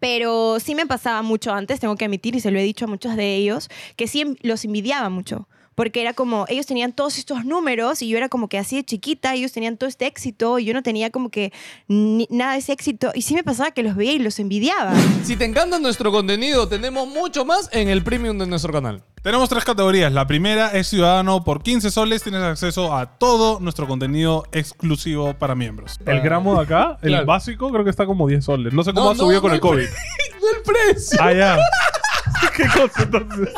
[0.00, 2.88] Pero sí me pasaba mucho antes, tengo que admitir, y se lo he dicho a
[2.88, 5.48] muchos de ellos, que sí em- los envidiaba mucho.
[5.74, 8.84] Porque era como, ellos tenían todos estos números y yo era como que así de
[8.84, 11.52] chiquita, ellos tenían todo este éxito y yo no tenía como que
[11.88, 13.10] ni- nada de ese éxito.
[13.14, 14.92] Y sí me pasaba que los veía y los envidiaba.
[15.24, 19.02] Si te encanta nuestro contenido, tenemos mucho más en el premium de nuestro canal.
[19.22, 20.12] Tenemos tres categorías.
[20.12, 21.44] La primera es Ciudadano.
[21.44, 25.98] Por 15 soles tienes acceso a todo nuestro contenido exclusivo para miembros.
[26.04, 27.26] El gramo de acá, el Claro.
[27.26, 28.72] básico, creo que está como 10 soles.
[28.72, 29.84] No sé cómo No, ha subido no, con no el COVID.
[30.56, 31.18] ¡El precio!
[31.22, 31.56] Ah, ya.
[32.56, 33.48] ¿Qué cosa entonces?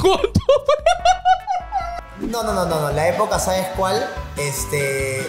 [0.00, 0.40] ¿Cuánto?
[2.30, 2.92] No, no, no, no, no.
[2.92, 4.06] La época, ¿sabes cuál?
[4.36, 5.28] Este.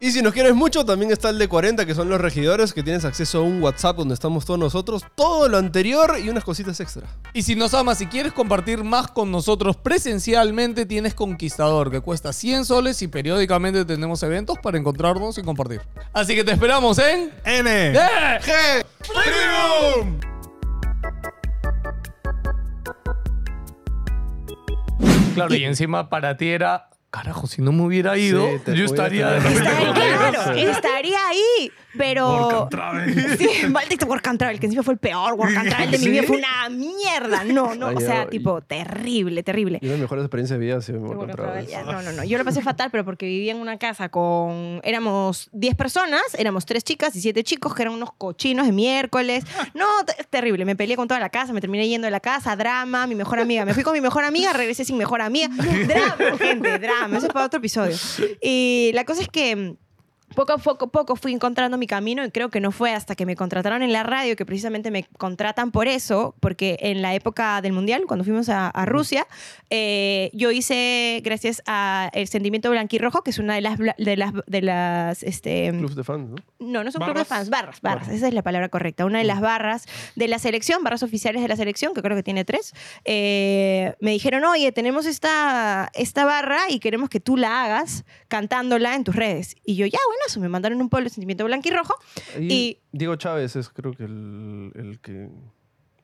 [0.00, 2.82] Y si nos quieres mucho, también está el de 40, que son los regidores, que
[2.82, 6.78] tienes acceso a un WhatsApp donde estamos todos nosotros, todo lo anterior y unas cositas
[6.80, 7.06] extra.
[7.32, 12.32] Y si nos amas y quieres compartir más con nosotros presencialmente, tienes Conquistador, que cuesta
[12.32, 15.80] 100 soles y periódicamente tenemos eventos para encontrarnos y compartir.
[16.12, 17.32] Así que te esperamos en...
[17.44, 17.92] N.
[17.94, 18.84] ¡Eh!
[19.00, 20.37] Premium.
[25.38, 29.30] Claro, y encima para ti era carajo, si no me hubiera ido, Sí, yo estaría
[29.30, 32.28] de claro, estaría ahí, pero...
[32.28, 33.38] Work and travel.
[33.38, 36.08] Sí, maldito Work and Travel, que encima fue el peor Work and Travel de mi
[36.10, 36.22] vida.
[36.24, 37.44] Fue una mierda.
[37.44, 39.78] No, no, Ay, o sea, yo- tipo, terrible, terrible.
[39.80, 41.86] Y una de mis mejores experiencias de vida ha sido mi Work Work and Travel,
[41.86, 42.24] No, no, no.
[42.24, 44.80] Yo lo pasé fatal, pero porque vivía en una casa con.
[44.84, 49.44] Éramos 10 personas, éramos 3 chicas y 7 chicos, que eran unos cochinos de miércoles.
[49.74, 50.64] No, te- terrible.
[50.64, 53.38] Me peleé con toda la casa, me terminé yendo de la casa, drama, mi mejor
[53.38, 53.64] amiga.
[53.64, 55.48] Me fui con mi mejor amiga, regresé sin mejor amiga.
[55.48, 57.18] Drama, gente, drama.
[57.18, 57.96] Eso es para otro episodio.
[58.42, 59.76] Y la cosa es que.
[60.38, 63.26] Poco a poco, poco fui encontrando mi camino y creo que no fue hasta que
[63.26, 67.60] me contrataron en la radio, que precisamente me contratan por eso, porque en la época
[67.60, 69.26] del Mundial, cuando fuimos a, a Rusia,
[69.68, 74.16] eh, yo hice, gracias a El Sentimiento Blanquirrojo, que es una de las, bla- de
[74.16, 76.36] las, de las este, Clubs de fans, ¿no?
[76.60, 77.26] no, no son club de ¿Barras?
[77.28, 79.06] fans, barras, barras, esa es la palabra correcta.
[79.06, 82.22] Una de las barras de la selección, barras oficiales de la selección, que creo que
[82.22, 82.74] tiene tres,
[83.04, 88.94] eh, me dijeron, oye, tenemos esta, esta barra y queremos que tú la hagas cantándola
[88.94, 89.56] en tus redes.
[89.64, 91.94] Y yo, ya, bueno, eso me mandaron un pueblo sentimiento blanquirrojo.
[92.36, 95.28] Ahí Y- Diego Chávez es creo que el, el que...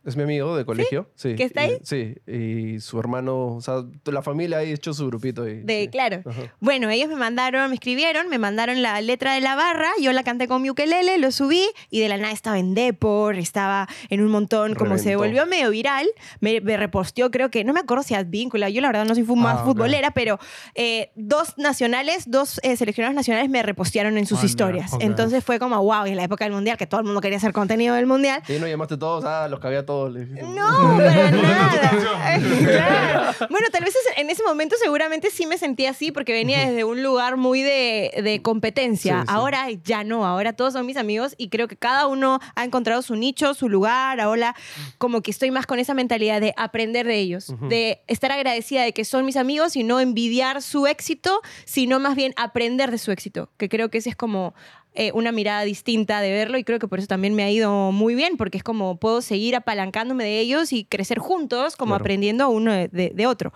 [0.05, 1.11] Es mi amigo de colegio.
[1.15, 1.35] Sí.
[1.35, 1.79] ¿Que está y- ahí?
[1.83, 2.15] sí.
[2.27, 5.61] Y su hermano, o sea, la familia ha hecho su grupito ahí.
[5.63, 5.89] De, sí.
[5.89, 6.23] claro.
[6.27, 6.55] Ajá.
[6.61, 10.23] Bueno, ellos me mandaron, me escribieron, me mandaron la letra de la barra, yo la
[10.23, 14.21] canté con mi ukelele, lo subí y de la nada estaba en Depor, estaba en
[14.21, 16.07] un montón, como se volvió medio viral,
[16.41, 19.25] me, me reposteó, creo que, no me acuerdo si Advíncula, yo la verdad no soy
[19.25, 20.39] más Ah, futbolera, pero
[20.75, 24.93] eh, dos nacionales, dos eh, seleccionados nacionales me repostearon en sus historias.
[25.01, 27.39] Entonces fue como, wow, y en la época del Mundial, que todo el mundo quería
[27.39, 29.94] hacer contenido del Mundial, Y no llamaste todos, ah, los cagué a todos.
[30.09, 31.91] Le no, para nada.
[32.65, 33.47] Claro.
[33.51, 37.03] Bueno, tal vez en ese momento seguramente sí me sentía así porque venía desde un
[37.03, 39.21] lugar muy de, de competencia.
[39.21, 39.35] Sí, sí.
[39.35, 43.03] Ahora ya no, ahora todos son mis amigos y creo que cada uno ha encontrado
[43.03, 44.21] su nicho, su lugar.
[44.21, 44.55] Ahora
[44.99, 48.93] como que estoy más con esa mentalidad de aprender de ellos, de estar agradecida de
[48.93, 53.11] que son mis amigos y no envidiar su éxito, sino más bien aprender de su
[53.13, 54.55] éxito, que creo que ese es como
[54.95, 57.91] eh, una mirada distinta de verlo y creo que por eso también me ha ido
[57.93, 62.03] muy bien, porque es como puedo seguir apalancándome de ellos y crecer juntos, como Claro.
[62.03, 63.53] aprendiendo uno de, de- de otro.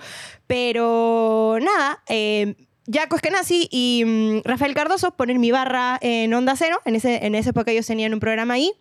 [0.48, 2.54] Pero nada, eh,
[2.92, 7.34] Jaco Eskenazi y mm, Rafael Cardoso ponen mi barra en Onda Cero, en, ese, en
[7.34, 8.72] esa época ellos tenían un programa ahí.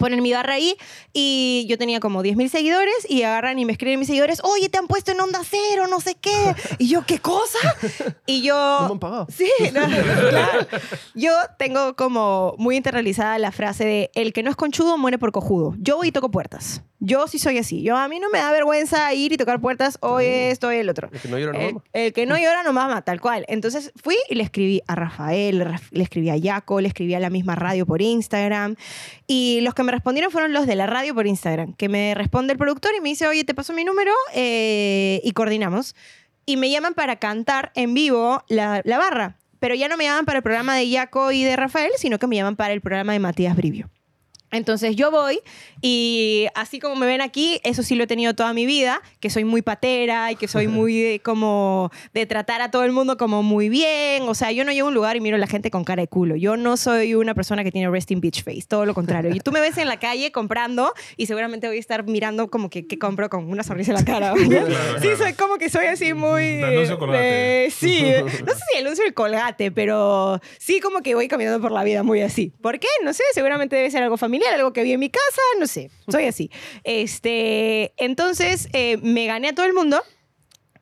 [0.00, 0.76] Ponen mi barra ahí
[1.12, 4.78] y yo tenía como 10.000 seguidores y agarran y me escriben mis seguidores, oye, te
[4.78, 6.54] han puesto en onda cero, no sé qué.
[6.78, 7.58] Y yo, ¿qué cosa?
[8.24, 8.54] Y yo...
[8.54, 9.26] No me han pagado.
[9.30, 9.86] Sí, no,
[10.30, 10.66] claro.
[11.14, 15.32] Yo tengo como muy internalizada la frase de el que no es conchudo muere por
[15.32, 15.74] cojudo.
[15.78, 16.82] Yo voy y toco puertas.
[17.02, 17.82] Yo sí soy así.
[17.82, 20.88] Yo a mí no me da vergüenza ir y tocar puertas hoy esto, hoy el
[20.90, 21.08] otro.
[21.10, 21.84] El que no llora no El, mama.
[21.94, 23.46] el que no llora no mama, tal cual.
[23.48, 27.20] Entonces fui y le escribí a Rafael, Raf- le escribí a Yaco, le escribí a
[27.20, 28.76] la misma radio por Instagram.
[29.26, 32.52] Y los que me respondieron fueron los de la radio por Instagram, que me responde
[32.52, 35.94] el productor y me dice, oye, te paso mi número eh, y coordinamos.
[36.44, 39.36] Y me llaman para cantar en vivo la, la barra.
[39.58, 42.26] Pero ya no me llaman para el programa de Yaco y de Rafael, sino que
[42.26, 43.90] me llaman para el programa de Matías Brivio.
[44.50, 45.40] Entonces yo voy
[45.82, 49.30] y así como me ven aquí, eso sí lo he tenido toda mi vida, que
[49.30, 53.16] soy muy patera y que soy muy de, como de tratar a todo el mundo
[53.16, 54.24] como muy bien.
[54.24, 56.02] O sea, yo no llego a un lugar y miro a la gente con cara
[56.02, 56.36] de culo.
[56.36, 59.34] Yo no soy una persona que tiene resting bitch face, todo lo contrario.
[59.34, 62.70] Y tú me ves en la calle comprando y seguramente voy a estar mirando como
[62.70, 64.34] que, que compro con una sonrisa en la cara.
[65.00, 66.56] Sí, soy como que soy así muy...
[66.56, 67.66] De anuncio Colgate.
[67.66, 68.02] eh, sí,
[68.44, 71.84] no sé si el anuncio del colgate, pero sí como que voy caminando por la
[71.84, 72.52] vida muy así.
[72.60, 72.88] ¿Por qué?
[73.04, 75.90] No sé, seguramente debe ser algo familiar, algo que vi en mi casa, no sé,
[76.08, 76.50] soy así.
[76.84, 80.02] Este, entonces eh, me gané a todo el mundo.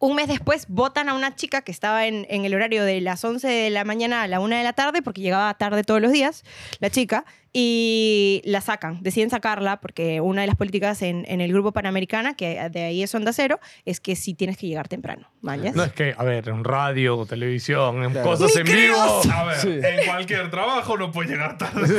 [0.01, 3.25] Un mes después votan a una chica que estaba en, en el horario de las
[3.25, 6.13] 11 de la mañana a la 1 de la tarde, porque llegaba tarde todos los
[6.13, 6.45] días,
[6.79, 7.25] la chica,
[7.61, 9.03] y la sacan.
[9.03, 13.03] Deciden sacarla porque una de las políticas en, en el grupo Panamericana, que de ahí
[13.03, 15.29] es Onda Cero, es que sí tienes que llegar temprano.
[15.41, 15.75] ¿mañas?
[15.75, 18.29] No es que, a ver, en radio, televisión, en Claro.
[18.31, 18.97] cosas en vivo.
[19.33, 19.69] A ver, Sí.
[19.71, 21.87] en cualquier trabajo no puede llegar tarde.
[21.89, 21.95] Sí,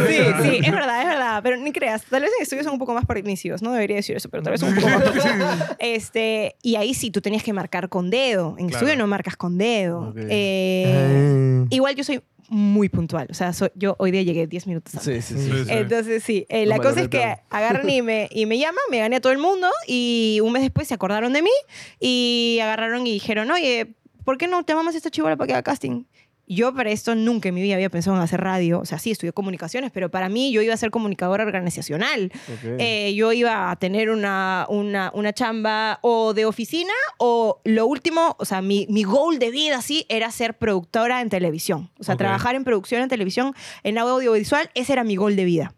[0.49, 1.39] sí, es verdad, es verdad.
[1.43, 3.61] Pero ni creas, tal vez en estudios son un poco más permisivos.
[3.61, 5.75] No debería decir eso, pero tal vez son un poco más.
[5.79, 8.55] este, y ahí sí, tú tenías que marcar con dedo.
[8.57, 8.85] En Claro.
[8.85, 10.13] estudio no marcas con dedo.
[10.17, 13.27] Eh, igual yo soy muy puntual.
[13.29, 15.25] O sea, soy- yo hoy día llegué 10 minutos antes.
[15.25, 15.67] Sí, sí, sí.
[15.69, 19.17] Entonces, sí, eh, la cosa es que agarran y me, y me llaman, me gané
[19.17, 21.51] a todo el mundo y un mes después se acordaron de mí
[21.99, 23.93] y agarraron y dijeron, oye,
[24.25, 26.03] ¿por qué no te llamamos a esta chivola para que haga casting?
[26.49, 28.79] Yo para esto nunca en mi vida había pensado en hacer radio.
[28.79, 32.31] O sea, sí, estudié comunicaciones, pero para mí yo iba a ser comunicadora organizacional.
[32.79, 38.35] Eh, yo iba a tener una, una, una chamba o de oficina o lo último,
[38.39, 41.91] o sea, mi, mi goal de vida sí era ser productora en televisión.
[41.99, 45.75] O sea, trabajar en producción en televisión, en audiovisual, ese era mi goal de vida.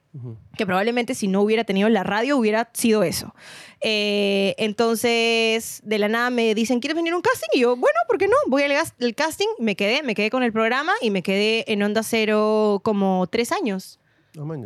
[0.57, 3.33] Que probablemente si no hubiera tenido la radio hubiera sido eso.
[3.81, 7.47] Eh, entonces, de la nada me dicen, ¿quieres venir a un casting?
[7.53, 8.35] Y yo, bueno, ¿por qué no?
[8.47, 11.81] Voy al al casting, me quedé, me quedé con el programa y me quedé en
[11.81, 13.99] Onda Cero como tres años.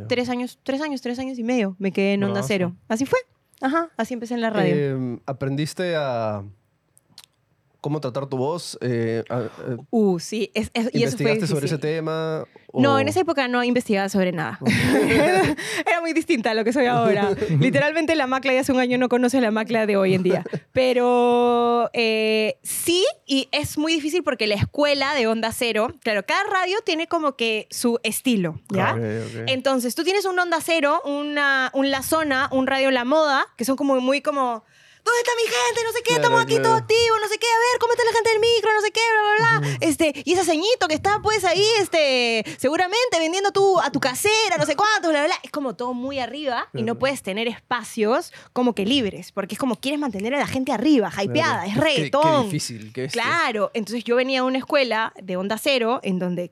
[0.08, 2.48] Tres años, tres años, tres años y medio me quedé en Onda Bravazo.
[2.48, 2.76] Cero.
[2.88, 3.20] Así fue.
[3.62, 4.76] Ajá, así empecé en la radio.
[4.76, 6.44] Eh, ¿Aprendiste a
[7.86, 8.80] cómo tratar tu voz?
[8.82, 12.44] Eh, eh, uh, sí, es- es- y eso fue ¿Investigaste sobre ese tema?
[12.74, 14.58] No, en esa época no investigaba sobre nada.
[15.86, 17.30] Era muy distinta a lo que soy ahora.
[17.60, 20.44] Literalmente la macla de hace un año no conoce la macla de hoy en día.
[20.74, 26.44] Pero eh, sí, y es muy difícil porque la escuela de Onda Cero, claro, cada
[26.52, 28.98] radio tiene como que su estilo, ¿ya?
[29.46, 33.64] Entonces, tú tienes un Onda Cero, una, un La Zona, un Radio La Moda, que
[33.64, 34.64] son como muy como...
[35.06, 35.84] ¿Dónde está mi gente?
[35.86, 36.64] No sé qué, Claro, estamos aquí claro.
[36.64, 38.92] todo activo, no sé qué, a ver, cómo está la gente del micro, no sé
[38.92, 39.78] qué, bla, bla, bla.
[39.82, 44.58] Este, y ese ceñito que está pues ahí, este, seguramente vendiendo tú a tu casera,
[44.58, 45.36] no sé cuánto, bla, bla, bla.
[45.44, 49.60] Es como todo muy arriba y no puedes tener espacios como que libres, porque es
[49.60, 52.42] como quieres mantener a la gente arriba, hypeada, es Qué- reggaetón.
[52.42, 52.92] Qué, difícil.
[52.94, 53.22] Qué bestia.
[53.22, 56.52] Claro, entonces yo venía a una escuela de onda cero en donde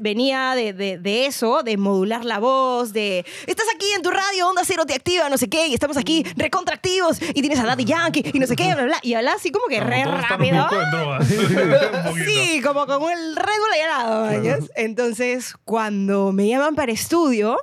[0.00, 4.48] venía de, de- de eso, de modular la voz, de estás aquí en tu radio,
[4.48, 7.84] onda cero te activa, no sé qué, y estamos aquí recontractivos, y tienes a Daddy
[7.84, 10.66] Yankee, y no sé qué, bla, bla, y hablas así como que re rápido.
[12.24, 14.70] Sí, como con el al lado, ¿mañas?
[14.76, 17.56] Entonces, cuando me llaman para estudio,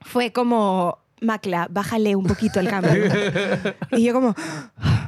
[0.00, 2.92] fue como, Macla, bájale un poquito el cambio.
[3.92, 4.34] y yo como,
[4.78, 5.07] "Ah,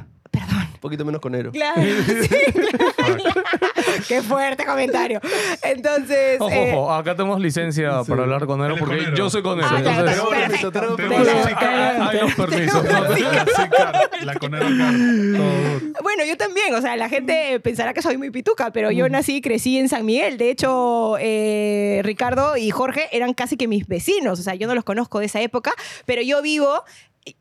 [0.81, 1.51] poquito menos conero.
[1.51, 1.81] Claro,
[2.21, 3.17] sí, claro.
[4.07, 5.21] Qué fuerte comentario.
[5.61, 6.41] Entonces.
[6.41, 9.15] Ojo, eh, ojo, acá tenemos licencia para hablar con es porque conero.
[9.15, 9.65] yo soy con él.
[9.67, 10.29] Ah, entonces, claro.
[10.31, 12.83] Permiso, tenemos la hay los permisos.
[12.83, 14.33] La.
[14.39, 16.03] Todo.
[16.03, 19.37] Bueno, yo también, o sea, la gente pensará que soy muy pituca, pero yo nací
[19.37, 20.37] y crecí en San Miguel.
[20.37, 24.75] De hecho, eh, Ricardo y Jorge eran casi que mis vecinos, o sea, yo no
[24.75, 25.71] los conozco de esa época,
[26.05, 26.83] pero yo vivo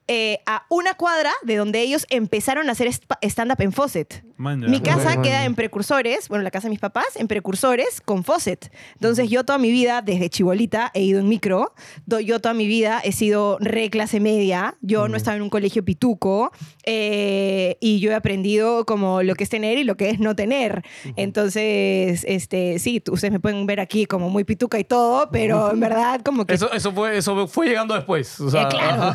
[0.09, 2.89] eh, a una cuadra de donde ellos empezaron a hacer
[3.23, 4.25] stand-up en Fawcett.
[4.37, 4.61] Man.
[4.71, 8.73] Mi casa queda en precursores, bueno, la casa de mis papás, en precursores con Fawcett.
[8.95, 11.75] Entonces yo toda mi vida, desde chibolita, he ido en micro.
[12.07, 14.77] Yo toda mi vida he sido re clase media.
[14.81, 16.53] Yo no estaba en un colegio pituco.
[16.85, 20.35] eh, y yo he aprendido como lo que es tener y lo que es no
[20.35, 20.83] tener.
[21.17, 25.81] Entonces, este, sí, ustedes me pueden ver aquí como muy pituca y todo, pero en
[25.81, 26.55] verdad como que...
[26.55, 28.41] Eso, eso, fue, eso fue llegando después.
[28.41, 29.15] O sea, Eh, claro.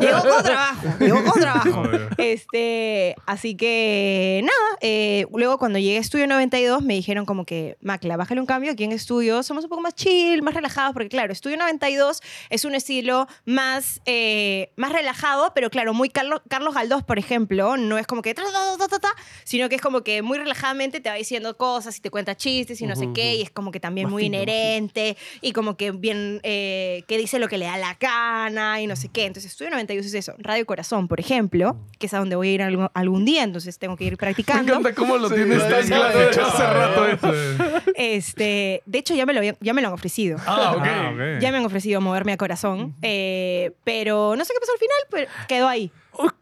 [0.06, 0.88] Llegó con trabajo.
[1.00, 1.80] Llegó con trabajo.
[1.86, 2.08] Obvio.
[2.18, 4.78] Este, así que nada.
[4.80, 8.72] eh, luego cuando llegué a Estudio 92 me dijeron como que, Macla, bájale un cambio.
[8.72, 12.20] Aquí en Estudio somos un poco más chill, más relajados, porque claro, Estudio 92
[12.50, 17.76] es un estilo más, eh, más relajado, pero claro, muy Carlos, Carlos Galdós, por ejemplo,
[17.76, 19.14] no es como que, ta, ta, ta,
[19.44, 22.80] sino que es como que muy relajadamente te va diciendo cosas y te cuenta chistes
[22.80, 25.76] y no sé qué, y es como que también Más muy fino, inherente y como
[25.76, 29.26] que bien, eh, que dice lo que le da la gana y no sé qué.
[29.26, 30.34] Entonces, Estudio 92 es eso.
[30.38, 33.78] Radio Corazón, por ejemplo, que es a donde voy a ir algún, algún día, entonces
[33.78, 34.72] tengo que ir Me practicando.
[34.72, 37.32] encanta cómo lo tienes sí, tan sí, claro sí, hace sí, rato.
[37.32, 37.92] Sí.
[37.96, 40.38] Este, de hecho, ya me lo, habían- ya me lo han ofrecido.
[40.46, 40.82] Ah, ok.
[40.86, 41.40] Ah, ok.
[41.40, 44.96] Ya me han ofrecido moverme a corazón, eh, pero no sé qué pasó al final,
[45.10, 45.90] pero quedó ahí.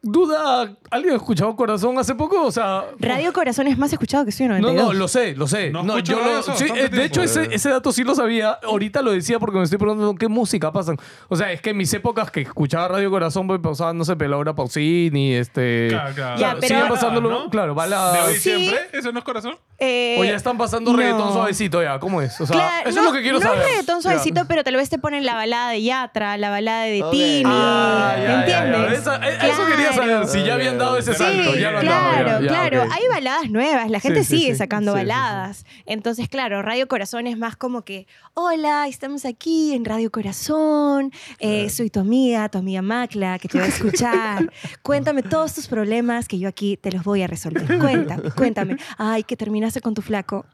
[0.02, 2.42] Duda, ¿alguien ha escuchado Corazón hace poco?
[2.44, 2.84] O sea...
[2.98, 4.86] Radio Corazón es más escuchado que No, 92.
[4.86, 5.70] no, lo sé, lo sé.
[5.70, 8.58] No No, yo lo, sí, bastante eh, de hecho, ese, ese dato sí lo sabía.
[8.64, 10.98] Ahorita lo decía porque me estoy preguntando qué música pasan.
[11.28, 14.14] O sea, es que en mis épocas que escuchaba Radio Corazón, pues pasaban, no sé,
[14.16, 15.88] Laura Pausini, este...
[15.90, 16.38] Claro, claro.
[16.40, 17.50] Ya, pero- siguen pasándolo, ¿no?
[17.50, 18.40] claro, ¿De hoy Sí.
[18.40, 18.80] siempre?
[18.92, 19.56] ¿Eso no es corazón?
[19.78, 20.98] Eh, O ya están pasando no.
[20.98, 22.40] reggaetón suavecito ya, ¿cómo es?
[22.40, 23.58] O sea, Claro, eso no, es lo que quiero no saber.
[23.60, 24.44] es reggaetón suavecito, Ya.
[24.48, 27.10] pero tal vez te ponen la balada de Yatra, la balada de Ok.
[27.10, 27.42] Tini.
[27.46, 28.64] Ah, ya, ¿Me ya, ya.
[28.66, 28.98] entiendes?
[29.00, 31.52] Esa- eh, Eso quería saber, si ya habían dado ese salto.
[31.54, 32.82] Sí, ya lo han dado, claro, ya, claro.
[32.92, 34.58] Hay baladas nuevas, la gente Sí, sigue sí.
[34.58, 35.08] sacando Sí, sí, sí.
[35.08, 35.66] baladas.
[35.86, 41.70] Entonces, claro, Radio Corazón es más como que, hola, estamos aquí en Radio Corazón, eh,
[41.70, 44.50] soy tu amiga, tu amiga Macla, que te va a escuchar.
[44.82, 47.78] cuéntame todos tus problemas que yo aquí te los voy a resolver.
[47.78, 48.76] Cuéntame, cuéntame.
[48.98, 50.46] Ay, que terminaste con tu flaco.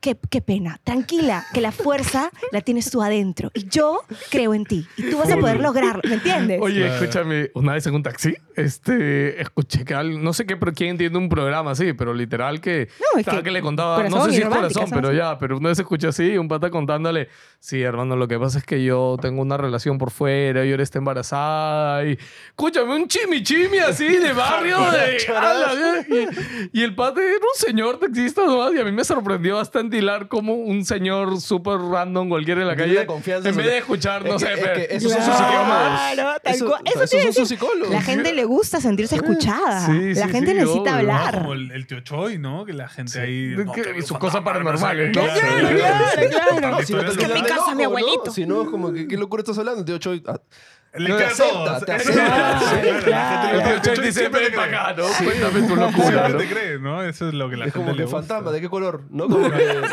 [0.00, 0.80] Qué, qué pena.
[0.84, 3.50] Tranquila, que la fuerza la tienes tú adentro.
[3.54, 4.00] Y yo
[4.30, 4.86] creo en ti.
[4.96, 6.60] Y tú vas a poder lograrlo, ¿me entiendes?
[6.62, 6.94] Oye, Claro.
[6.94, 10.96] escúchame, una vez en un taxi, este, escuché que al- no sé qué, pero quién
[10.96, 14.32] tiene un programa así, pero literal que, No, es que que le contaba, no sé
[14.32, 14.92] si es corazón, ¿sabes?
[14.94, 17.28] pero ya, pero una vez escuché así, un pata contándole,
[17.60, 20.82] sí, hermano, lo que pasa es que yo tengo una relación por fuera y ahora
[20.82, 26.28] está embarazada y, escúchame, un chimichimi así de barrio de...
[26.72, 29.96] y, y el pata era un señor taxista nomás y a mí me sorprendió bastante
[29.98, 33.78] hilar como un señor súper random cualquiera en la calle, la confianza en vez de
[33.78, 36.82] escuchar, no Es sé, que- es pero- que esos son sus Claro, tal Eso- cual.
[36.84, 37.90] Eso esos a son sus psicólogos.
[37.94, 39.86] La gente le gusta sentirse escuchada.
[39.86, 40.92] Sí, la sí, gente sí, necesita obvio.
[40.92, 40.98] ¿no?
[40.98, 41.34] hablar.
[41.38, 42.64] Como el, el tío Choi, ¿no?
[42.64, 43.54] Que la gente ahí.
[43.56, 45.20] No, que- sus cosas paranormales, qué.
[45.20, 45.68] Claro,
[46.30, 46.82] claro, claro.
[46.86, 48.30] Si no Es que en mi casa, mi abuelito.
[48.30, 49.84] Si no, es como que, ¿qué locura estás hablando?
[49.84, 50.38] Tío Choy, ah,
[50.98, 51.64] Le te todo.
[51.70, 52.60] acepta, te acepta.
[54.12, 55.04] Siempre te acá, ¿no?
[55.24, 56.38] Cuéntame tu locura, Siempre ¿no?
[56.38, 57.02] te cree, ¿no?
[57.02, 58.18] Eso es lo que la es gente como le que gusta.
[58.18, 59.02] fantasma, ¿de qué color?
[59.10, 59.28] ¿No?
[59.28, 59.56] Como que...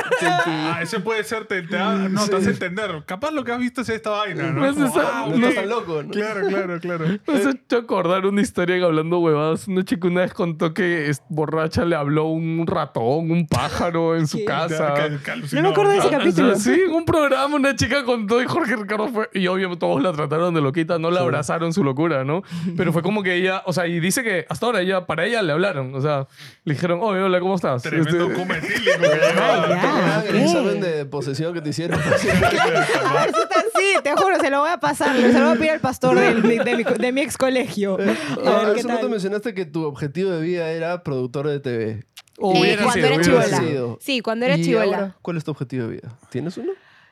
[0.45, 3.03] Ah, ese puede ser, te, te da- no, te hace entender.
[3.05, 4.61] Capaz lo que has visto es esta vaina, ¿no?
[4.61, 5.39] No es Como, esa- ah, no ok.
[5.43, 6.09] estás tan loco, ¿no?
[6.11, 7.05] Claro, claro, claro.
[7.27, 9.67] Me has hecho acordar una historia que hablando huevadas.
[9.67, 14.27] Una chica una vez contó que es borracha le habló un ratón, un pájaro en
[14.27, 14.45] su ¿Qué?
[14.45, 14.93] casa.
[14.93, 16.51] Cal- cal- No me acuerdo de ese capítulo.
[16.53, 19.29] o sea, sí, en un programa una chica contó y Jorge Ricardo fue.
[19.33, 22.41] Y obviamente todos la trataron de loquita, no la abrazaron su locura, ¿no?
[22.77, 25.41] Pero fue como que ella, o sea, y dice que hasta ahora ella, para ella
[25.41, 26.27] le hablaron, o sea,
[26.63, 27.83] le dijeron, oye, hola, ¿cómo estás?
[27.83, 28.91] Tremendo Este, coma etílico.
[29.39, 31.99] Ah, el examen de posesión que te hicieron.
[32.13, 32.27] Así,
[34.03, 35.15] te juro, se lo voy a pasar.
[35.15, 37.93] Se lo voy a pedir al pastor del- de, mi, de mi ex colegio.
[37.95, 39.09] A ver Ah, qué tal.
[39.09, 41.89] mencionaste que tu objetivo de vida era productor de TV.
[41.91, 42.03] Eh,
[42.37, 43.97] hubiera cuando sido, era chivola.
[43.99, 45.15] Sí, cuando era ¿Y chivola.
[45.21, 46.17] ¿Cuál es tu objetivo de vida?
[46.29, 46.71] ¿Tienes uno?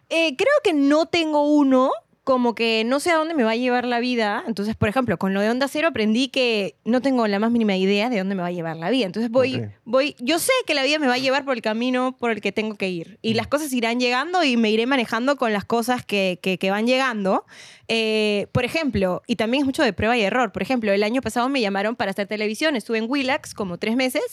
[0.09, 1.91] Eh, creo que no tengo uno,
[2.23, 4.43] como que no sé a dónde me va a llevar la vida.
[4.47, 7.75] Entonces, por ejemplo, con lo de Onda Cero aprendí que no tengo la más mínima
[7.75, 9.05] idea de dónde me va a llevar la vida.
[9.07, 9.53] Entonces voy,
[9.85, 12.39] voy, yo sé que la vida me va a llevar por el camino por el
[12.41, 13.17] que tengo que ir.
[13.23, 16.69] Y las cosas irán llegando y me iré manejando con las cosas que, que- que
[16.69, 17.45] van llegando.
[17.93, 20.53] Eh, por ejemplo, y también es mucho de prueba y error.
[20.53, 22.77] Por ejemplo, el año pasado me llamaron para hacer televisión.
[22.77, 24.23] Estuve en Willax como tres meses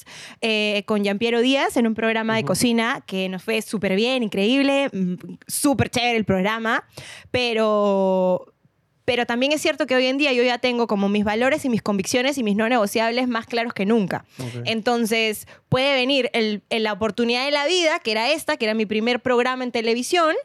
[0.43, 4.89] eh, con Giampiero Díaz en un programa de cocina que nos fue súper bien, increíble,
[4.93, 5.15] mm,
[5.49, 6.85] súper chévere el programa.
[7.33, 8.47] Pero
[9.05, 11.71] pero también es cierto que hoy en día yo ya tengo como mis valores y
[11.71, 14.27] mis convicciones y mis no negociables más claros que nunca.
[14.67, 18.75] Entonces puede venir el- el- la oportunidad de la vida, que era esta, que era
[18.75, 20.37] mi primer programa en televisión,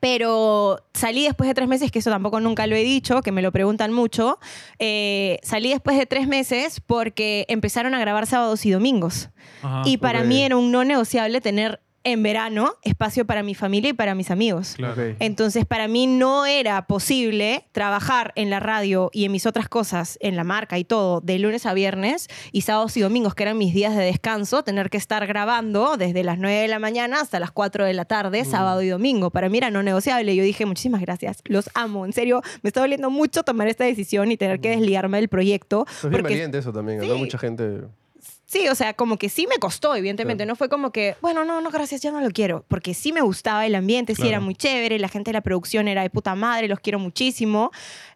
[0.00, 3.42] pero salí después de tres meses, que eso tampoco nunca lo he dicho, que me
[3.42, 4.38] lo preguntan mucho.
[4.78, 9.28] eh, salí después de tres meses porque empezaron a grabar sábados y domingos.
[9.62, 9.82] Ajá.
[9.84, 13.92] y para mí era un no negociable tener en verano espacio para mi familia y
[13.92, 14.74] para mis amigos.
[14.76, 15.14] Claro.
[15.18, 20.18] Entonces, para mí no era posible trabajar en la radio y en mis otras cosas,
[20.20, 23.58] en la marca y todo, de lunes a viernes y sábados y domingos, que eran
[23.58, 27.38] mis días de descanso, tener que estar grabando desde las 9 de la mañana hasta
[27.40, 29.30] las 4 de la tarde, sábado y domingo.
[29.30, 30.34] Para mí era no negociable.
[30.34, 32.06] Yo dije, muchísimas gracias, los amo.
[32.06, 35.86] En serio, me está doliendo mucho tomar esta decisión y tener que desligarme del proyecto.
[35.86, 37.14] Es bien porque valiente eso también, ¿no?
[37.14, 37.20] Sí.
[37.20, 37.82] Mucha gente...
[38.50, 40.44] Sí, o sea, como que sí me costó, evidentemente.
[40.44, 42.64] No fue como que, bueno, no, no, gracias, ya no lo quiero.
[42.66, 45.86] Porque sí me gustaba el ambiente, sí era muy chévere, la gente de la producción
[45.86, 47.70] era de puta madre, los quiero muchísimo.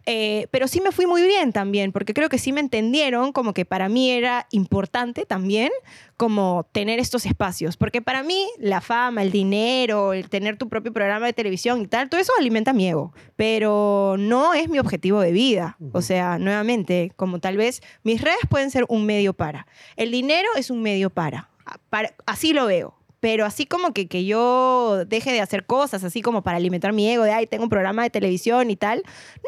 [0.07, 3.53] Eh, pero sí me fui muy bien también, porque creo que sí me entendieron como
[3.53, 5.71] que para mí era importante también
[6.15, 7.75] como tener estos espacios.
[7.75, 11.87] Porque para mí la fama, el dinero, el tener tu propio programa de televisión y
[11.87, 13.13] tal, todo eso alimenta mi ego.
[13.35, 15.77] Pero no es mi objetivo de vida.
[15.91, 19.65] O sea, nuevamente, como tal vez mis redes pueden ser un medio para.
[19.95, 21.49] El dinero es un medio para.
[21.89, 22.95] Para- así lo veo.
[23.25, 27.09] Pero así como que, que yo deje de hacer cosas, así como para alimentar mi
[27.09, 29.01] ego de, ay, tengo un programa de televisión y tal.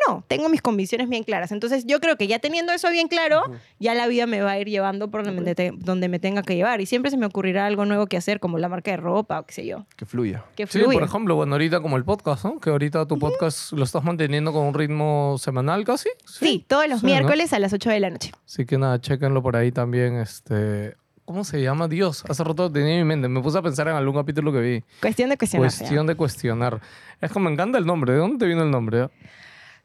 [0.08, 1.52] No, tengo mis convicciones bien claras.
[1.52, 3.44] Entonces yo creo que ya teniendo eso bien claro,
[3.78, 6.41] ya la vida me va a ir llevando por donde, me te- donde me tenga
[6.41, 6.82] que llevar.
[6.82, 9.45] Y siempre se me ocurrirá algo nuevo que hacer, como la marca de ropa o
[9.45, 9.86] qué sé yo.
[9.95, 10.44] Que fluya.
[10.56, 10.98] Que Sí, fluya.
[10.98, 12.60] por ejemplo, bueno, ahorita como el podcast, ¿no?
[12.60, 16.10] Que ahorita tu podcast lo estás manteniendo con un ritmo semanal casi.
[16.26, 17.12] Sí, todos los Sí, ¿no?
[17.12, 18.32] miércoles a las 8 de la noche.
[18.44, 20.16] Así que nada, chéquenlo por ahí también.
[20.16, 20.95] Este,
[21.28, 21.90] ¿Cómo se llama?
[21.90, 23.28] Dios, hace rato tenía en mi mente.
[23.28, 24.84] Me puse a pensar en algún capítulo que vi.
[25.02, 25.66] Cuestión de cuestionar.
[25.66, 26.80] Cuestión de cuestionar.
[27.20, 28.14] Es que me encanta el nombre.
[28.14, 29.10] ¿De dónde te vino el nombre?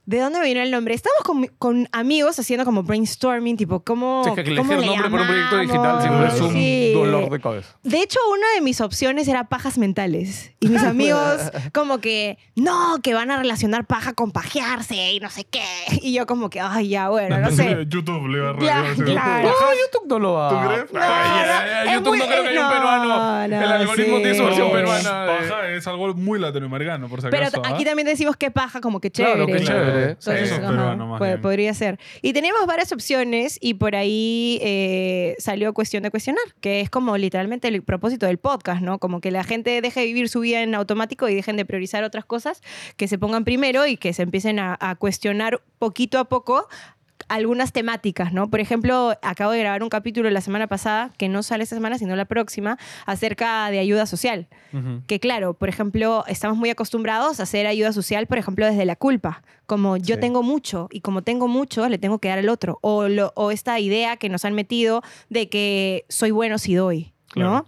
[0.04, 0.06] Eh?
[0.06, 0.94] ¿De dónde vino el nombre?
[0.94, 4.86] Estamos con, con amigos haciendo como brainstorming, tipo, ¿cómo, Sí, es que elegir ¿cómo le
[4.86, 6.92] nombre por un proyecto digital siempre es un Sí.
[6.94, 7.76] dolor de cabeza.
[7.82, 10.52] De hecho, una de mis opciones era pajas mentales.
[10.60, 11.40] Y mis amigos
[11.72, 15.62] como que, no, que van a relacionar paja con pajearse y no sé qué.
[16.02, 17.84] Y yo como que, ay, ya, bueno, no sé.
[17.88, 19.48] YouTube le va a Claro.
[19.48, 20.48] No, YouTube no lo va.
[20.50, 20.84] ¿Tú crees?
[21.02, 23.04] Ay, ay, YouTube muy- no creo que haya un no, peruano.
[23.06, 24.22] no, el algoritmo sí.
[24.22, 25.26] tiene su versión No, peruana.
[25.26, 27.62] Paja es algo muy latinoamericano, por si Pero acaso.
[27.64, 27.86] aquí ¿ah?
[27.86, 29.91] también decimos que paja, como que Claro, chévere.
[29.92, 30.10] Chévere.
[30.12, 31.42] Entonces, ajá, más puede- bien.
[31.42, 31.98] podría ser.
[32.22, 37.16] Y teníamos varias opciones y por ahí eh, salió cuestión de cuestionar, que es como
[37.16, 38.98] literalmente el propósito del podcast, ¿no?
[38.98, 42.04] Como que la gente deje de vivir su vida en automático y dejen de priorizar
[42.04, 42.60] otras cosas,
[42.96, 46.68] que se pongan primero y que se empiecen a, a cuestionar poquito a poco
[47.34, 48.48] algunas temáticas, ¿no?
[48.50, 51.98] Por ejemplo, acabo de grabar un capítulo la semana pasada, que no sale esta semana,
[51.98, 54.48] sino la próxima, acerca de ayuda social.
[54.72, 55.02] Ujú.
[55.06, 58.96] Que claro, por ejemplo, estamos muy acostumbrados a hacer ayuda social, por ejemplo, desde la
[58.96, 59.42] culpa.
[59.66, 60.20] Como yo Sí.
[60.20, 62.78] tengo mucho y como tengo mucho, le tengo que dar al otro.
[62.82, 67.08] O, lo- o esta idea que nos han metido de que soy bueno si doy.
[67.34, 67.64] ¿no?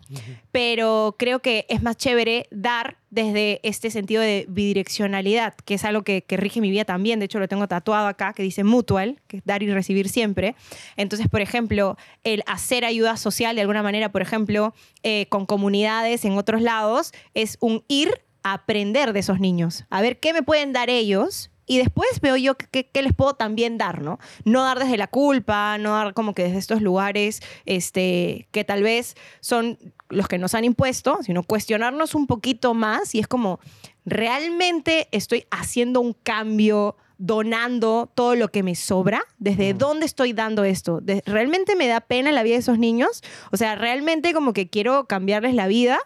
[0.53, 6.03] Pero creo que es más chévere dar desde este sentido de bidireccionalidad, que es algo
[6.03, 7.20] que, rige mi vida también.
[7.20, 10.57] De hecho, lo tengo tatuado acá, que dice mutual, que es dar y recibir siempre.
[10.97, 14.74] Entonces, por ejemplo, el hacer ayuda social de alguna manera, por ejemplo,
[15.05, 20.03] eh, con comunidades en otros lados, es un ir a aprender de esos niños, a
[20.03, 24.03] ver qué me pueden dar ellos y después veo yo qué les puedo también dar,
[24.03, 24.19] ¿no?
[24.45, 28.82] No dar desde la culpa, no dar como que desde estos lugares este, que tal
[28.82, 29.78] vez son
[30.15, 33.61] los que nos han impuesto, sino cuestionarnos un poquito más y es como,
[34.05, 36.97] ¿realmente estoy haciendo un cambio?
[37.16, 42.32] donando todo lo que me sobra, desde dónde estoy dando esto, realmente me da pena
[42.32, 43.23] la vida de esos niños,
[43.53, 46.01] o sea, realmente como que quiero cambiarles la vida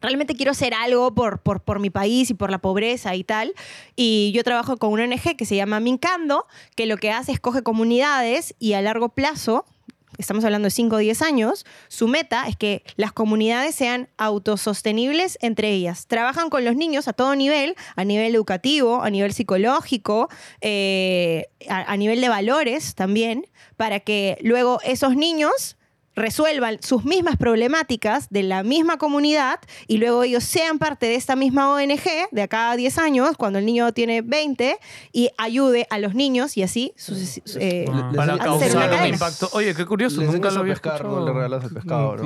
[0.00, 3.54] realmente quiero hacer algo por, por, por mi país y por la pobreza y tal.
[3.96, 6.46] Y yo trabajo con una ONG que se llama Mincando,
[6.76, 9.64] que lo que hace es coge comunidades y a largo plazo,
[10.18, 15.38] estamos hablando de 5 o 10 años, su meta es que las comunidades sean autosostenibles
[15.40, 16.06] entre ellas.
[16.06, 20.28] Trabajan con los niños a todo nivel, a nivel educativo, a nivel psicológico,
[20.60, 23.46] eh, a, a nivel de valores también,
[23.76, 25.76] para que luego esos niños
[26.16, 31.36] resuelvan sus mismas problemáticas de la misma comunidad y luego ellos sean parte de esta
[31.36, 32.00] misma ONG
[32.32, 34.78] de acá a 10 años, cuando el niño tiene 20,
[35.12, 38.38] y ayude a los niños y así suces- eh, Ah.
[38.42, 39.48] Causar un impacto.
[39.52, 41.20] Oye, qué curioso, Les nunca lo había pescar, escuchado.
[41.20, 42.16] no le regalas el pescado.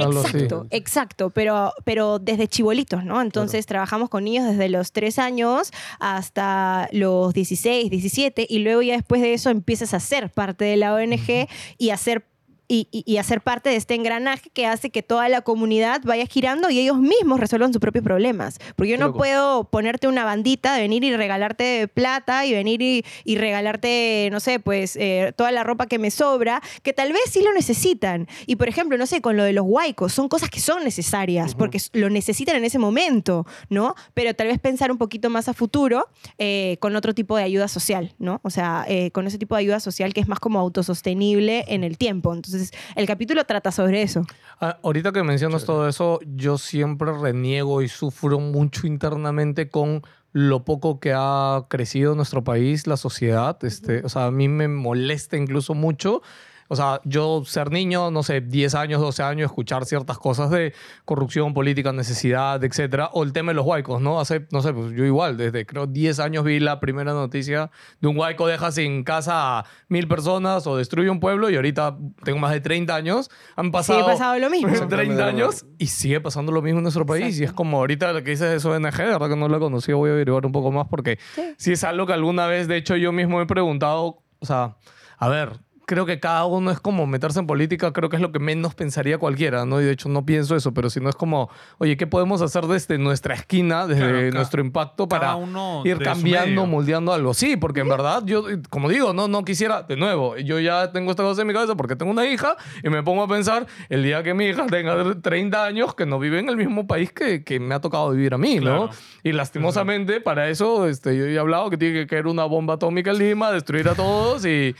[0.00, 3.22] Exacto, exacto, pero, pero desde chibolitos, ¿no?
[3.22, 5.70] Entonces trabajamos con niños desde los 3 años
[6.00, 10.76] hasta los 16, 17 y luego ya después de eso empiezas a ser parte de
[10.76, 11.48] la ONG
[11.78, 12.24] y a ser
[12.68, 16.26] y, y- y hacer parte de este engranaje que hace que toda la comunidad vaya
[16.26, 18.58] girando y ellos mismos resuelvan sus propios problemas.
[18.76, 19.18] Porque yo no loco.
[19.18, 24.40] puedo ponerte una bandita, de venir y regalarte plata y venir y, y regalarte, no
[24.40, 28.26] sé, pues eh, toda la ropa que me sobra, que tal vez sí lo necesitan.
[28.46, 31.54] Y por ejemplo, no sé, con lo de los huaicos, son cosas que son necesarias
[31.54, 33.94] porque lo necesitan en ese momento, ¿no?
[34.14, 37.68] Pero tal vez pensar un poquito más a futuro eh, con otro tipo de ayuda
[37.68, 38.40] social, ¿no?
[38.42, 41.84] O sea, eh, con ese tipo de ayuda social que es más como autosostenible en
[41.84, 42.34] el tiempo.
[42.34, 42.55] Entonces,
[42.94, 44.24] el capítulo trata sobre eso.
[44.60, 50.02] Ah, ahorita que mencionas todo eso, yo siempre reniego y sufro mucho internamente con
[50.32, 53.56] lo poco que ha crecido nuestro país, la sociedad.
[53.64, 56.22] Este, o sea, a mí me molesta incluso mucho.
[56.68, 60.74] O sea, yo ser niño, no sé, 10 años, 12 años, escuchar ciertas cosas de
[61.04, 63.10] corrupción, política, necesidad, etcétera.
[63.12, 64.20] O el tema de los huaicos, ¿no?
[64.20, 67.70] Hace, no sé, pues yo igual, desde creo 10 años vi la primera noticia
[68.00, 71.96] de un huaico deja sin casa a mil personas o destruye un pueblo y ahorita
[72.24, 73.30] tengo más de 30 años.
[73.56, 74.72] Han pasado, ha pasado lo mismo.
[74.88, 77.38] 30 años y sigue pasando lo mismo en nuestro país.
[77.38, 79.60] Y es como ahorita lo que dices de ONG, de verdad que no lo he
[79.60, 81.18] conocido, voy a averiguar un poco más porque
[81.56, 81.72] sí.
[81.72, 84.76] es algo que alguna vez, de hecho, yo mismo me he preguntado, o sea,
[85.18, 88.32] a ver, creo que cada uno es como meterse en política, creo que es lo
[88.32, 89.80] que menos pensaría cualquiera, ¿no?
[89.80, 91.48] Y de hecho no pienso eso, pero si no es como,
[91.78, 96.66] oye, ¿qué podemos hacer desde nuestra esquina, desde Claro, nuestro impacto para uno ir cambiando,
[96.66, 97.34] moldeando algo?
[97.34, 101.12] Sí, porque en verdad yo, como digo, no, no quisiera, de nuevo, yo ya tengo
[101.12, 104.02] esta cosa en mi cabeza porque tengo una hija y me pongo a pensar el
[104.02, 107.44] día que mi hija tenga 30 años que no vive en el mismo país que,
[107.44, 108.90] que me ha tocado vivir a mí, ¿no?
[109.22, 113.10] Y lastimosamente para eso este, yo he hablado que tiene que caer una bomba atómica
[113.12, 114.74] en Lima, destruir a todos y,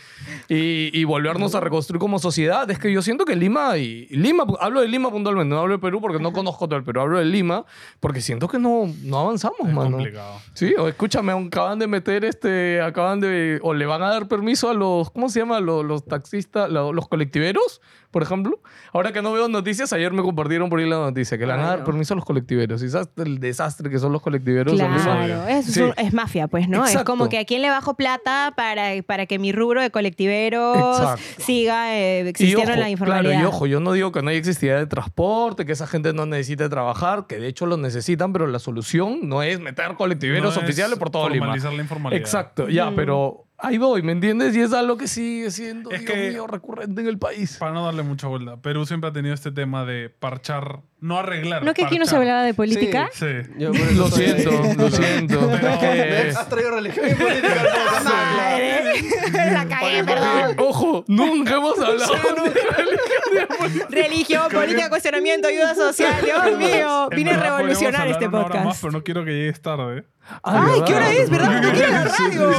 [0.48, 2.70] y, y volvernos a reconstruir como sociedad.
[2.70, 5.78] Es que yo siento que Lima, y Lima, hablo de Lima puntualmente, no hablo de
[5.80, 7.64] Perú porque no conozco todo el Perú, hablo de Lima
[8.00, 9.92] porque siento que no, no avanzamos, Es mano.
[9.96, 10.38] complicado.
[10.54, 14.70] Sí, o escúchame, acaban de meter este, acaban de, o le van a dar permiso
[14.70, 15.60] a los, ¿cómo se llama?
[15.60, 17.80] Los, los taxistas, lo- los colectiveros,
[18.10, 18.60] por ejemplo.
[18.92, 21.60] Ahora que no veo noticias, ayer me compartieron por ahí la noticia, que le van
[21.60, 22.82] a dar permiso a los colectiveros.
[22.82, 24.72] ¿Y sabes el desastre que son los colectiveros?
[24.74, 24.96] Lima?
[25.02, 25.82] Claro, es, Sí.
[25.96, 26.84] es mafia, pues, ¿no?
[26.84, 27.10] Es Exacto.
[27.12, 31.22] como que a quién le bajo plata para, para que mi rubro de colectiveros Exacto.
[31.38, 33.30] siga eh, Y existiendo ojo, en la informalidad.
[33.32, 36.12] Claro, y ojo, yo no digo que no haya existido de transporte, que esa gente
[36.12, 40.42] no necesite trabajar, que de hecho lo necesitan, pero la solución no es meter colectiveros
[40.44, 41.46] No es oficiales por todo Lima.
[41.46, 42.20] formalizar la informalidad.
[42.20, 44.56] Exacto, ya, pero ahí voy, ¿me entiendes?
[44.56, 47.56] Y es algo que sigue siendo, Es Dios que- mío, recurrente en el país.
[47.58, 51.62] Para no darle mucha vuelta, Perú siempre ha tenido este tema de parchar, no arreglar.
[51.62, 53.10] ¿No que aquí no se hablaba de política?
[53.12, 53.26] Sí.
[53.58, 55.50] Yo por eso Lo siento, lo siento.
[55.60, 56.38] Pero-.
[56.38, 58.04] Has traído religión y política al podcast.
[58.04, 60.54] Madre, la cagué, perdón.
[60.58, 62.12] Ojo, nunca hemos hablado
[62.44, 63.86] de religión.
[63.90, 66.14] Religión, política, cuestionamiento, ayuda social.
[66.24, 68.64] Dios mío, En vine a verdad, revolucionar este una hora podcast.
[68.66, 70.04] Más, pero no quiero que llegues tarde.
[70.42, 71.30] Ay, ¿qué hora es?
[71.30, 71.62] ¿Verdad?
[71.62, 72.50] No quiero la radio.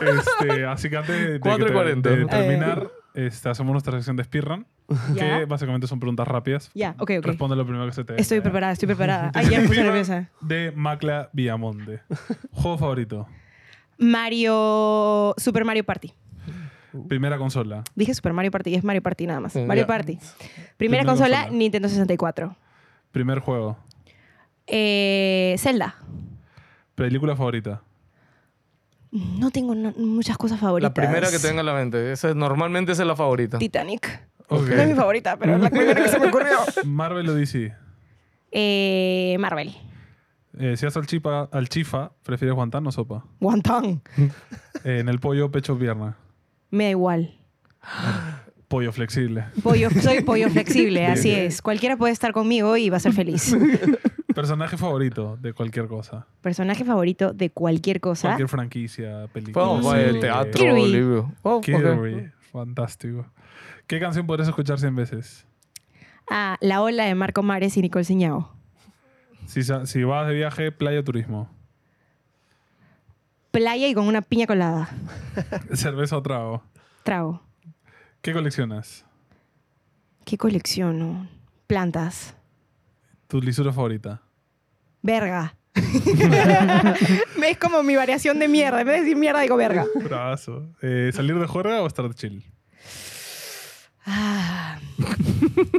[0.00, 2.10] Este, así que antes de, de, 4 y que te- 40.
[2.10, 4.66] de terminar, este, hacemos nuestra sección de Speedrun,
[5.14, 5.38] Ya.
[5.40, 6.70] que básicamente son preguntas rápidas.
[6.74, 7.26] Ya, ok, ok.
[7.26, 9.30] Responde lo primero que se te Estoy preparada, estoy preparada.
[9.34, 10.30] Ay, ya me puse Speedrun nerviosa.
[10.40, 12.00] De Macla Villamonte.
[12.52, 13.26] Juego favorito.
[13.98, 15.34] Mario.
[15.36, 16.12] Super Mario Party.
[17.06, 17.84] Primera consola.
[17.94, 19.52] Dije Super Mario Party y es Mario Party nada más.
[19.52, 19.86] Sí, Mario ya.
[19.86, 20.16] Party.
[20.16, 21.58] Primera Primera consola, consola.
[21.58, 22.56] Nintendo 64.
[23.12, 23.76] Primer juego.
[24.66, 25.96] Eh, Zelda.
[26.94, 27.82] Película favorita.
[29.10, 30.90] No tengo no- muchas cosas favoritas.
[30.90, 32.12] La primera que tenga en la mente.
[32.12, 33.58] Esa es- normalmente esa es la favorita.
[33.58, 34.20] Titanic.
[34.50, 36.56] No es mi favorita, pero es la primera que se me ocurrió.
[36.84, 37.74] Marvel o DC.
[38.50, 39.74] Eh, Marvel.
[40.58, 43.24] Eh, si haces al, chipa, al chifa, ¿prefieres guantán o sopa?
[43.40, 44.02] Wonton.
[44.84, 46.16] Eh, en el pollo, pecho o pierna.
[46.70, 47.34] Me da igual.
[48.68, 49.46] Pollo flexible.
[49.60, 51.60] Pollo, soy pollo flexible, así es.
[51.60, 53.56] Cualquiera puede estar conmigo y va a ser feliz.
[54.32, 56.28] Personaje favorito de cualquier cosa.
[56.40, 58.28] Personaje favorito de cualquier cosa.
[58.28, 59.66] Cualquier franquicia, película.
[59.66, 60.92] Vamos, teatro, Kirby.
[60.92, 61.32] libro.
[61.42, 61.60] Oh.
[62.52, 63.26] Fantástico.
[63.88, 65.46] ¿Qué canción podrías escuchar 100 veces?
[66.28, 68.54] Ah, La ola de Marco Mares y Nicole Ciñao.
[69.46, 71.48] Si, vas de viaje, playa o turismo.
[73.50, 74.90] Playa y con una piña colada.
[75.72, 76.62] Cerveza o trago.
[77.02, 77.42] Trago.
[78.20, 79.06] ¿Qué coleccionas?
[80.26, 81.26] ¿Qué colecciono?
[81.66, 82.36] Plantas.
[83.26, 84.20] ¿Tu lisura favorita?
[85.00, 85.54] Verga.
[85.74, 88.82] es como mi variación de mierda.
[88.82, 89.86] En vez de decir mierda, digo verga.
[90.04, 90.66] Bravazo.
[90.82, 92.44] Eh, ¿Salir de juerga o estar de chill?
[94.10, 94.78] Ah.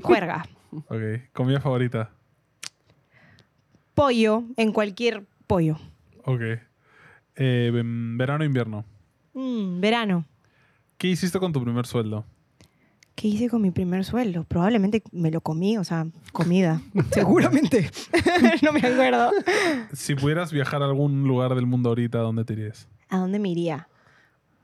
[0.04, 0.46] Juerga.
[0.72, 1.32] Ok.
[1.34, 2.12] ¿Comida favorita?
[3.96, 5.78] Pollo en cualquier pollo.
[6.26, 6.42] Ok.
[6.42, 8.86] Eh, em, ¿Verano o invierno?
[9.34, 10.26] Mm, verano.
[10.98, 12.26] ¿Qué hiciste con tu primer sueldo?
[13.16, 14.44] ¿Qué hice con mi primer sueldo?
[14.44, 16.82] Probablemente me lo comí, o sea, comida.
[17.12, 17.90] Seguramente.
[18.62, 19.32] no me acuerdo.
[19.92, 22.88] Si pudieras viajar a algún lugar del mundo ahorita, ¿a dónde te irías?
[23.10, 23.90] ¿A dónde me iría?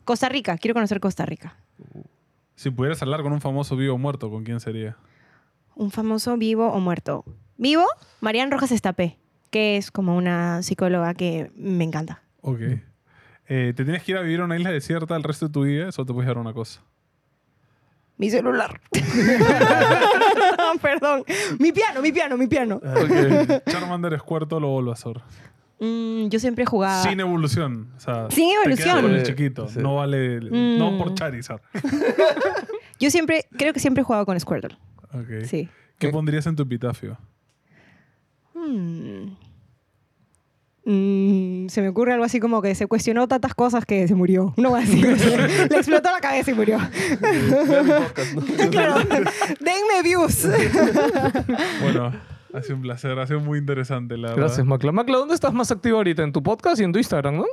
[0.03, 0.57] Costa Rica.
[0.57, 1.57] Quiero conocer Costa Rica.
[2.56, 4.98] Si pudieras hablar con un famoso vivo o muerto, ¿con quién sería?
[5.76, 7.26] Un famoso vivo o muerto.
[7.57, 7.86] Vivo,
[8.22, 9.18] Marian Rojas Estapé,
[9.49, 12.23] que es como una psicóloga que me encanta.
[12.41, 12.61] Ok.
[13.48, 15.64] Eh, ¿Te tienes que ir a vivir a una isla desierta el resto de tu
[15.64, 15.90] vida?
[15.90, 16.82] Eso te puedes llevar una cosa.
[18.18, 18.80] Mi celular.
[20.82, 21.26] Perdón.
[21.60, 22.76] Mi piano, mi piano, mi piano.
[22.76, 23.64] Ok.
[23.69, 25.22] Charmander, Squirtle o Bulbasaur.
[25.80, 27.03] Mm, yo siempre jugaba.
[27.03, 27.91] Sin evolución.
[27.97, 29.02] O sea, Sin evolución.
[29.02, 29.68] con el Sí, chiquito.
[29.68, 29.80] sí.
[29.80, 30.39] No vale...
[30.39, 30.77] Mm.
[30.77, 31.61] No por Charizard.
[32.99, 34.77] Yo siempre, creo que siempre he jugado con Squirtle.
[35.14, 35.43] Ok.
[35.45, 35.68] Sí.
[35.99, 37.18] ¿Qué pondrías en tu epitafio?
[38.53, 39.35] Mm.
[40.88, 44.53] Mm, se me ocurre algo así como que se cuestionó tantas cosas que se murió.
[44.56, 45.02] No así.
[45.02, 46.77] Le explotó la cabeza y murió.
[48.72, 48.95] Claro.
[49.60, 50.47] Denme views.
[51.81, 52.14] Bueno,
[52.56, 53.18] ha sido un placer.
[53.19, 54.44] Ha sido muy interesante, la verdad.
[54.45, 54.91] Gracias, Macla.
[54.91, 56.23] Macla, ¿dónde estás más activo ahorita?
[56.23, 57.45] En tu podcast y en tu Instagram, ¿no?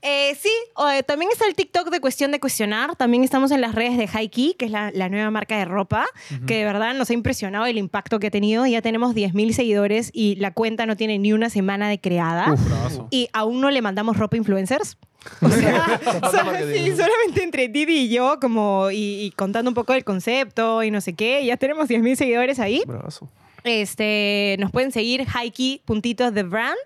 [0.00, 0.50] Eh, sí,
[0.92, 2.94] eh, también está el TikTok de Cuestión de Cuestionar.
[2.94, 6.06] También estamos en las redes de Haiki, que es la, la nueva marca de ropa,
[6.46, 8.64] que de verdad nos ha impresionado el impacto que ha tenido.
[8.66, 12.54] Ya tenemos 10.000 seguidores y la cuenta no tiene ni una semana de creada.
[12.56, 13.08] Bravazo.
[13.10, 14.96] Y aún no le mandamos ropa a influencers.
[15.42, 20.04] O sea, sí, solamente entre Didi y yo, como, y, y contando un poco del
[20.04, 21.44] concepto y no sé qué.
[21.44, 22.82] Ya tenemos 10.000 seguidores ahí.
[22.86, 23.28] Bravazo.
[23.64, 26.78] Este, nos pueden seguir Haiki puntitos de brand.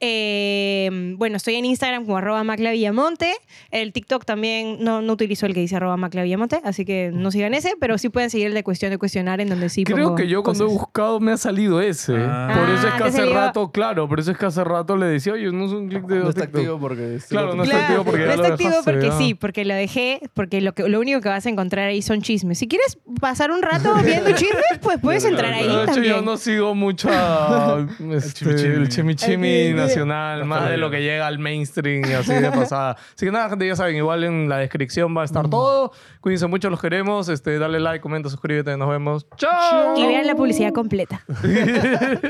[0.00, 3.34] Eh, bueno, estoy en Instagram como arroba Macla Villamonte.
[3.70, 7.30] El TikTok también no, no utilizo el que dice arroba Macla Villamonte, así que no
[7.30, 10.04] sigan ese, pero sí pueden seguir el de cuestión de cuestionar en donde sí Creo
[10.04, 12.16] pongo que yo cuando he buscado me ha salido ese.
[12.18, 12.54] Ah.
[12.54, 15.06] Por eso es Ah, que hace rato, claro, por eso es que hace rato le
[15.06, 17.18] decía, oye, no es un clic de No está activo porque...
[17.28, 19.18] Claro, no está activo porque no está activo dejaste, porque ya.
[19.18, 22.22] sí, porque lo dejé, porque lo, que, lo único que vas a encontrar ahí son
[22.22, 22.58] chismes.
[22.58, 26.14] Si quieres pasar un rato viendo chismes, pues puedes entrar ahí De hecho, también.
[26.16, 28.74] yo no sigo mucho a, este, chimichimi.
[28.74, 29.72] el chimichimi.
[29.90, 32.96] Nacional, más de lo que llega al mainstream y así de pasada.
[33.16, 35.92] Así que nada, gente, ya saben, igual en la descripción va a estar todo.
[36.20, 37.28] Cuídense mucho, los queremos.
[37.28, 38.76] Este, dale like, comenta, suscríbete.
[38.76, 39.26] Nos vemos.
[39.36, 39.96] ¡Chao!
[39.96, 41.22] Y vean la publicidad completa.
[41.42, 42.20] Bien, bien.